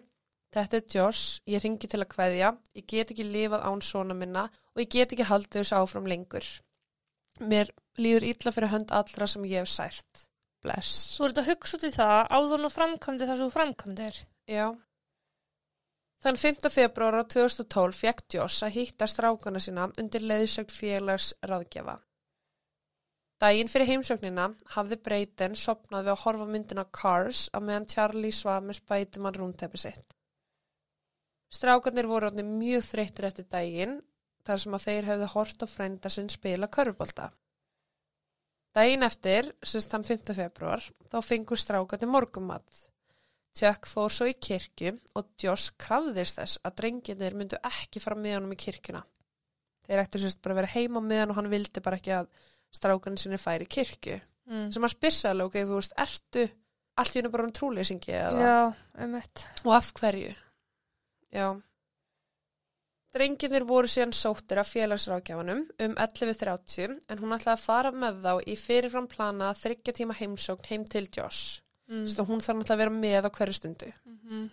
Þetta 0.54 0.78
er 0.78 0.84
Josh, 0.94 1.39
ég 1.50 1.64
ringi 1.64 1.88
til 1.89 2.04
að 2.04 2.12
kveðja, 2.12 2.52
ég 2.78 2.86
get 2.86 3.10
ekki 3.10 3.26
lifað 3.26 3.64
án 3.66 3.80
svona 3.82 4.14
minna 4.14 4.44
og 4.46 4.84
ég 4.84 4.91
get 4.94 5.16
ekki 5.16 5.26
haldið 5.26 5.64
þessu 5.64 5.80
áfram 5.80 6.06
lengur. 6.06 6.46
Mér 7.41 7.72
líður 7.98 8.28
illa 8.30 8.54
fyrir 8.54 8.70
hönd 8.70 8.94
allra 8.94 9.28
sem 9.32 9.48
ég 9.50 9.64
hef 9.64 9.72
sært. 9.74 10.28
Bless. 10.64 11.18
Þú 11.18 11.26
ert 11.28 11.41
að 11.41 11.50
hugsa 11.50 11.80
út 11.80 11.88
í 11.88 11.91
það 11.96 12.30
áður 12.38 12.68
og 12.70 12.74
framkvæmdi 12.76 13.28
það 13.28 13.39
sem 13.39 13.50
þú 13.50 13.56
framkvæmdir. 13.58 14.20
Já. 14.54 14.68
Þann 16.24 16.39
5. 16.39 16.70
februar 16.72 17.18
á 17.20 17.24
2012 17.26 17.98
fekk 18.00 18.24
Joss 18.38 18.64
að 18.64 18.78
hýtta 18.78 19.10
strákana 19.10 19.60
sína 19.64 19.89
undir 20.00 20.24
leiðsögn 20.24 20.72
félags 20.72 21.34
ráðgjafa. 21.44 21.98
Dægin 23.44 23.68
fyrir 23.68 23.89
heimsögnina 23.89 24.44
hafði 24.72 24.96
Brayden 25.04 25.56
sopnað 25.60 26.06
við 26.06 26.12
að 26.14 26.22
horfa 26.22 26.46
myndina 26.48 26.84
Cars 26.96 27.50
á 27.52 27.60
meðan 27.60 27.88
Charlie 27.91 28.32
svaf 28.32 28.62
með 28.64 28.78
spætumann 28.78 29.36
rúnteppi 29.36 29.82
sitt. 29.82 30.14
Strákarnir 31.52 32.08
voru 32.08 32.30
orðinir 32.30 32.48
mjög 32.48 32.86
þreyttir 32.88 33.28
eftir 33.28 33.50
dægin 33.52 33.98
þar 34.48 34.62
sem 34.64 34.78
að 34.78 34.86
þeir 34.86 35.10
hefðu 35.10 35.28
hort 35.34 35.66
á 35.66 35.68
frænda 35.68 36.14
sinn 36.16 36.32
spila 36.32 36.72
körfbólta. 36.72 37.28
Dægin 38.80 39.04
eftir, 39.10 39.52
semst 39.60 39.91
þann 39.91 40.08
5. 40.08 40.34
februar, 40.39 40.88
þá 41.12 41.20
fengur 41.28 41.60
strákarnir 41.60 42.14
morgumatt. 42.16 42.88
Tjökk 43.60 43.91
fór 43.91 44.16
svo 44.16 44.32
í 44.32 44.39
kirkju 44.39 44.96
og 45.20 45.36
Joss 45.44 45.68
krafðist 45.76 46.39
þess 46.39 46.64
að 46.64 46.80
drenginir 46.80 47.36
myndu 47.36 47.60
ekki 47.60 48.00
fara 48.00 48.16
með 48.24 48.39
honum 48.39 48.56
í 48.56 48.62
kirkjuna. 48.64 49.04
Þeir 49.84 50.08
ættu 50.08 50.24
sérst 50.24 50.39
bara 50.39 50.56
að 50.56 50.64
vera 50.64 50.74
heima 50.78 51.04
með 51.04 51.26
hann 51.26 51.36
og 51.36 51.41
hann 51.41 51.52
vildi 51.52 51.84
bara 51.84 52.00
ekki 52.00 52.16
að 52.24 52.32
strákarnir 52.74 53.21
sinni 53.21 53.39
færi 53.41 53.67
kirkju. 53.69 54.19
Mm. 54.49 54.71
Sem 54.76 54.86
að 54.86 54.95
spyrsa 54.95 55.32
alveg, 55.32 55.67
þú 55.67 55.78
veist, 55.80 55.93
ertu 56.03 56.47
allt 56.99 57.15
í 57.15 57.21
hennu 57.21 57.32
bara 57.34 57.45
um 57.47 57.53
trúleysingi 57.55 58.15
eða? 58.17 58.47
Já, 58.47 58.57
um 59.05 59.13
eitt. 59.19 59.45
Og 59.63 59.76
af 59.78 59.91
hverju? 59.97 60.34
Já. 61.34 61.47
Drengirnir 63.13 63.65
voru 63.69 63.89
síðan 63.89 64.15
sóttir 64.17 64.57
af 64.57 64.71
félagsrákjafanum 64.74 65.67
um 65.86 65.95
11.30 66.01 66.95
en 66.97 67.21
hún 67.21 67.36
ætlaði 67.36 67.53
að 67.53 67.65
fara 67.67 67.91
með 67.93 68.24
þá 68.26 68.34
í 68.49 68.55
fyrirfram 68.57 69.09
plana 69.09 69.51
þryggja 69.57 69.93
tíma 69.99 70.17
heimsókn 70.17 70.69
heim 70.71 70.86
til 70.89 71.05
Joss. 71.13 71.61
Mm. 71.89 72.07
Þess 72.07 72.24
að 72.24 72.30
hún 72.32 72.41
þarf 72.41 72.59
náttúrulega 72.59 72.76
að 72.76 72.84
vera 72.84 72.95
með 72.97 73.30
á 73.30 73.36
hverju 73.38 73.57
stundu. 73.59 73.93
Mm 74.09 74.51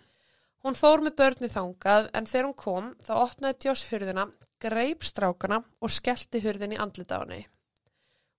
Hún 0.61 0.77
fór 0.77 1.01
með 1.01 1.15
börni 1.17 1.47
þangað 1.49 2.11
en 2.13 2.27
þegar 2.29 2.45
hún 2.45 2.57
kom 2.59 2.89
þá 3.01 3.13
opnaði 3.17 3.65
Joss 3.65 3.87
hurðina, 3.89 4.27
greip 4.61 5.01
strákana 5.01 5.57
og 5.81 5.89
skellti 5.89 6.41
hurðin 6.43 6.75
í 6.75 6.77
andlita 6.77 7.17
á 7.17 7.21
henni. 7.23 7.39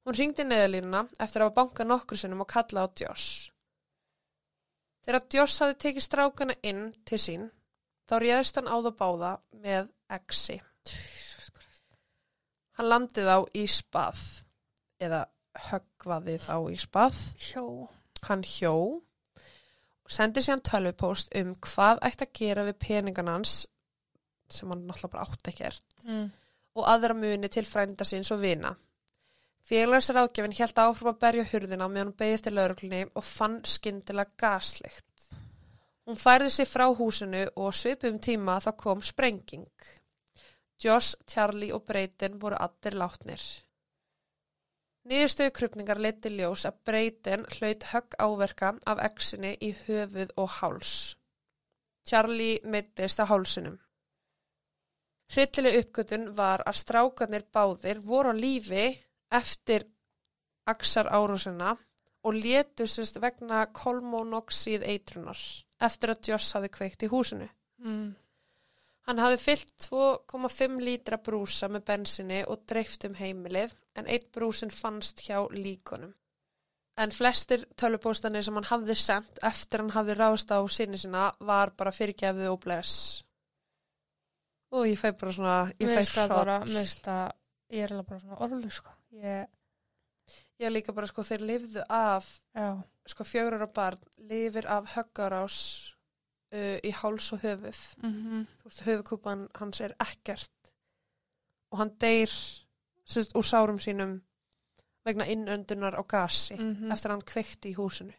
Hún 0.02 0.16
ringdi 0.18 0.44
neðalínuna 0.44 1.04
eftir 1.22 1.42
að 1.44 1.48
hafa 1.50 1.56
bankað 1.60 1.86
nokkur 1.92 2.18
sinnum 2.18 2.40
og 2.42 2.48
kalla 2.50 2.84
á 2.84 2.86
Joss. 2.98 3.26
Þegar 5.06 5.26
Joss 5.34 5.60
hafði 5.62 5.76
tekið 5.84 6.06
strákana 6.06 6.56
inn 6.66 6.82
til 7.06 7.18
sín 7.22 7.44
þá 8.10 8.16
réðist 8.22 8.58
hann 8.58 8.70
á 8.70 8.76
þá 8.82 8.90
báða 8.98 9.30
með 9.62 9.88
exi. 10.18 10.58
Hann 12.78 12.88
landið 12.88 13.28
á 13.30 13.38
í 13.58 13.64
spað 13.70 14.20
eða 15.02 15.22
höggvaði 15.68 16.36
þá 16.42 16.54
í 16.72 16.76
spað. 16.80 17.18
Hjó. 17.50 17.64
Hann 18.26 18.44
hjó 18.46 18.72
og 19.02 20.10
sendi 20.10 20.42
síðan 20.42 20.62
tölvupóst 20.66 21.34
um 21.38 21.54
hvað 21.62 22.00
ætti 22.08 22.26
að 22.26 22.32
gera 22.38 22.64
við 22.68 22.78
peninganans 22.82 23.56
sem 24.52 24.70
hann 24.72 24.82
náttúrulega 24.88 25.12
bara 25.14 25.26
átti 25.28 25.52
ekkert 25.54 25.84
Mm. 26.02 26.32
og 26.74 26.88
aðra 26.90 27.14
muni 27.14 27.48
til 27.48 27.62
frænda 27.64 28.02
síns 28.04 28.32
og 28.34 28.40
vina. 28.42 28.72
Félagsar 29.62 30.18
ágefin 30.18 30.54
held 30.58 30.78
áfram 30.82 31.12
að 31.12 31.20
berja 31.22 31.46
hurðina 31.52 31.86
meðan 31.88 32.10
hún 32.10 32.18
beði 32.18 32.36
eftir 32.38 32.54
lauruglunni 32.56 33.02
og 33.14 33.24
fann 33.24 33.60
skyndilega 33.74 34.34
gaslikt. 34.42 35.26
Hún 36.02 36.18
færði 36.18 36.50
sig 36.50 36.66
frá 36.66 36.88
húsinu 36.98 37.44
og 37.62 37.74
svipum 37.78 38.18
tíma 38.18 38.58
þá 38.64 38.72
kom 38.76 39.02
sprenging. 39.06 39.68
Josh, 40.82 41.14
Charlie 41.30 41.70
og 41.74 41.84
Brayden 41.86 42.40
voru 42.42 42.58
allir 42.58 42.96
látnir. 42.98 43.42
Niðurstöðu 45.06 45.52
krupningar 45.54 45.98
leiti 46.02 46.30
ljós 46.30 46.66
að 46.66 46.82
Brayden 46.86 47.46
hlaut 47.54 47.86
högg 47.92 48.16
áverka 48.18 48.72
af 48.86 49.00
exinni 49.06 49.54
í 49.62 49.70
höfuð 49.86 50.34
og 50.42 50.50
háls. 50.58 50.92
Charlie 52.06 52.58
mittist 52.66 53.22
á 53.22 53.30
hálsinum. 53.30 53.78
Hryllileg 55.32 55.78
uppgötun 55.84 56.28
var 56.36 56.66
að 56.66 56.80
strákarnir 56.82 57.46
báðir 57.54 58.02
voru 58.02 58.34
á 58.34 58.34
lífi 58.34 58.86
eftir 59.32 59.86
axar 60.68 61.08
árúsina 61.10 61.74
og 62.22 62.34
létu 62.38 62.86
sérst 62.86 63.18
vegna 63.22 63.64
kolmónoxíð 63.74 64.84
eitrunar 64.86 65.38
eftir 65.82 66.12
að 66.12 66.28
Joss 66.30 66.54
hafi 66.56 66.70
kveikt 66.70 67.06
í 67.06 67.10
húsinu. 67.10 67.48
Mm. 67.82 68.12
Hann 69.08 69.18
hafi 69.18 69.38
fyllt 69.42 69.72
2,5 69.82 70.78
lítra 70.86 71.18
brúsa 71.18 71.66
með 71.68 71.86
bensinni 71.90 72.42
og 72.46 72.62
dreift 72.70 73.08
um 73.08 73.16
heimilið 73.18 73.74
en 73.98 74.06
eitt 74.06 74.28
brúsin 74.34 74.70
fannst 74.70 75.24
hjá 75.26 75.40
líkonum. 75.50 76.14
En 77.02 77.10
flestir 77.10 77.64
tölvupóstanir 77.80 78.44
sem 78.44 78.54
hann 78.54 78.68
hafði 78.68 78.94
sendt 79.00 79.40
eftir 79.48 79.82
hann 79.82 79.94
hafði 79.94 80.16
ráðst 80.18 80.52
á 80.54 80.60
sinni 80.70 81.00
sinna 81.00 81.30
var 81.40 81.72
bara 81.74 81.90
fyrirgefðu 81.90 82.50
og 82.52 82.60
bless. 82.62 83.22
Og 84.72 84.86
ég 84.88 85.00
fæ 85.00 85.10
bara 85.18 85.32
svona, 85.34 85.56
ég 85.80 85.88
Mér 85.88 85.96
fæ 85.96 86.02
finnst 86.02 86.18
það 86.20 86.34
bara, 86.36 86.58
mér 86.68 86.78
finnst 86.84 87.06
það, 87.08 87.32
ég 87.72 87.84
er 87.84 87.94
alveg 87.96 88.10
bara 88.12 88.20
svona 88.22 88.38
orðlu, 88.46 88.70
sko. 88.72 88.94
Ég, 89.12 89.48
Ég 90.62 90.70
líka 90.70 90.94
bara 90.94 91.08
sko, 91.10 91.24
þeir 91.26 91.42
lifðu 91.48 91.84
af, 91.90 92.28
já. 92.54 92.76
sko 93.08 93.26
fjögur 93.26 93.56
ára 93.58 93.68
barn, 93.74 94.02
lifir 94.30 94.68
af 94.70 94.92
höggarás 94.94 95.56
uh, 96.54 96.76
í 96.78 96.92
háls 97.00 97.32
og 97.34 97.42
höfuð. 97.42 97.80
Mm 98.02 98.44
Þú 98.60 98.68
veist, 98.68 98.84
höfukúpan 98.86 99.46
hans 99.58 99.80
er 99.80 99.96
ekkert 100.02 100.72
og 101.72 101.80
hann 101.80 101.94
deyr 101.98 102.30
sérst, 103.08 103.34
úr 103.34 103.46
sárum 103.48 103.80
sínum 103.80 104.20
vegna 105.04 105.26
innöndunar 105.26 105.96
á 105.98 106.02
gasi 106.06 106.54
-hmm. 106.54 106.92
eftir 106.92 107.10
að 107.10 107.14
hann 107.16 107.30
kveikti 107.32 107.70
í 107.70 107.74
húsinu. 107.74 108.14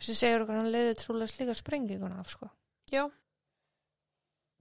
Þessi 0.00 0.14
segur 0.14 0.42
okkur 0.42 0.56
hann 0.56 0.72
leiði 0.72 0.94
trúlega 0.94 1.26
slíka 1.26 1.54
sprenginguna 1.54 2.20
af, 2.20 2.30
sko. 2.30 2.48
Já. 2.90 3.10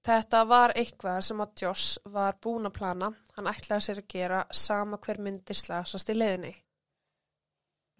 Þetta 0.06 0.46
var 0.48 0.72
eitthvað 0.80 1.20
sem 1.28 1.42
að 1.44 1.62
Joss 1.64 2.00
var 2.08 2.38
búin 2.42 2.70
að 2.70 2.78
plana. 2.78 3.12
Hann 3.36 3.50
ætlaði 3.52 3.86
sér 3.86 4.02
að 4.02 4.12
gera 4.14 4.42
sama 4.56 5.00
hver 5.04 5.20
myndi 5.26 5.56
slasast 5.58 6.12
í 6.12 6.16
leiðinni. 6.16 6.54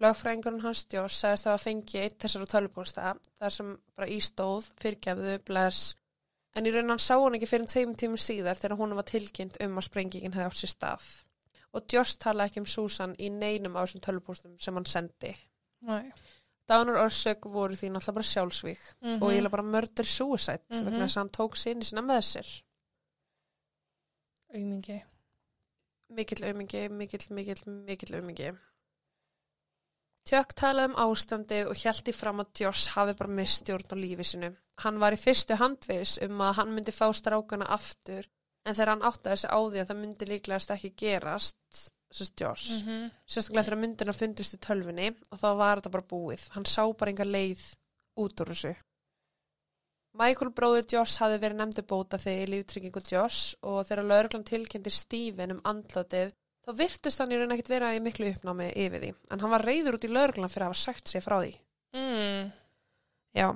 Lögfræðingurinn 0.00 0.64
hans 0.64 0.86
Joss 0.88 1.20
sagðist 1.20 1.48
að 1.50 1.62
fengi 1.66 1.98
eitt 2.00 2.16
þessar 2.22 2.46
á 2.48 2.52
tölupósta 2.54 3.10
þar 3.36 3.52
sem 3.52 3.74
bara 3.96 4.08
ístóð, 4.08 4.70
fyrirgefðu, 4.80 5.34
bless. 5.44 5.90
En 6.56 6.66
í 6.66 6.72
raun 6.72 6.94
hann 6.94 7.02
sá 7.02 7.18
hann 7.20 7.36
ekki 7.36 7.50
fyrir 7.50 7.68
tveim 7.68 7.92
tímum 8.00 8.20
síðar 8.20 8.56
þegar 8.58 8.80
hún 8.80 8.96
var 8.96 9.06
tilkynnt 9.10 9.60
um 9.60 9.76
að 9.76 9.86
sprengingin 9.90 10.32
hefði 10.34 10.48
átt 10.48 10.60
sér 10.62 10.72
stað. 10.72 11.10
Og 11.76 11.84
Joss 11.92 12.16
talaði 12.18 12.50
ekki 12.50 12.62
um 12.64 12.70
Susan 12.72 13.12
í 13.20 13.28
neinum 13.30 13.76
á 13.76 13.84
þessum 13.84 14.02
tölupóstum 14.08 14.56
sem 14.58 14.80
hann 14.80 14.88
sendi. 14.88 15.34
Nei. 15.84 16.08
Dánur 16.70 17.00
orsök 17.02 17.44
voru 17.50 17.74
því 17.74 17.88
náttúrulega 17.90 18.14
bara 18.18 18.30
sjálfsvík 18.32 18.82
Mm 19.02 19.22
og 19.22 19.32
ég 19.34 19.50
bara 19.50 19.62
murder 19.66 20.04
suicide 20.06 20.62
Mhm. 20.70 20.84
vegna 20.86 21.04
þess 21.06 21.16
að 21.16 21.22
hann 21.24 21.30
tók 21.38 21.56
sinni 21.56 21.84
sína 21.84 22.02
með 22.06 22.22
sér 22.32 22.50
Aumingi. 24.54 25.02
mikill 26.10 26.42
aumingi, 26.48 26.88
mikill, 26.90 27.26
mikill, 27.30 27.62
mikill 27.86 28.14
aumingi 28.18 28.50
Tjökk 30.28 30.52
talaði 30.58 30.90
um 30.90 30.96
ástandið 31.04 31.70
og 31.70 31.78
hjælti 31.80 32.12
fram 32.14 32.40
að 32.42 32.50
Joss 32.60 32.88
hafi 32.94 33.14
bara 33.18 33.30
mistjórn 33.32 33.88
á 33.94 33.96
lífi 33.96 34.26
sinu 34.26 34.50
hann 34.84 34.98
var 34.98 35.12
í 35.12 35.20
fyrstu 35.20 35.56
handveis 35.56 36.18
um 36.22 36.38
að 36.40 36.54
hann 36.60 36.74
myndi 36.74 36.92
fá 36.92 37.06
strákana 37.14 37.66
aftur 37.78 38.26
en 38.66 38.74
þegar 38.74 38.88
hann 38.94 39.06
áttaði 39.10 39.38
sig 39.42 39.50
á 39.50 39.58
því 39.58 39.80
að 39.80 39.88
það 39.90 40.00
myndi 40.02 40.28
líklegast 40.32 40.70
ekki 40.74 40.90
gerast 41.02 41.92
sérst 42.10 42.40
Joss 42.40 42.82
-hmm. 42.82 43.10
sérstaklega 43.26 43.64
þegar 43.68 43.80
myndina 43.80 44.12
fundist 44.12 44.54
í 44.54 44.58
tölfunni 44.58 45.08
og 45.30 45.38
þá 45.38 45.48
var 45.56 45.80
þetta 45.80 45.90
bara 45.90 46.10
búið. 46.12 46.48
Hann 46.50 46.64
sá 46.64 46.82
bara 46.92 47.10
enga 47.10 47.24
leið 47.24 47.62
út 48.18 48.40
úr 48.40 48.48
þessu. 48.54 48.74
Michael 50.18 50.50
bróður 50.50 50.86
Joss 50.90 51.20
hafi 51.22 51.38
verið 51.38 51.56
nefndi 51.60 51.82
bóta 51.86 52.18
þegar 52.18 52.48
í 52.48 52.50
líftryggingu 52.50 53.02
Joss 53.12 53.54
og 53.62 53.86
þegar 53.86 54.08
lauruglan 54.10 54.44
tilkynnti 54.44 54.90
Steven 54.90 55.52
um 55.52 55.60
andlatið 55.64 56.32
þá 56.66 56.74
virtist 56.76 57.18
hann 57.22 57.30
í 57.32 57.38
raun 57.38 57.52
ekkert 57.54 57.68
vera 57.68 57.94
í 57.94 58.00
miklu 58.02 58.32
uppnámi 58.34 58.72
yfir 58.74 59.00
því. 59.00 59.14
En 59.30 59.40
hann 59.40 59.50
var 59.50 59.64
reyður 59.64 59.94
út 59.94 60.04
í 60.04 60.10
lauruglan 60.10 60.50
fyrir 60.50 60.66
að 60.66 60.72
hafa 60.72 60.82
sagt 60.82 61.08
sér 61.08 61.22
frá 61.22 61.38
því. 61.44 61.54
Mm. 61.94 62.52
Já. 63.38 63.48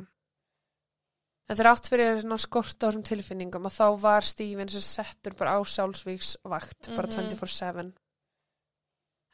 En 1.45 1.57
þegar 1.59 1.73
átt 1.75 1.91
fyrir 1.91 2.23
skort 2.41 2.79
á 2.81 2.87
þessum 2.89 3.05
tilfinningum 3.05 3.67
að 3.69 3.77
þá 3.77 4.01
var 4.01 4.25
Steven 4.25 4.69
sem 4.73 4.81
settur 4.81 5.35
bara 5.37 5.59
á 5.59 5.61
sjálfsvíksvakt, 5.61 6.95
bara 6.97 7.09
Mhm. 7.09 7.35
24-7. 7.35 7.93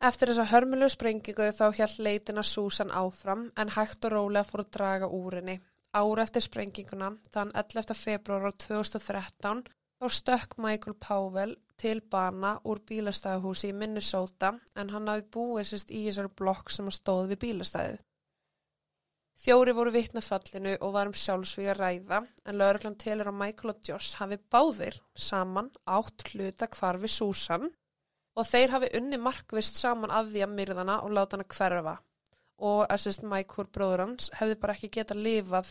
Eftir 0.01 0.31
þessa 0.31 0.47
hörmulegu 0.49 0.95
sprengingu 0.95 1.47
þá 1.53 1.67
hjælt 1.77 1.99
leitin 2.01 2.41
að 2.41 2.47
Susan 2.49 2.93
áfram 2.97 3.43
en 3.61 3.73
hægt 3.75 4.07
og 4.09 4.15
rólega 4.15 4.49
fór 4.49 4.63
að 4.63 4.71
draga 4.77 5.09
úr 5.13 5.35
henni. 5.37 5.57
Ára 5.93 6.23
eftir 6.25 6.45
sprenginguna, 6.47 7.11
þann 7.35 7.51
11. 7.53 7.97
februar 7.99 8.47
á 8.49 8.53
2013, 8.65 9.61
þá 10.01 10.07
stökk 10.17 10.55
Michael 10.57 10.97
Powell 11.05 11.53
til 11.77 12.01
bana 12.01 12.55
úr 12.65 12.81
bílastæðahúsi 12.89 13.75
í 13.75 13.77
Minnesota 13.77 14.55
en 14.79 14.93
hann 14.95 15.11
hafði 15.11 15.27
búið 15.37 15.69
sérst 15.69 15.93
í 15.93 16.07
þessari 16.07 16.33
blokk 16.41 16.73
sem 16.73 16.89
stóð 16.97 17.35
við 17.35 17.41
bílastæðið. 17.45 18.01
Fjóri 19.41 19.75
voru 19.77 19.93
vitnafallinu 19.93 20.79
og 20.81 20.95
var 20.97 21.09
um 21.09 21.17
sjálfsvíga 21.17 21.75
ræða 21.77 22.23
en 22.25 22.59
lauruglan 22.61 22.97
telur 23.01 23.29
að 23.29 23.39
Michael 23.43 23.75
og 23.75 23.85
Josh 23.85 24.17
hafi 24.21 24.41
báðir 24.53 24.97
saman 25.29 25.69
átt 25.85 26.25
hluta 26.33 26.69
hvarfi 26.73 27.09
Susan 27.09 27.69
og 28.37 28.47
þeir 28.47 28.71
hafi 28.77 28.89
unni 29.01 29.19
markvist 29.19 29.77
saman 29.81 30.11
að 30.15 30.33
því 30.35 30.45
að 30.47 30.55
myrðana 30.59 30.99
og 31.05 31.11
láta 31.17 31.37
hana 31.37 31.45
hverfa 31.51 31.97
og 32.61 32.83
að 32.93 33.01
sérst 33.05 33.23
Michael 33.25 33.67
bróður 33.73 34.03
hans 34.05 34.31
hefði 34.39 34.59
bara 34.61 34.75
ekki 34.77 34.91
getað 34.99 35.23
lifað 35.25 35.71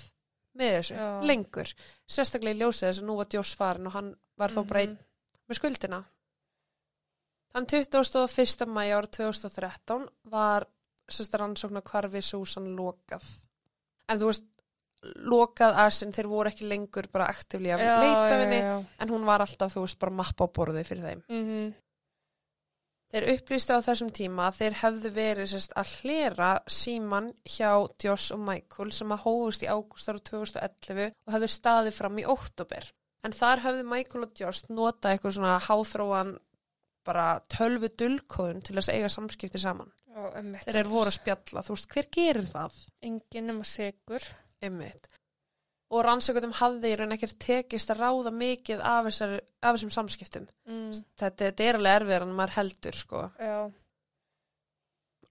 með 0.59 0.71
þessu 0.79 0.95
Já. 0.97 1.09
lengur 1.29 1.73
sérstaklega 2.09 2.55
í 2.57 2.59
ljósið 2.63 2.87
þess 2.89 3.01
að 3.03 3.05
nú 3.07 3.17
var 3.19 3.29
Joss 3.33 3.55
farin 3.55 3.87
og 3.87 3.93
hann 3.93 4.15
var 4.37 4.49
þó 4.49 4.63
bara 4.67 4.81
einn 4.81 4.95
Mhm. 4.97 5.05
með 5.49 5.55
skuldina 5.59 6.03
Þann 7.53 7.65
21. 7.65 8.65
mæ 8.69 8.83
ára 8.93 9.07
2013 9.09 10.07
var 10.29 10.65
sérst 11.09 11.33
rannsóknar 11.39 11.81
hvarfi 11.83 12.21
Susan 12.21 12.67
lokað 12.77 13.23
en 14.09 14.19
þú 14.19 14.25
veist 14.29 14.45
lokað 15.31 15.77
að 15.79 15.89
sem 15.95 16.11
þeir 16.11 16.27
voru 16.29 16.49
ekki 16.51 16.67
lengur 16.69 17.07
bara 17.11 17.29
aktífli 17.31 17.71
að 17.73 17.79
leita 18.03 18.35
henni 18.41 18.59
en 18.99 19.09
hún 19.13 19.25
var 19.25 19.39
alltaf, 19.45 19.73
þú 19.73 19.85
veist, 19.85 19.97
bara 19.99 20.11
mappa 20.11 20.43
á 20.45 20.47
borði 20.51 20.83
fyrir 20.85 21.05
þeim. 21.07 21.21
Mm 21.29 21.73
Þeir 23.09 23.25
upplýstu 23.33 23.73
á 23.73 23.81
þessum 23.81 24.11
tíma 24.13 24.47
að 24.49 24.57
þeir 24.59 24.75
hefðu 24.83 25.11
verið 25.15 25.47
sérst 25.49 25.71
að 25.81 25.93
hlera 25.99 26.49
síman 26.69 27.31
hjá 27.41 27.71
Joss 28.03 28.29
og 28.35 28.43
Michael 28.45 28.91
sem 28.93 29.15
að 29.15 29.23
hófust 29.23 29.65
í 29.65 29.69
ágúst 29.71 30.11
ára 30.11 30.21
2011 30.29 31.07
og 31.09 31.33
hefðu 31.33 31.49
staðið 31.55 31.97
fram 31.97 32.19
í 32.21 32.27
óttúber. 32.29 32.91
En 33.25 33.33
þar 33.35 33.63
hefðu 33.65 33.87
Michael 33.89 34.27
og 34.27 34.37
Joss 34.37 34.69
notað 34.69 35.15
eitthvað 35.15 35.35
svona 35.39 35.55
háþróan 35.65 36.35
bara 37.09 37.25
tölvu 37.49 37.89
dulkóðun 37.97 38.61
til 38.61 38.77
þess 38.77 38.91
að 38.91 38.99
eiga 38.99 39.09
samskipti 39.15 39.61
saman. 39.61 39.89
Emmitt. 40.35 40.65
Þeir 40.67 40.81
eru 40.81 40.91
voru 40.91 41.09
að 41.09 41.15
spjalla, 41.15 41.63
þú 41.63 41.75
veist, 41.75 41.89
hver 41.93 42.07
gerir 42.13 42.47
það? 42.49 42.79
Engin 43.07 43.49
nema 43.49 43.65
sigur. 43.67 44.25
Einmitt. 44.61 45.07
Og 45.89 46.03
rannsökutum 46.05 46.51
hafði 46.53 46.91
í 46.93 46.97
raun 46.99 47.15
ekkert 47.15 47.39
tekist 47.41 47.89
að 47.89 48.03
ráða 48.03 48.33
mikið 48.35 48.81
af, 48.85 49.07
þessar, 49.07 49.39
af 49.65 49.75
þessum 49.75 49.93
samskiptum. 49.95 50.45
Mm. 50.69 50.91
Þetta, 51.17 51.47
þetta 51.47 51.65
er 51.65 51.79
alveg 51.79 51.95
erfiðar 51.97 52.25
en 52.27 52.35
maður 52.37 52.55
heldur, 52.59 52.99
sko. 52.99 53.23
Já. 53.41 53.57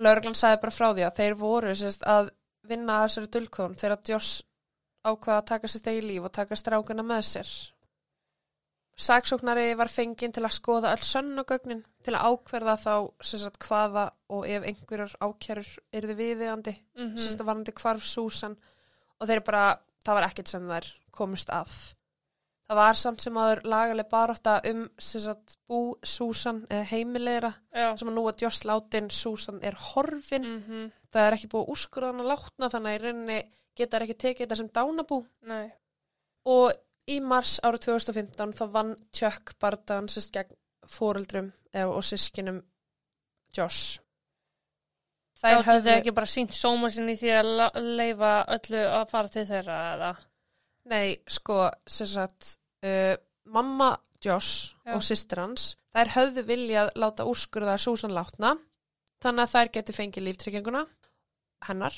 Lörglann 0.03 0.39
sagði 0.39 0.61
bara 0.65 0.75
frá 0.75 0.89
því 0.91 1.07
að 1.07 1.17
þeir 1.21 1.39
voru 1.39 1.75
sérst, 1.79 2.05
að 2.07 2.33
vinna 2.69 2.99
að 2.99 3.09
þessari 3.09 3.33
dulkóðum 3.37 3.79
þegar 3.79 4.05
Joss 4.11 4.43
ákvaða 5.07 5.41
að 5.41 5.49
taka 5.53 5.71
sér 5.71 5.83
stegi 5.83 6.05
líf 6.05 6.27
og 6.27 6.35
taka 6.35 6.59
strákuna 6.59 7.05
með 7.07 7.27
sér. 7.31 7.51
Saksóknari 8.99 9.77
var 9.79 9.91
fenginn 9.93 10.33
til 10.35 10.43
að 10.43 10.57
skoða 10.57 10.91
öll 10.97 11.05
sönnugögnin 11.07 11.85
til 12.03 12.17
að 12.19 12.33
ákverða 12.33 12.75
þá 12.83 12.95
sérst, 13.23 13.59
hvaða 13.63 14.09
og 14.35 14.47
ef 14.51 14.67
einhverjar 14.67 15.15
ákjærur 15.23 15.69
yrði 15.95 16.17
viðiðandi, 16.19 16.75
Mm 16.99 17.05
mm. 17.05 17.19
sérst, 17.23 17.45
varandi 17.47 17.75
hvarf 17.79 18.03
Susan 18.03 18.57
og 19.19 19.29
þeir 19.31 19.45
bara, 19.47 19.79
það 20.09 20.19
var 20.19 20.27
ekkert 20.31 20.49
sem 20.53 20.69
þær 20.73 20.87
komist 21.19 21.51
að. 21.53 21.77
Það 22.69 22.77
var 22.77 22.99
samt 23.01 23.23
sem 23.25 23.37
aður 23.41 23.61
lagaleg 23.65 24.09
barótta 24.13 24.55
um 24.69 24.83
sérst, 25.01 25.55
bú 25.69 25.79
Susan 26.05 26.59
eða 26.69 26.85
heimilegra 26.91 27.51
Já. 27.73 27.95
sem 27.97 28.09
að 28.11 28.17
nú 28.19 28.25
að 28.29 28.43
Joss 28.45 28.65
látin 28.69 29.09
Susan 29.11 29.61
er 29.65 29.77
horfin 29.93 30.45
Mm 30.45 30.59
-hmm. 30.67 30.91
það 31.13 31.27
er 31.27 31.33
ekki 31.39 31.49
búið 31.49 31.65
að 31.65 31.71
úrskurða 31.73 32.11
hann 32.13 32.21
að 32.21 32.29
látna 32.33 32.69
þannig 32.69 32.91
að 32.93 32.99
í 32.99 33.03
rauninni 33.05 33.39
geta 33.77 33.97
þær 33.97 34.03
ekki 34.05 34.19
tekið 34.19 34.45
þetta 34.47 34.57
sem 34.57 34.69
dánabú 34.69 35.27
Nei. 35.43 35.73
og 36.45 36.73
í 37.09 37.21
mars 37.21 37.61
árið 37.65 37.81
2015 37.87 38.53
þá 38.53 38.65
vann 38.73 38.97
Chuck 39.13 39.55
bardagan 39.61 40.09
sérst 40.09 40.33
gegn 40.33 40.53
fóreldrum 40.87 41.53
eða- 41.75 41.97
og 41.97 42.03
sískinum 42.05 42.63
Josh 43.57 43.99
Þær 45.39 45.63
höfðu 45.69 45.93
ekki 45.95 46.15
bara 46.17 46.31
sínt 46.31 46.55
sóma 46.57 46.91
sinni 46.91 47.15
því 47.19 47.33
að 47.39 47.51
leifa 47.99 48.33
öllu 48.57 48.81
að 48.99 49.05
fara 49.13 49.33
til 49.33 49.45
þeirra 49.47 49.77
eða? 49.93 50.11
Nei, 50.91 51.19
sko, 51.31 51.59
sem 51.87 52.09
sagt, 52.11 52.57
uh, 52.83 53.15
mamma 53.55 53.93
Josh 54.25 54.75
Já. 54.83 54.97
og 54.97 55.05
sýstir 55.07 55.43
hans, 55.43 55.77
þær 55.95 56.15
höfðu 56.17 56.45
viljað 56.49 56.91
láta 56.99 57.27
úrskurða 57.29 57.77
Susan 57.79 58.17
látna, 58.17 58.57
þannig 59.23 59.45
að 59.45 59.55
þær 59.55 59.73
getur 59.77 59.99
fengið 59.99 60.27
líftrygginguna 60.27 60.83
hennar 61.69 61.95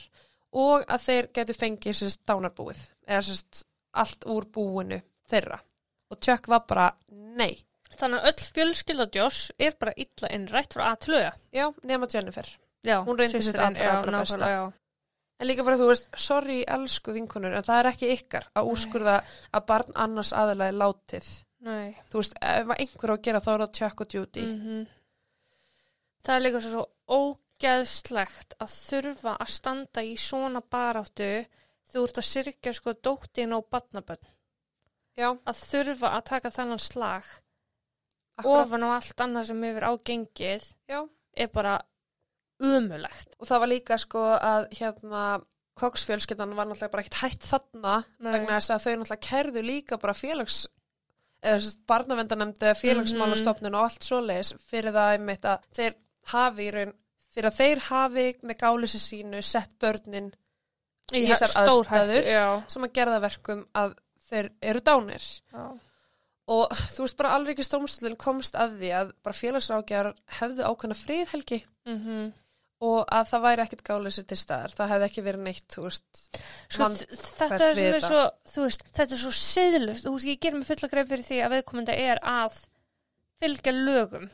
og 0.61 0.85
að 0.91 1.07
þeir 1.07 1.31
getur 1.39 1.61
fengið 1.63 1.97
sérst 1.97 2.25
dánarbúið, 2.29 2.85
eða 3.09 3.25
sérst 3.31 3.65
allt 3.97 4.27
úr 4.29 4.47
búinu 4.53 5.01
þeirra. 5.31 5.61
Og 6.11 6.19
Chuck 6.21 6.51
var 6.51 6.67
bara, 6.69 6.91
nei, 7.09 7.55
Þannig 7.91 8.21
að 8.21 8.29
öll 8.31 8.49
fjölskylda 8.55 9.07
Joss 9.17 9.51
er 9.59 9.73
bara 9.81 9.95
illa 9.99 10.29
innrætt 10.35 10.77
frá 10.77 10.85
að 10.93 11.01
tlöja. 11.07 11.33
já, 11.51 11.67
nema 11.83 12.07
Jennifer. 12.13 12.47
Já, 12.87 13.01
Hún 13.05 13.19
reyndi 13.19 13.43
systirin, 13.43 13.77
allra, 13.77 13.99
allra 13.99 14.23
besta. 14.25 14.51
Já. 14.51 14.63
En 15.41 15.49
líka 15.49 15.65
bara, 15.65 15.77
þú 15.81 15.89
veist, 15.89 16.09
sorry, 16.21 16.59
elsku 16.69 17.13
vinkunur, 17.17 17.55
en 17.57 17.65
það 17.65 17.79
er 17.83 17.89
ekki 17.95 18.11
ykkar 18.15 18.47
að 18.57 18.71
úrskurða 18.73 19.19
að 19.57 19.67
barn 19.71 19.95
annars 20.05 20.33
aðalega 20.37 20.73
er 20.75 20.81
látið. 20.81 21.29
Nei. 21.65 21.95
Þú 22.13 22.21
veist, 22.21 22.37
ef 22.41 22.73
einhver 22.77 23.13
á 23.13 23.15
að 23.17 23.23
gera 23.25 23.41
þá 23.45 23.51
er 23.53 23.63
það 23.65 23.77
Chuck 23.81 24.01
og 24.05 24.17
Judy. 24.17 24.47
Mm 24.49 24.89
Það 26.21 26.35
er 26.37 26.43
líka 26.45 26.61
svo, 26.61 26.71
svo 26.71 26.83
ógeðslegt 27.17 28.55
að 28.61 28.73
þurfa 28.75 29.33
að 29.41 29.53
standa 29.55 30.03
í 30.05 30.17
svona 30.21 30.61
baráttu 30.61 31.29
þú 31.91 32.03
ert 32.05 32.21
að 32.21 32.27
syrkja 32.29 32.75
sko 32.77 32.93
dóttin 32.93 33.55
og 33.57 33.65
badnabönn. 33.73 34.29
Já, 35.17 35.31
Að 35.33 35.63
þurfa 35.65 36.11
að 36.17 36.27
taka 36.29 36.53
þannan 36.55 36.83
slag 36.83 37.25
akkurat. 38.37 38.67
ofan 38.67 38.85
á 38.85 38.89
allt 38.99 39.25
annað 39.25 39.49
sem 39.51 39.65
hefur 39.65 39.89
ágengið 39.91 40.69
Já, 40.89 41.01
er 41.37 41.49
bara 41.53 41.79
umulegt. 42.61 43.35
og 43.41 43.49
það 43.49 43.63
var 43.65 43.73
líka 43.73 43.99
sko 44.01 44.25
að 44.37 44.67
hérna 44.79 45.25
koksfjölskyldan 45.81 46.53
var 46.57 46.69
náttúrulega 46.69 46.93
bara 46.93 47.05
ekkert 47.07 47.21
hætt 47.23 47.47
þarna 47.49 47.95
Nei. 48.21 48.33
vegna 48.35 48.59
þess 48.59 48.75
að 48.75 48.85
þau 48.85 48.93
náttúrulega 49.01 49.27
kærðu 49.29 49.63
líka 49.65 49.99
bara 50.03 50.15
félags 50.19 50.59
eða 51.41 51.71
barnavendanemndi 51.89 52.75
félagsmálastofnun 52.77 53.77
og 53.79 53.87
allt 53.87 54.05
svoleiðis 54.05 54.51
fyrir 54.69 54.93
það 54.93 55.15
einmitt 55.15 55.47
að 55.49 55.63
þeir 55.79 55.95
hafi 56.35 56.67
í 56.67 56.73
raun 56.75 56.93
fyrir 57.31 57.49
að 57.49 57.61
þeir 57.63 57.83
hafi 57.87 58.27
með 58.43 58.59
gálisi 58.61 59.01
sínu 59.01 59.41
sett 59.47 59.77
börnin 59.81 60.33
Í 61.11 61.25
þessar 61.27 61.51
stórhættu, 61.51 61.97
aðstæður. 61.97 62.27
Já. 62.31 62.45
sem 62.71 62.85
að 62.87 62.93
gera 62.95 63.15
það 63.17 63.25
verkum 63.25 63.63
að 63.81 63.95
þeir 64.31 64.49
eru 64.71 64.83
dánir 64.87 65.25
já. 65.25 65.65
og 66.55 66.77
þú 66.93 67.07
veist 67.07 67.17
bara 67.19 67.33
alveg 67.39 67.57
ekki 67.57 67.67
stómstallin 67.67 68.21
komst 68.21 68.55
að 68.55 68.77
því 68.83 68.93
að 69.01 69.11
bara 69.25 69.39
félagsrákjar 69.41 70.13
hefðu 70.41 70.69
ákveðna 70.69 70.99
friðhelgi 71.01 71.63
Mm 71.89 72.33
og 72.81 73.01
að 73.13 73.27
það 73.29 73.43
væri 73.45 73.65
ekkert 73.65 73.83
gáleysi 73.85 74.23
til 74.25 74.39
staðar 74.41 74.75
það 74.77 74.93
hefði 74.95 75.09
ekki 75.11 75.25
verið 75.27 75.43
neitt, 75.45 75.77
veist 75.77 76.21
Sko, 76.73 76.89
þetta 76.89 77.59
er, 77.67 77.75
sem 77.77 77.97
er 77.99 78.05
svo, 78.05 78.23
veist, 78.65 78.85
þetta 78.97 79.17
er 79.17 79.21
svo 79.21 79.33
siðlust, 79.37 80.09
veist, 80.09 80.29
ég 80.31 80.41
ger 80.41 80.57
mig 80.57 80.69
fulla 80.69 80.91
greið 80.93 81.11
fyrir 81.13 81.27
því 81.27 81.41
að 81.45 81.57
viðkomandi 81.57 81.97
er 82.07 82.23
að 82.25 82.61
fylgja 83.41 83.75
lögum. 83.77 84.29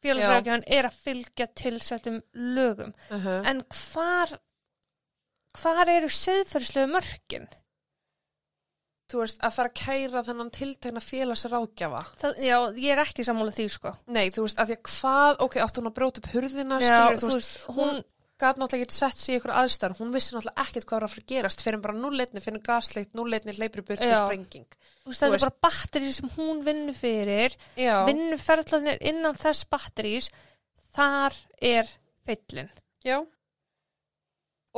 Félagsrækjan 0.00 0.66
er 0.78 0.88
að 0.88 0.98
fylgja 1.04 1.46
tilsettum 1.60 2.20
lögum. 2.32 2.94
uh 3.10 3.26
-huh. 3.26 3.48
En 3.50 3.62
hvar, 3.68 4.38
hvar 5.60 5.88
eru 5.88 6.08
siðferðslegu 6.08 6.90
mörkin? 6.90 7.48
Þú 9.10 9.24
veist, 9.24 9.40
að 9.42 9.56
fara 9.56 9.70
að 9.72 9.80
kæra 9.80 10.22
þennan 10.28 10.52
tiltegna 10.54 11.02
félagsrákjafa 11.04 12.04
Það, 12.20 12.40
já, 12.46 12.56
ég 12.78 12.94
er 12.94 13.02
ekki 13.04 13.26
sammála 13.26 13.54
því, 13.56 13.66
sko. 13.74 13.92
nei, 14.14 14.30
þú 14.34 14.46
veist, 14.46 14.60
að 14.62 14.70
því 14.70 14.78
að 14.78 14.86
hvað, 14.94 15.36
ok, 15.46 15.58
átti 15.64 15.82
hún 15.82 15.90
að 15.90 15.96
bróta 15.98 16.22
upp 16.22 16.32
hurðina, 16.34 16.80
skilur, 16.84 17.20
þú 17.20 17.30
veist, 17.34 17.58
hún 17.68 17.80
hún, 17.80 18.02
gat 18.40 18.56
náttúrulega 18.56 18.86
ekki 18.86 18.96
sett 18.96 19.20
sig 19.20 19.34
í 19.34 19.38
ykkur 19.40 19.52
aðstæður, 19.60 19.96
hún 19.98 20.12
vissi 20.14 20.32
náttúrulega 20.32 20.62
ekkert 20.64 20.86
hvað 20.88 20.96
var 20.96 21.06
að 21.06 21.14
fyrir 21.14 21.26
gerast, 21.34 21.64
fyrir 21.64 21.82
bara 21.84 21.96
núleitni, 21.98 22.40
fyrir 22.44 22.62
gasleitt, 22.64 23.10
núleitni, 23.18 23.52
hleypri 23.58 23.84
burt 23.84 24.00
og 24.06 24.14
sprenging. 24.16 24.78
Þú 25.02 25.10
veist, 25.12 25.24
þú 25.24 25.28
er 25.36 25.44
bara 25.44 25.58
batteri 25.66 26.12
sem 26.16 26.30
hún 26.38 26.62
vinnur 26.64 26.96
fyrir, 26.96 27.56
vinnuferðlanir 27.76 29.02
innan 29.10 29.36
þess 29.36 29.68
batterís, 29.68 30.30
þar 30.96 31.36
er 31.60 31.92
feillin. 32.24 32.72
já. 33.04 33.18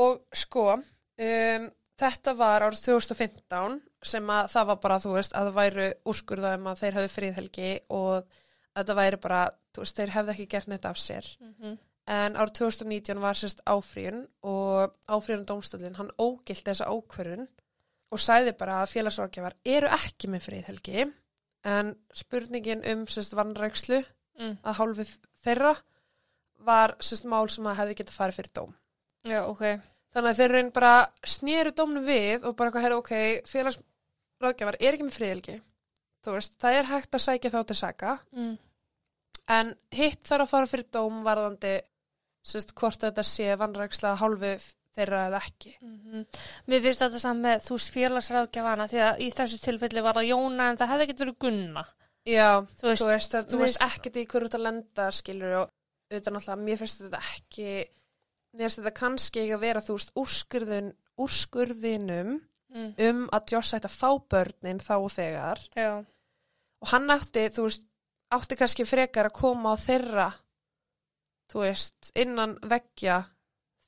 Og 0.02 0.22
sko 0.32 0.66
um, 0.72 1.64
þetta 2.00 2.32
var 2.38 2.64
árið 2.66 2.86
2015 2.88 3.80
sem 4.02 4.26
að 4.30 4.48
það 4.52 4.66
var 4.66 4.76
bara, 4.82 4.98
þú 4.98 5.12
veist, 5.16 5.32
að 5.34 5.48
það 5.50 5.58
væru 5.60 5.86
úrskurða 6.12 6.54
um 6.58 6.66
að 6.66 6.80
þeir 6.82 6.94
hefðu 6.98 7.12
friðhelgi 7.16 7.70
og 7.90 8.12
að 8.16 8.82
þetta 8.82 8.94
væri 8.98 9.16
bara, 9.22 9.40
þú 9.74 9.84
veist, 9.84 9.96
þeir 9.96 10.10
hefðu 10.16 10.32
ekki 10.34 10.46
gert 10.56 10.68
neitt 10.68 10.84
af 10.84 10.96
sér 10.98 11.26
Mm 11.40 11.54
-hmm. 11.60 11.78
En 12.06 12.34
árið 12.34 12.52
2019 12.52 13.20
var 13.20 13.34
sérst 13.34 13.60
áfríun 13.66 14.26
og 14.42 14.90
áfríun 15.08 15.44
dómstöldin, 15.46 15.94
hann 15.94 16.10
ógilt 16.18 16.64
þessa 16.66 16.84
ákvörðun 16.90 17.46
og 18.10 18.18
sæði 18.18 18.52
bara 18.58 18.82
að 18.82 18.90
félagsrákjafar 18.90 19.54
eru 19.64 19.86
ekki 19.86 20.28
með 20.28 20.40
friðhelgi 20.42 21.12
en 21.64 21.96
spurningin 22.12 22.82
um 22.92 23.06
sérst 23.06 23.32
vannrækslu 23.34 24.04
Mm. 24.38 24.58
að 24.64 24.74
hálfi 24.74 25.06
þeirra 25.44 25.76
var 26.58 26.96
sérst 26.98 27.24
mál 27.24 27.48
sem 27.48 27.64
að 27.66 27.76
hefði 27.76 27.94
getað 27.94 28.16
farið 28.18 28.34
fyrir 28.34 28.52
dóm. 28.54 28.74
Já, 29.24 29.40
ok. 29.46 29.62
Þannig 30.14 30.30
að 30.30 30.36
þeir 30.36 30.52
raun 30.52 30.70
bara 30.72 31.06
snéru 31.24 31.70
dómnum 31.72 32.04
við 32.04 32.44
og 32.44 32.56
bara 32.56 32.70
eitthvað, 32.70 32.82
herra, 32.82 32.96
félagsrákjafar 34.42 34.78
er 34.80 34.96
ekki 34.96 35.06
með 35.06 35.16
friðhelgi. 35.16 35.56
Þú 36.22 36.34
veist, 36.36 36.58
það 36.62 36.76
er 36.78 36.90
hægt 36.90 37.16
að 37.16 37.24
sækja 37.26 37.50
þá 37.50 37.62
til 37.66 37.76
saka 37.78 38.18
Mm. 38.32 38.58
En 39.50 39.74
hitt 39.90 40.22
þarf 40.22 40.44
að 40.46 40.50
fara 40.52 40.66
fyrir 40.70 40.86
dóm 40.94 41.24
varðandi 41.24 41.80
sérst, 42.46 42.74
hvort 42.78 43.00
þetta 43.02 43.22
sé 43.26 43.56
vannræksla 43.58 44.14
hálfu 44.20 44.52
þeirra 44.94 45.26
eða 45.26 45.40
ekki. 45.42 45.72
Mm 45.82 46.24
Mér 46.66 46.82
finnst 46.82 47.02
þetta 47.02 47.18
saman 47.18 47.42
með 47.42 47.64
þú 47.66 47.74
veist 47.74 47.92
félagsráðgjafana 47.92 48.86
því 48.88 49.00
að 49.02 49.20
í 49.20 49.30
þessu 49.30 49.58
tilfelli 49.58 50.00
var 50.00 50.14
það 50.14 50.30
Jóna 50.30 50.68
en 50.70 50.78
það 50.78 50.92
hefði 50.92 51.06
ekkert 51.06 51.24
verið 51.24 51.38
Gunna. 51.38 51.84
Já, 52.24 52.66
Þú 52.78 52.86
veist, 52.86 53.02
þú 53.02 53.08
veist, 53.10 53.34
að, 53.34 53.48
þú 53.50 53.58
veist 53.58 53.82
ekkert 53.82 54.16
í 54.16 54.26
hverju 54.30 54.48
þetta 54.48 54.62
lenda 54.62 55.10
skilur 55.10 55.56
og 55.58 55.66
auðvitað 56.12 56.32
náttúrulega, 56.36 56.62
mér 56.62 56.78
finnst 56.78 57.02
þetta 57.02 57.22
ekki 57.34 57.68
mér 58.52 58.62
finnst 58.62 58.78
þetta 58.78 58.94
kannski 59.00 59.42
ekki 59.42 59.56
að 59.56 59.64
vera 59.66 59.82
þú 59.82 59.98
veist, 59.98 60.14
úrskurðin, 60.22 60.92
úrskurðinum 61.18 62.36
mm, 62.72 62.92
um 63.08 63.24
að 63.36 63.54
Joss 63.54 63.76
ætti 63.78 63.90
að 63.90 63.98
fá 64.00 64.10
börnin 64.34 64.82
þá 64.82 64.94
og 64.98 65.10
þegar. 65.14 65.64
Já, 65.78 65.92
og 66.82 66.90
hann 66.90 67.12
átti, 67.14 67.46
þú 67.54 67.68
veist, 67.68 67.84
átti 68.32 68.58
kannski 68.58 68.88
frekar 68.88 69.28
að 69.28 69.38
koma 69.38 69.74
á 69.74 69.76
þeirra 69.78 70.30
þú 71.52 71.66
veist, 71.66 72.12
innan 72.18 72.56
veggja 72.68 73.22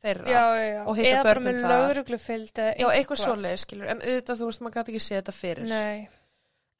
þeirra 0.04 0.28
já, 0.28 0.42
já. 0.60 0.82
Og 0.84 0.98
hitta 0.98 1.36
lögreglufylgd 1.40 2.60
eða 2.60 2.74
Já, 2.82 2.88
eitthvað 2.92 3.22
svoleið, 3.22 3.56
skilur, 3.62 3.88
en 3.92 4.02
auðvitað, 4.04 4.40
þú 4.40 4.50
veist, 4.50 4.64
maður 4.64 4.76
gæti 4.78 4.94
ekki 4.94 5.04
séð 5.06 5.20
þetta 5.22 5.36
fyrir. 5.38 5.72
Nei, 5.72 6.04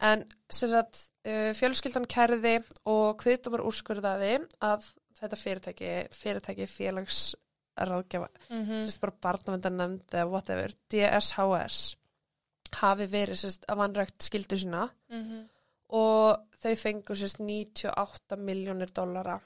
En 0.04 0.24
sem 0.52 0.68
sagt, 0.68 1.04
uh, 1.24 1.50
fjölskyldan 1.56 2.08
kærði 2.10 2.56
og 2.90 3.14
kviðdómar 3.22 3.62
úrskurðaði 3.64 4.32
að 4.66 4.88
þetta 5.20 5.38
fyrirtæki, 5.38 5.92
fyrirtæki 6.12 6.66
félagsráðgjafa, 7.74 8.28
mm 8.50 8.62
mm. 8.62 8.88
bara 9.00 9.16
barnavendarnefnd 9.20 10.14
eða 10.14 10.30
whatever, 10.30 10.74
DSHS, 10.90 11.96
hafi 12.80 13.06
verið 13.06 13.38
sérst 13.38 13.64
að 13.68 13.78
vanrækt 13.78 14.22
skildu 14.22 14.56
sína 14.58 14.88
mhm, 15.08 15.48
og 15.88 16.46
þau 16.62 16.76
fengur 16.76 17.16
sérst 17.16 17.40
98 17.40 18.36
miljónir 18.36 18.90
dollara 18.90 19.40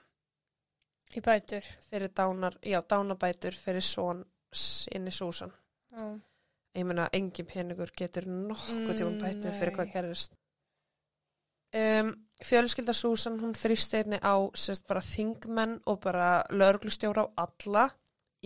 í 1.15 1.21
bætur. 1.21 1.63
fyrir 1.91 2.09
dánar, 2.09 2.59
já, 2.63 2.81
dánabætur 2.83 3.53
fyrir 3.55 3.83
són 3.83 4.25
inni 4.93 5.11
Súsan. 5.11 5.53
Já. 5.93 6.21
Ég 6.75 6.85
meina, 6.85 7.09
engin 7.13 7.47
peningur 7.47 7.91
getur 7.97 8.27
nokkuð 8.27 8.97
tíma 8.97 9.11
Mm, 9.11 9.21
bætið 9.21 9.53
fyrir 9.53 9.73
nei. 9.73 9.77
hvað 9.77 9.93
gerist. 9.93 10.33
Um, 11.75 12.15
fjölskylda 12.45 12.93
Susan, 12.93 13.41
hún 13.41 13.53
þrýsti 13.53 13.97
einni 13.97 14.19
á 14.23 14.37
sérst 14.55 14.87
bara 14.87 15.01
þingmenn 15.01 15.81
og 15.87 16.01
bara 16.01 16.45
lögreglustjóra 16.51 17.27
á 17.29 17.45
alla 17.45 17.91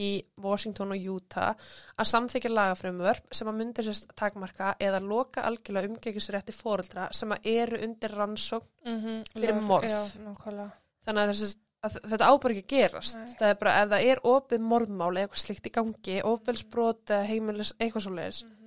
í 0.00 0.22
Washington 0.40 0.94
og 0.94 1.08
Utah 1.16 1.52
að 1.98 2.08
samþykja 2.08 2.50
lagafrumvörp 2.52 3.34
sem 3.36 3.48
að 3.50 3.58
myndi 3.58 3.84
sérst 3.84 4.08
takmarka 4.16 4.74
eða 4.80 5.00
loka 5.04 5.44
algjörlega 5.48 5.90
umgekisrétti 5.90 6.54
fóreldra 6.56 7.08
sem 7.12 7.34
að 7.34 7.50
eru 7.52 7.82
undir 7.84 8.14
rannsókn 8.16 8.68
Mm 8.84 8.96
Fyrir 9.34 9.54
morð. 9.60 9.90
Þannig 11.04 11.22
að, 11.22 11.28
þessi, 11.34 11.58
að 11.84 11.98
þetta 12.10 12.30
að 12.62 12.68
gerast 12.72 13.16
Nei. 13.18 13.34
það 13.38 13.48
er 13.48 13.60
bara 13.60 13.76
ef 13.82 13.88
það 13.92 14.08
er 14.10 14.18
opið 14.24 14.60
morðmál 14.60 15.12
eða 15.12 15.22
eitthvað 15.26 15.44
slikt 15.44 15.66
í 15.66 15.70
gangi, 15.70 16.22
ofbelsbrot 16.22 17.10
eða 17.10 17.28
heimilis, 17.28 17.74
eitthvað 17.78 18.02
svo 18.06 18.14
leiðis 18.16 18.42
Mhm. 18.44 18.61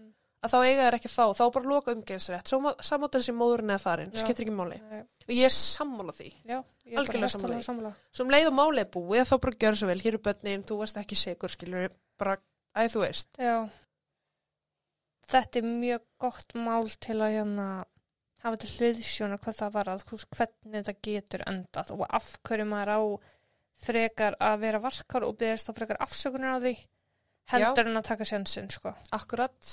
Að 0.45 0.53
þá 0.53 0.57
eiga 0.65 0.85
þær 0.85 0.97
ekki 0.97 1.09
að 1.09 1.15
fá, 1.15 1.25
þá 1.37 1.43
bara 1.55 1.71
loka 1.71 1.95
umgeinsrétt 1.95 2.51
samáttur 2.51 3.21
þessi 3.23 3.35
móðurinn 3.35 3.73
eða 3.73 3.83
farin, 3.83 4.13
Já. 4.13 4.21
skiptir 4.21 4.45
ekki 4.45 4.55
máli. 4.55 4.77
Nei, 4.91 5.01
og 5.25 5.33
ég 5.35 5.47
er 5.49 5.55
sammála 5.55 6.15
því. 6.15 6.29
Já, 6.45 6.59
ég 6.85 6.99
er 7.01 7.09
bara 7.09 7.31
sammála 7.33 7.93
því. 7.93 7.93
sem 8.19 8.35
leið 8.35 8.51
og 8.51 8.55
máli 8.59 8.83
er 8.83 8.91
búið, 8.93 9.25
þá 9.29 9.35
bara 9.47 9.59
gjör 9.65 9.79
svo 9.81 9.89
vel. 9.89 9.97
Hér 10.05 10.19
er 10.19 10.23
börnin, 10.29 10.67
þú 10.69 10.79
varst 10.83 11.01
ekki 11.01 11.17
segur, 11.19 11.53
skilur 11.53 11.97
bara, 12.21 12.37
æ, 12.77 12.85
þú 12.93 13.03
veist. 13.03 13.31
Já. 13.41 13.57
Þetta 15.25 15.61
er 15.61 15.69
mjög 15.69 16.07
gott 16.21 16.53
mál 16.53 16.89
til 17.01 17.17
að 17.17 17.39
hérna 17.39 17.69
hafa 18.45 18.59
til 18.61 18.73
hliðsjóna 18.75 19.39
hvað 19.41 19.57
það 19.61 19.71
var 19.73 19.89
að 19.89 20.03
hvernig 20.05 20.75
þetta 20.75 20.93
getur 21.07 21.43
endað 21.49 21.95
og 21.95 22.03
af 22.13 22.27
hverju 22.45 22.67
maður 22.69 22.91
á 22.93 23.01
frekar 23.85 24.37
að 24.39 24.59
vera 24.61 24.81
varkar 24.83 25.25
og 25.25 25.37
byggðast 25.39 25.69
þá 25.69 25.79
frekar 25.79 26.01
afsökunar 26.05 26.55
á 26.55 26.63
því 26.63 26.75
heldur 27.51 27.89
en 27.89 27.99
að 27.99 28.07
taka 28.11 28.27
sjansinn 28.27 28.69
sko. 28.73 28.93
akkurat 29.15 29.71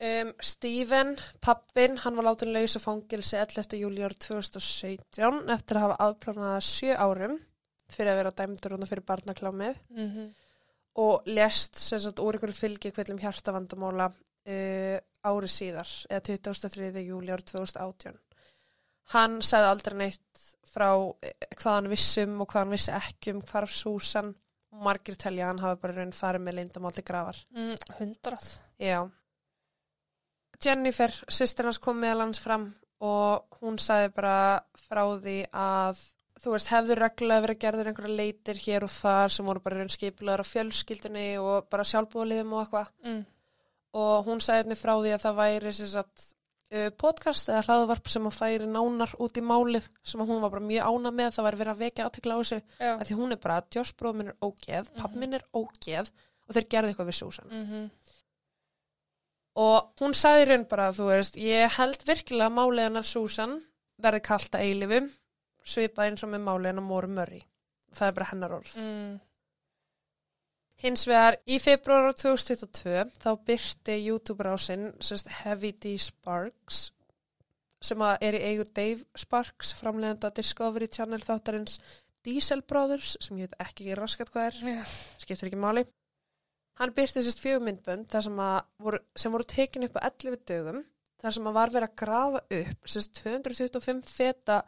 um, 0.00 0.32
Stephen, 0.42 1.16
pappin 1.40 1.98
hann 2.02 2.16
var 2.18 2.28
látin 2.28 2.52
laus 2.54 2.76
og 2.78 2.84
fangilsi 2.84 3.38
11. 3.40 3.78
júli 3.80 4.04
árið 4.04 4.18
2017 4.28 5.52
eftir 5.54 5.78
að 5.78 5.86
hafa 5.86 6.00
aðplánað 6.06 6.58
sjö 6.66 6.96
árum 6.96 7.38
fyrir 7.92 8.12
að 8.12 8.20
vera 8.20 8.34
dæmdur 8.40 8.76
húnna 8.76 8.90
fyrir 8.90 9.06
barnaklámið 9.06 9.76
Mm 9.90 10.10
-hmm. 10.10 10.28
og 10.94 11.22
lest 11.26 11.76
sagt 11.78 12.20
úr 12.20 12.36
ykkur 12.36 12.52
fylgi 12.52 12.92
kvillum 12.92 13.18
hjartavandamóla 13.18 14.06
uh, 14.10 14.98
árið 15.24 15.50
síðar 15.50 15.90
eða 16.10 16.20
23. 16.20 17.02
júli 17.02 17.32
árið 17.32 17.44
2018 17.52 18.18
hann 19.14 19.42
sagði 19.42 19.68
aldrei 19.70 19.96
neitt 19.98 20.42
frá 20.76 20.90
eh, 21.22 21.32
hvað 21.56 21.78
hann 21.78 21.92
vissum 21.92 22.40
og 22.40 22.50
hvað 22.50 22.64
hann 22.64 22.74
vissi 22.74 22.92
ekki 22.92 23.34
um 23.34 23.42
hvarf 23.42 23.72
Susan 23.74 24.34
og 24.72 24.82
margir 24.88 25.16
telja 25.20 25.46
hann 25.50 25.62
hafi 25.62 25.80
bara 25.82 25.96
raun 26.00 26.12
farið 26.16 26.44
með 26.46 26.58
lindamál 26.60 26.96
til 26.96 27.04
grafar 27.06 27.38
mm, 27.54 27.76
Hundrað. 27.98 28.48
Já. 28.82 28.98
Jennifer, 30.62 31.12
sýstir 31.28 31.68
hans 31.68 31.78
kom 31.82 31.98
meðal 32.00 32.26
hans 32.26 32.40
fram 32.42 32.70
og 33.04 33.58
hún 33.60 33.76
sagði 33.82 34.12
bara 34.16 34.36
frá 34.86 35.02
því 35.20 35.38
að 35.52 35.98
þú 36.40 36.52
veist, 36.52 36.70
hefðu 36.72 36.96
reglulega 36.98 37.44
verið 37.44 37.60
gerður 37.64 37.90
einhverja 37.90 38.16
leitir 38.20 38.60
hér 38.60 38.86
og 38.86 38.92
þar 38.92 39.34
sem 39.34 39.48
voru 39.48 39.62
bara 39.64 39.80
raun 39.80 39.92
skipulegar 39.92 40.44
á 40.44 40.46
fjölskyldunni 40.46 41.26
og 41.40 41.68
bara 41.72 41.86
sjálfbúðaliðum 41.88 42.54
og 42.54 42.62
eitthvað. 42.64 42.92
Mm. 43.04 43.24
og 43.96 44.26
hún 44.26 44.42
sagði 44.44 44.66
henni 44.66 44.76
frá 44.76 44.92
því 44.92 45.12
að 45.14 45.22
það 45.22 45.38
væri 45.38 45.70
sagt, 45.76 46.24
uh, 46.72 46.88
podcast 47.00 47.48
eða 47.48 47.62
hlaðvarp 47.64 48.10
sem 48.12 48.26
að 48.28 48.36
færi 48.36 48.66
nánar 48.68 49.14
út 49.24 49.38
í 49.40 49.44
málið 49.44 49.88
sem 50.04 50.20
að 50.20 50.32
hún 50.32 50.42
var 50.44 50.52
bara 50.52 50.68
mjög 50.68 50.90
ána 50.90 51.12
með. 51.14 51.30
Það 51.36 51.46
væri 51.46 51.60
verið 51.62 51.72
að 51.72 51.82
vekja 51.84 52.08
átekla 52.08 52.36
á 52.36 52.38
þessu 52.42 52.58
að 52.90 53.04
því 53.08 53.18
hún 53.22 53.32
er 53.32 53.40
bara, 53.46 53.62
Josh 53.72 53.96
bróð 53.96 54.18
minn 54.18 54.32
er 54.32 54.38
ógeð 54.44 54.92
papp 54.98 55.16
minn 55.16 55.38
er 55.38 55.46
ógeð 55.56 56.12
og 56.46 56.58
þeir 56.58 56.68
gerðu 56.74 56.92
eitthvað 56.92 57.10
við 57.10 57.18
Susan. 57.22 57.48
Mm 57.50 57.66
-hmm. 57.70 58.14
Og 59.56 59.92
hún 60.00 60.14
sagði 60.16 60.48
raun 60.50 60.66
bara, 60.68 60.90
þú 60.92 61.10
veist, 61.10 61.38
ég 61.40 61.76
held 61.78 62.02
virkilega 62.08 62.50
að 62.50 62.56
málið 62.58 62.88
hennar 62.88 63.06
Susan 63.08 63.54
verði 64.02 64.22
kalta 64.28 64.60
eilifum, 64.60 65.06
svipað 65.66 66.10
eins 66.10 66.24
og 66.26 66.32
með 66.34 66.44
málið 66.46 66.70
hennar 66.72 66.86
Móru 66.86 67.08
Murray. 67.16 67.40
Það 67.96 68.10
er 68.10 68.18
bara 68.18 68.30
hennar 68.32 68.58
orð. 68.58 68.74
mm. 68.76 69.14
Hins 70.82 71.06
vegar, 71.08 71.38
í 71.48 71.56
februar 71.56 72.10
2022, 72.12 73.06
þá 73.16 73.30
byrti 73.48 73.94
YouTube-rásinn, 74.10 74.90
sérst 75.00 75.30
Heavy 75.38 75.70
D. 75.72 75.94
Sparks, 75.96 76.90
sem 77.80 78.02
að 78.04 78.26
er 78.28 78.36
í 78.36 78.42
eigu 78.50 78.66
Dave 78.76 79.06
Sparks, 79.16 79.72
framlegenda 79.78 80.28
Discovery 80.36 80.90
Channel 80.92 81.22
þáttarins 81.24 81.78
Diesel 82.26 82.60
Brothers, 82.68 83.14
sem 83.24 83.38
ég 83.40 83.48
veit 83.48 83.56
ekki 83.64 83.96
raskat 83.96 84.32
hvað 84.34 84.50
er, 84.50 84.60
Já. 84.74 84.84
skiptir 85.22 85.48
ekki 85.48 85.62
máli. 85.64 85.86
Hann 86.76 86.92
byrti 86.92 87.22
sérst 87.24 87.40
fjögur 87.40 87.64
myndbönd 87.64 88.10
sem, 88.12 88.36
voru, 88.84 88.98
sem 89.16 89.32
voru 89.32 89.44
tekin 89.48 89.86
upp 89.86 89.96
á 89.96 90.04
11 90.10 90.42
dögum 90.48 90.82
þar 91.22 91.32
sem 91.32 91.46
að 91.48 91.54
var 91.56 91.70
verið 91.72 91.88
að 91.88 91.94
grafa 92.02 92.42
upp 92.58 92.90
sérst 92.92 93.22
225 93.22 94.02
feta 94.12 94.58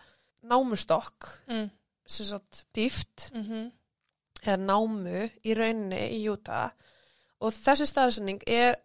námustokk 0.48 1.26
Mm. 1.48 1.70
sérst 2.08 2.62
dýft 2.74 3.30
Mm 3.34 3.44
-hmm. 3.44 3.72
eða 4.42 4.56
námu 4.64 5.30
í 5.44 5.54
rauninni 5.54 6.00
í 6.16 6.22
Júta 6.24 6.70
og 7.40 7.52
þessi 7.52 7.86
staðsending 7.86 8.40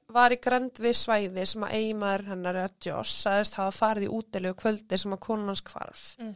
var 0.10 0.32
í 0.32 0.38
grænd 0.42 0.78
við 0.80 0.94
svæði 0.94 1.46
sem 1.48 1.64
að 1.64 1.72
eiginmaður 1.74 2.26
hennar 2.28 2.56
eða 2.56 2.74
Joss 2.86 3.22
sagðist 3.24 3.54
hafa 3.56 3.72
farið 3.72 4.04
í 4.04 4.14
útilegu 4.20 4.54
kvöldi 4.56 4.98
sem 5.00 5.14
að 5.14 5.20
konun 5.20 5.48
hans 5.48 5.62
hvarf 5.62 6.16
Mm. 6.20 6.36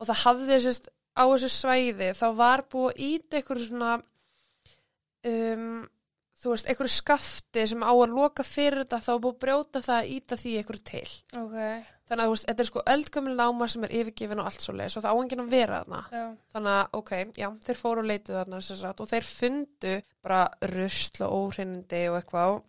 og 0.00 0.06
það 0.08 0.22
hafði 0.24 0.60
sérst 0.60 0.88
á 1.16 1.24
þessu 1.26 1.48
svæði 1.48 2.10
þá 2.14 2.26
var 2.36 2.62
búið 2.62 2.92
að 2.92 3.00
íta 3.08 3.36
einhverju 3.36 3.66
svona 3.68 4.02
um, 5.24 5.88
þú 6.38 6.50
veist, 6.52 6.66
einhverju 6.70 6.94
skafti 6.94 7.66
sem 7.66 7.82
á 7.82 7.90
að 7.90 8.12
loka 8.14 8.42
fyrir 8.46 8.84
þetta 8.84 9.00
þá 9.02 9.12
búið 9.18 9.34
að 9.34 9.38
brjóta 9.42 9.80
það 9.82 9.96
að 10.02 10.10
íta 10.16 10.36
því 10.38 10.52
einhverju 10.60 10.84
til 10.84 11.08
Ok. 11.34 11.56
þannig 12.08 12.24
að 12.24 12.30
veist, 12.30 12.46
þetta 12.46 12.60
er 12.62 12.68
sko 12.70 12.82
eldgömmil 12.86 13.34
náma 13.36 13.68
sem 13.68 13.84
er 13.84 13.94
yfirgefin 13.98 14.38
og 14.38 14.46
allt 14.46 14.60
svo 14.62 14.72
leið, 14.78 14.88
svo 14.94 15.00
það 15.02 15.10
á 15.10 15.20
enginn 15.22 15.42
að 15.44 15.50
vera 15.50 15.80
þarna 15.82 16.02
Já. 16.12 16.36
Þannig 16.54 16.72
að, 16.78 16.88
ok, 16.92 17.12
já, 17.42 17.48
þeir 17.66 17.80
fóru 17.82 17.98
og 18.04 18.06
leituð 18.12 18.38
þarna 18.38 18.60
sagt, 18.62 19.00
og 19.00 19.08
þeir 19.10 19.26
fundu 19.32 20.02
bara 20.22 20.48
rusl 20.62 21.24
og 21.26 21.32
óhreinindi 21.42 22.08
og 22.12 22.16
eitthvað 22.22 22.62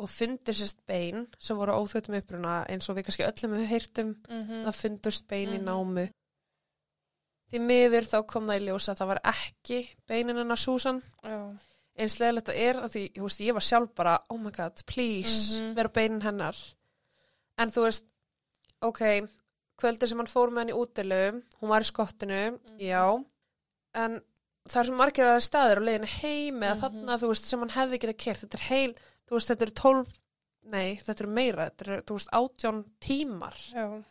og 0.00 0.08
fundu 0.08 0.52
sérst 0.56 0.78
bein 0.88 1.26
sem 1.38 1.56
voru 1.58 1.74
óþautum 1.76 2.14
uppruna 2.16 2.64
eins 2.72 2.88
og 2.88 2.96
við 2.96 3.04
kannski 3.10 3.26
öllum 3.26 3.58
við 3.58 3.66
heyrtum 3.68 4.14
Mm 4.30 4.46
-hmm. 4.46 4.64
það 4.64 4.74
fundust 4.80 5.26
bein 5.28 5.48
í 5.52 5.58
Mhm. 5.58 5.64
námu. 5.66 6.08
Því 7.50 7.60
miður 7.66 8.06
þá 8.06 8.18
kom 8.30 8.46
það 8.46 8.60
í 8.60 8.66
ljósa 8.68 8.92
að 8.92 9.00
það 9.00 9.08
var 9.10 9.20
ekki 9.32 9.78
beinin 10.06 10.36
hennar 10.38 10.56
Susan. 10.60 11.00
Eins 12.00 12.18
leðilegt 12.20 12.48
og 12.52 12.54
er 12.56 12.78
að 12.80 12.92
því, 12.94 13.02
þú 13.16 13.22
veist, 13.26 13.40
ég 13.40 13.56
var 13.56 13.66
sjálf 13.66 13.94
bara, 13.98 14.14
oh 14.30 14.38
my 14.38 14.50
god, 14.54 14.82
please, 14.86 15.58
Mhm. 15.58 15.74
vera 15.74 15.88
beinin 15.88 16.22
hennar. 16.22 16.56
En 17.58 17.68
þú 17.68 17.82
veist, 17.88 18.04
ok, 18.80 19.00
kvöldir 19.76 20.08
sem 20.08 20.18
hann 20.18 20.26
fór 20.30 20.48
með 20.50 20.58
henni 20.60 20.72
í 20.72 20.78
útilegu, 20.80 21.42
hún 21.60 21.68
var 21.68 21.80
í 21.82 21.90
skottinu, 21.90 22.58
Mhm. 22.58 22.78
já, 22.78 23.24
en 23.94 24.22
það 24.68 24.80
er 24.80 24.84
svo 24.84 24.96
margir 24.96 25.24
aðeins 25.26 25.50
staðir 25.50 25.78
á 25.80 25.86
leiðinu 25.88 26.06
heim 26.22 26.60
eða 26.60 26.74
Mhm. 26.76 26.80
þarna, 26.80 27.18
þú 27.18 27.28
veist, 27.28 27.44
sem 27.44 27.58
hann 27.58 27.68
hefði 27.70 27.98
getað 27.98 28.18
kert. 28.18 28.40
Þetta 28.40 28.54
er 28.54 28.66
heil, 28.68 28.94
þú 29.28 29.30
veist, 29.36 29.48
þetta 29.50 29.62
eru 29.62 29.72
tólf, 29.72 30.18
nei, 30.64 30.96
þetta 30.96 31.20
eru 31.20 31.28
meira, 31.32 31.70
þetta 31.70 31.82
eru, 31.88 32.02
þú 32.02 32.14
veist, 32.14 32.30
átján 32.32 32.84
tímar 33.00 33.72
Já. 33.74 34.04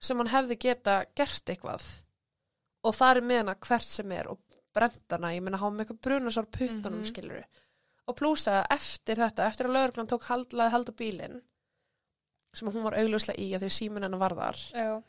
sem 0.00 0.16
hann 0.16 0.28
hefði 0.28 0.58
geta 0.58 1.04
gert 1.14 1.44
eitthvað 1.46 1.82
og 2.84 2.96
er 3.00 3.20
með 3.22 3.36
hana 3.42 3.54
hvert 3.54 3.82
sem 3.86 4.12
er 4.12 4.28
og 4.32 4.38
brendana, 4.74 5.32
ég 5.36 5.42
meina 5.44 5.58
hafa 5.60 5.70
með 5.76 5.84
eitthvað 5.86 6.00
brunasár 6.06 6.46
puttanum 6.50 6.98
mm 6.98 7.04
Mhm. 7.04 7.10
skiluru 7.12 7.44
og 8.08 8.16
plúsa 8.18 8.64
eftir 8.70 9.16
þetta, 9.16 9.46
eftir 9.46 9.66
að 9.68 9.74
lögreglan 9.76 10.08
tók 10.10 10.22
hald, 10.26 10.52
laði 10.52 10.70
hald 10.70 10.88
á 10.90 10.94
bílinn 10.98 11.42
sem 12.54 12.68
hún 12.68 12.82
var 12.82 12.96
augljóslega 12.98 13.38
í 13.38 13.52
að 13.54 13.62
því 13.64 13.70
síminn 13.70 14.02
hennar 14.02 14.18
var 14.20 14.34
þar 14.34 14.56
Já. 14.74 15.02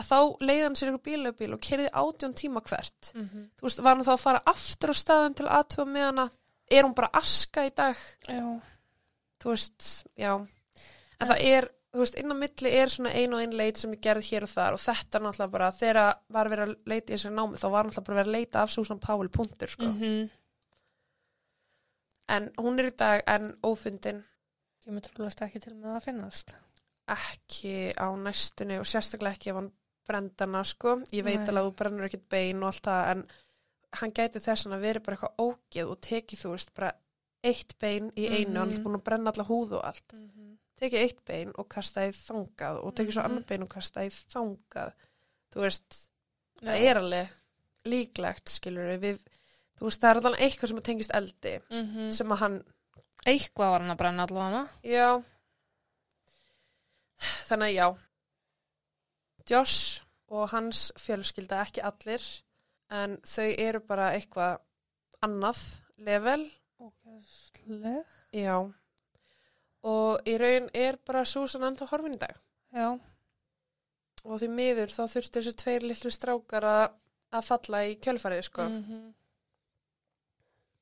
að 0.00 0.06
þá 0.08 0.18
leiði 0.40 0.62
hann 0.64 0.76
sér 0.78 0.90
ykkur 0.92 1.02
bílaubíl 1.08 1.52
og 1.56 1.60
kerði 1.66 1.88
átjón 1.92 2.34
tíma 2.38 2.62
hvert 2.64 3.10
Mm 3.14 3.48
þú 3.58 3.66
veist, 3.66 3.82
var 3.84 3.96
hann 3.96 4.04
þá 4.06 4.12
að 4.14 4.22
fara 4.22 4.42
aftur 4.46 4.92
á 4.92 4.96
staðin 4.96 5.34
til 5.36 5.46
aðtöfa 5.48 5.86
með 5.90 6.06
hana 6.08 6.30
er 6.70 6.84
hún 6.86 6.94
bara 6.94 7.10
aska 7.20 7.66
í 7.66 7.74
dag 7.74 7.96
Já. 8.28 8.60
þú 9.42 9.50
veist, 9.50 10.06
já 10.16 10.32
en 10.38 11.28
það 11.28 11.44
er, 11.50 11.68
þú 11.92 11.98
veist, 11.98 12.14
inn 12.20 12.30
á 12.30 12.36
milli 12.38 12.70
er 12.78 12.86
svona 12.92 13.10
ein 13.18 13.32
og 13.34 13.40
ein 13.40 13.50
leit 13.56 13.76
sem 13.80 13.92
er 13.92 13.96
gerð 14.04 14.22
hér 14.30 14.42
og 14.46 14.48
þar 14.52 14.72
og 14.76 14.80
þetta 14.84 15.18
er 15.18 15.24
náttúrulega 15.24 15.50
bara, 15.50 15.70
þegar 15.72 16.14
var 16.28 16.48
verið 16.52 16.68
að 16.68 16.76
leita 16.86 17.12
í 17.12 17.16
þessari 17.16 17.34
námi, 17.34 17.56
þá 17.58 17.68
var 17.70 17.84
náttúrulega 17.84 18.06
bara 18.06 18.18
verið 18.20 18.28
að 18.30 18.36
leita 18.38 18.62
af 18.62 18.70
Susan 18.70 18.98
Powell 19.00 19.28
punktur, 19.28 19.68
sko 19.68 19.84
Mm 19.90 20.28
en 22.30 22.44
hún 22.62 22.78
er 22.78 22.86
í 22.92 22.96
dag 22.96 23.22
en 23.26 23.48
ófundin 23.66 24.20
Ég 24.86 24.94
með 24.94 25.08
trúlega 25.10 25.46
ekki 25.48 25.60
til 25.60 25.74
með 25.74 25.96
að 25.96 26.04
finnast. 26.04 26.52
ekki 27.10 27.72
á 27.98 28.06
næstunni 28.16 28.78
og 28.78 28.86
sérstaklega 28.86 29.34
ekki 29.34 29.50
ef 29.50 29.56
hann 29.58 29.72
brendana, 30.06 30.62
sko 30.64 30.92
ég 31.12 31.24
veit 31.26 31.40
Nei. 31.40 31.48
alveg 31.50 31.58
að 31.64 31.68
þú 31.68 31.74
brennur 31.80 32.06
ekkit 32.06 32.28
bein 32.30 32.62
og 32.62 32.68
allt 32.70 32.86
það, 32.86 33.10
en 33.10 33.24
hann 34.00 34.14
gæti 34.14 34.40
þess 34.46 34.66
að 34.70 34.80
verið 34.86 35.02
bara 35.08 35.16
eitthvað 35.18 35.42
ógeð 35.42 35.90
og 35.90 36.00
tekið, 36.06 36.38
þú 36.44 36.52
veist, 36.54 36.72
bara 36.78 36.92
eitt 37.42 37.74
bein 37.82 38.12
í 38.16 38.28
einu, 38.30 38.58
hann 38.60 38.70
er 38.70 38.78
Mhm. 38.78 38.84
búin 38.84 38.98
að 39.00 39.04
brenna 39.04 39.30
alla 39.34 39.44
húð 39.50 39.72
og 39.72 39.84
allt 39.84 40.12
Mm 40.12 40.30
-hmm. 40.30 40.56
Tekið 40.80 41.02
eitt 41.04 41.24
bein 41.28 41.52
og 41.58 41.68
kastaði 41.68 42.12
þangað 42.16 42.80
og 42.84 42.94
tekið 42.94 43.12
svo 43.12 43.22
Mhm. 43.22 43.30
annar 43.30 43.44
bein 43.48 43.62
og 43.62 43.68
kastaði 43.68 44.10
þangað 44.32 44.92
þú 45.52 45.60
veist, 45.66 46.10
það 46.62 46.86
er 46.90 46.96
alveg 46.96 47.28
líklegt, 47.84 48.48
skilur 48.48 48.98
við 49.00 49.18
þú 49.78 49.88
veist, 49.88 50.00
það 50.00 50.10
er 50.10 50.20
alveg 50.26 50.40
eitthvað 50.46 50.68
sem 50.68 50.82
tengist 50.82 51.10
eldi 51.14 51.60
Mm 51.70 51.86
-hmm. 51.94 52.12
sem 52.12 52.28
að 52.32 52.38
hann, 52.38 52.64
Eitthvað 53.26 53.70
var 53.70 53.80
hann 53.80 53.90
að 53.90 53.96
brenna 53.98 54.22
allavega. 54.26 54.68
já 54.82 55.22
þannig 57.48 57.68
að 57.68 57.74
já 57.74 57.98
Josh 59.50 60.02
og 60.28 60.48
hans 60.50 60.92
fjölskylda 60.96 61.60
ekki 61.66 61.82
allir 61.84 62.22
en 62.90 63.16
þau 63.18 63.48
eru 63.58 63.80
bara 63.80 64.12
eitthvað 64.14 64.58
annað 65.22 65.80
level 65.98 66.50
Ógæðsleg. 66.80 68.04
já 68.32 68.72
og 69.82 70.28
í 70.28 70.36
raun 70.40 70.68
er 70.74 70.98
bara 71.06 71.24
Susan 71.24 71.64
ennþá 71.68 71.88
horfin 71.90 72.16
í 72.16 72.20
dag 72.20 72.36
Já. 72.76 72.98
og 74.24 74.40
því 74.42 74.50
miður 74.58 74.92
þá 74.92 75.02
þurftu 75.14 75.40
þessu 75.40 75.56
tveir 75.62 75.86
litlu 75.86 76.12
strákar 76.12 76.68
að, 76.68 76.86
að 77.32 77.48
falla 77.48 77.82
í 77.88 77.96
kjölfarið 78.04 78.42
sko. 78.50 78.68
Mm. 78.68 78.76
Mm 78.76 78.84
-hmm. 78.84 79.12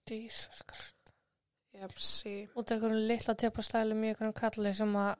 Jesus 0.09 0.62
Christ. 0.66 1.12
Japsi. 1.78 2.49
Út 2.57 2.70
af 2.70 2.76
einhverjum 2.76 3.09
litla 3.09 3.34
tepastæli 3.34 3.94
mjög 3.94 4.09
einhverjum 4.09 4.38
kalli 4.40 4.74
sem 4.74 4.96
að, 4.96 5.14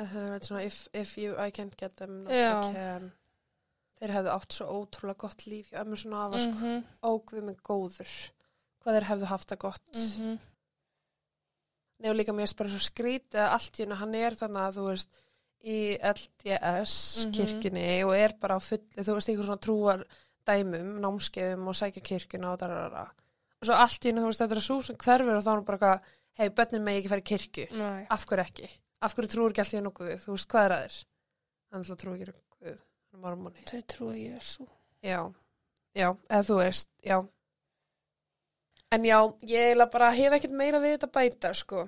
Það 0.00 0.34
er 0.34 0.44
svona 0.44 0.62
if, 0.64 0.88
if 0.94 1.16
you, 1.18 1.34
I 1.34 1.50
can't 1.50 1.76
get 1.76 1.96
them, 1.96 2.22
no. 2.24 2.30
I 2.30 2.72
can. 2.72 3.10
Þeir 4.00 4.14
hefðu 4.16 4.30
átt 4.32 4.56
svo 4.56 4.66
ótrúlega 4.78 5.20
gott 5.26 5.42
líf 5.46 5.72
hjá 5.72 5.82
ömmu 5.82 5.96
svona 6.00 6.22
afa 6.26 6.40
sko. 6.40 6.54
-hmm. 6.56 6.84
Ógðum 7.04 7.50
með 7.50 7.58
góður. 7.68 8.12
Hvað 8.80 8.96
þeir 8.96 9.08
hefðu 9.10 9.26
haft 9.28 9.50
það 9.50 9.58
gott. 9.58 9.90
Mm 9.94 10.08
-hmm. 10.16 10.38
Nei 12.00 12.08
og 12.10 12.16
líka 12.16 12.32
mér 12.32 12.48
er 12.48 12.56
bara 12.56 12.70
svo 12.72 12.80
skrítið 12.80 13.40
að 13.42 13.52
allt 13.56 13.76
í 13.76 13.82
hennu 13.84 13.98
hann 14.00 14.14
er 14.16 14.36
þannig 14.38 14.62
að 14.64 14.76
þú 14.78 14.84
veist 14.88 15.10
í 15.60 15.78
LDS 16.00 16.94
Mhm. 17.26 17.32
kirkjunni 17.36 18.04
og 18.06 18.14
er 18.16 18.32
bara 18.40 18.56
á 18.56 18.60
fulli, 18.60 19.04
þú 19.04 19.14
veist, 19.16 19.28
einhver 19.28 19.44
svona 19.46 19.60
trúar 19.60 20.04
dæmum, 20.48 20.94
námskeiðum 21.04 21.66
og 21.68 21.74
sækja 21.76 22.00
kirkjuna 22.02 22.52
og 22.54 22.58
darara. 22.58 23.02
Og 23.60 23.66
svo 23.68 23.74
allt 23.76 24.00
í 24.04 24.08
hennu, 24.08 24.22
þú 24.22 24.30
veist, 24.30 24.40
þetta 24.40 24.56
er 24.56 24.60
svo 24.64 24.82
sem 24.82 24.96
hverfur 24.96 25.36
og 25.36 25.44
þá 25.44 25.50
er 25.50 25.54
hann 25.60 25.64
bara 25.64 25.78
eitthvað, 25.78 26.00
hei, 26.38 26.48
börnin 26.48 26.82
megi 26.84 27.08
ekki 27.08 27.20
í 27.20 27.28
kirkju. 27.30 27.66
Nei. 27.76 28.06
Af 28.10 28.24
hverju 28.26 28.44
ekki? 28.46 28.70
Af 29.02 29.14
hverju 29.14 29.28
trúur 29.28 29.50
ekki 29.52 29.60
allt 29.60 29.74
í 29.74 29.76
hennu 29.76 29.92
Guð? 29.92 30.16
Þú 30.24 30.32
veist, 30.32 30.48
hvað 30.48 30.64
er 30.64 30.72
að 30.72 30.84
þér? 30.86 31.04
Hann 31.72 31.84
ætla 31.84 31.94
að 31.94 32.00
trúi 32.00 32.20
ekki. 32.22 32.32
Hann 32.64 32.78
er 33.12 33.20
mormoni. 33.20 33.64
Þau 33.68 33.82
trúi 33.86 34.32
Jésu. 34.32 34.66
Já, 35.04 35.20
já, 35.94 36.08
eða 36.30 36.42
þú 36.48 36.56
veist, 36.64 36.88
já. 37.04 37.20
En 38.90 39.04
já, 39.06 39.18
ég 39.46 39.70
eiginlega 39.70 39.92
bara 39.92 40.10
hef 40.16 40.36
ekkert 40.36 40.54
meira 40.58 40.80
við 40.82 40.96
þetta 40.96 41.10
bæta, 41.14 41.52
sko. 41.54 41.84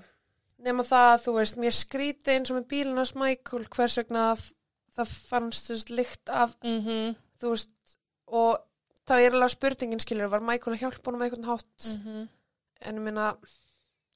Nefna 0.62 0.84
það 0.86 1.06
að, 1.12 1.22
þú 1.24 1.32
veist, 1.38 1.56
mér 1.58 1.74
skríti 1.74 2.34
eins 2.36 2.52
og 2.52 2.60
með 2.60 2.68
bílunars 2.70 3.14
Michael, 3.18 3.64
hvers 3.74 3.98
vegna 3.98 4.26
það, 4.38 5.16
fannst 5.30 5.72
þess 5.72 5.90
lykt 5.90 6.30
af, 6.30 6.54
Mm 6.62 6.80
-hmm. 6.84 7.16
þú 7.40 7.48
veist, 7.54 7.98
og 8.26 8.62
þá 9.08 9.14
er 9.18 9.34
alveg 9.34 9.50
spurningin, 9.50 10.00
skilur, 10.00 10.30
var 10.30 10.40
Michael 10.40 10.76
að 10.76 10.82
hjálpa 10.82 11.10
honum 11.10 11.22
einhvern 11.22 11.50
hátt? 11.50 11.90
Mm 11.90 12.28
En 12.82 12.96
ég 12.96 13.02
minna, 13.02 13.36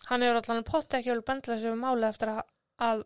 Hann 0.07 0.22
hefur 0.22 0.39
allan 0.41 0.64
potta 0.64 0.99
ekki 0.99 1.11
alveg 1.11 1.26
bendla 1.26 1.59
sig 1.59 1.72
um 1.72 1.80
máli 1.82 2.07
eftir 2.07 2.28
að, 2.28 2.43
að 2.78 3.05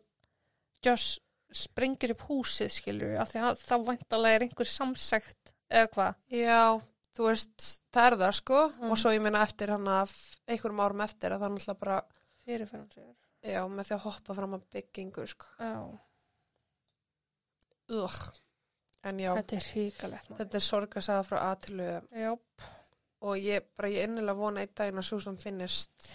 Joss 0.84 1.18
sprengir 1.52 2.14
upp 2.14 2.26
húsið, 2.28 2.70
skilur 2.72 3.16
af 3.20 3.32
því 3.32 3.40
að 3.48 3.62
þá 3.64 3.74
væntalega 3.88 4.34
er 4.38 4.44
einhver 4.46 4.68
samsækt 4.70 5.52
eða 5.70 5.88
hvað. 5.94 6.14
já, 6.30 6.80
þú 7.20 7.28
veist, 7.28 7.68
það 7.92 8.06
er 8.10 8.18
það, 8.22 8.36
sko. 8.40 8.60
Mm. 8.80 8.90
Og 8.90 9.00
svo 9.00 9.14
ég 9.14 9.24
minna 9.24 9.42
eftir 9.44 9.72
hann 9.74 9.88
að 9.92 10.12
einhverjum 10.48 10.84
árum 10.84 11.04
eftir 11.04 11.34
að 11.34 11.42
það 11.42 11.48
er 11.50 11.56
náttúrulega 11.56 11.82
bara, 11.84 11.98
Fyrirferðan 12.48 12.92
sér. 12.94 13.10
já, 13.44 13.60
með 13.68 13.90
því 13.90 13.96
að 13.96 14.06
hoppa 14.06 14.36
fram 14.38 14.56
að 14.56 14.68
byggingu, 14.76 15.26
sko. 15.34 15.50
Já, 15.60 15.74
Ugh. 17.90 18.20
En 19.02 19.18
já. 19.18 19.30
þetta 19.38 19.56
er 19.56 19.66
hríkalegt. 19.72 20.34
Þetta 20.38 20.58
er 20.58 20.64
sorgasaga 20.64 21.22
frá 21.24 21.38
aðtölu 21.48 21.86
Já, 22.12 22.34
og 23.24 23.38
ég, 23.40 23.64
bara 23.76 23.88
ég 23.92 24.08
innilega 24.08 24.36
vona 24.36 24.64
einn 24.64 24.74
daginn 24.76 25.00
að 25.00 25.08
Susan 25.08 25.38
finnist. 25.40 26.10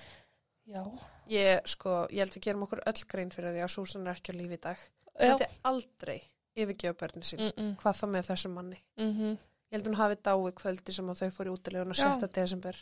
já. 0.70 0.84
Ég, 1.30 1.66
sko, 1.66 2.04
ég 2.14 2.22
held 2.22 2.38
við 2.38 2.46
gerum 2.46 2.68
okkur 2.68 2.84
öll 2.86 3.06
grein 3.10 3.34
fyrir 3.34 3.56
því 3.56 3.64
að 3.66 3.74
Susan 3.74 4.06
er 4.06 4.20
ekki 4.20 4.36
á 4.38 4.40
lífi 4.40 4.60
í 4.60 4.62
dag. 4.62 4.86
Já. 5.16 5.26
Þetta 5.26 5.48
er 5.48 5.58
aldrei 5.72 6.20
yfirgefa 6.56 7.00
börni 7.02 7.26
sín. 7.26 7.42
Mm 7.42 7.52
-mm. 7.58 7.76
Hvað 7.82 8.00
þá 8.00 8.06
með 8.14 8.30
þessum 8.30 8.58
manni? 8.60 8.80
Mm 8.98 9.38
Ég 9.76 9.82
held 9.82 9.90
hún 9.92 9.98
hafi 10.00 10.16
dái 10.24 10.52
kvöldi 10.56 10.94
sem 10.96 11.10
að 11.12 11.18
þau 11.20 11.32
fór 11.36 11.48
í 11.50 11.52
útilegun 11.52 11.92
og 11.92 11.98
Já. 12.00 12.08
7. 12.16 12.30
desember. 12.38 12.78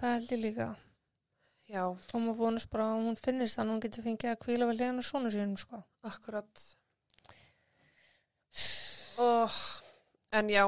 Það 0.00 0.14
held 0.14 0.30
ég 0.32 0.40
líka. 0.40 0.68
Já, 1.68 1.82
Og 1.84 2.14
maður 2.20 2.38
vonast 2.38 2.70
bara 2.72 2.86
að 2.94 3.02
hún 3.04 3.18
finnist 3.20 3.58
þannig 3.58 3.68
að 3.68 3.74
hún 3.74 3.82
getur 3.84 4.04
fengið 4.06 4.30
að 4.32 4.40
kvíla 4.44 4.68
vel 4.70 4.78
hérna 4.80 5.04
svona 5.04 5.30
sínum, 5.32 5.58
sko. 5.60 5.82
akkurat. 6.04 6.64
Oh, 9.18 9.52
en 10.32 10.48
já, 10.48 10.64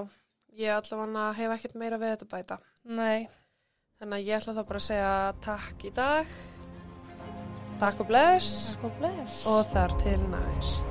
ég 0.56 0.70
allavega 0.76 1.32
hef 1.40 1.56
ekkert 1.56 1.74
meira 1.80 1.98
við 2.00 2.12
þetta 2.16 2.30
bæta. 2.36 2.58
Nei, 2.84 3.28
Þannig 3.96 4.18
að 4.18 4.26
ég 4.28 4.36
ætla 4.36 4.52
þá 4.52 4.62
bara 4.68 4.80
að 4.82 4.86
segja 4.90 5.12
takk 5.40 5.84
í 5.88 5.92
dag. 5.96 6.26
Takk 7.80 8.00
og 8.04 8.10
bless. 8.10 8.50
takk 8.74 8.84
og 8.84 8.98
bless. 9.00 9.46
og 9.48 9.64
þar 9.72 9.96
til 10.04 10.20
næst. 10.36 10.86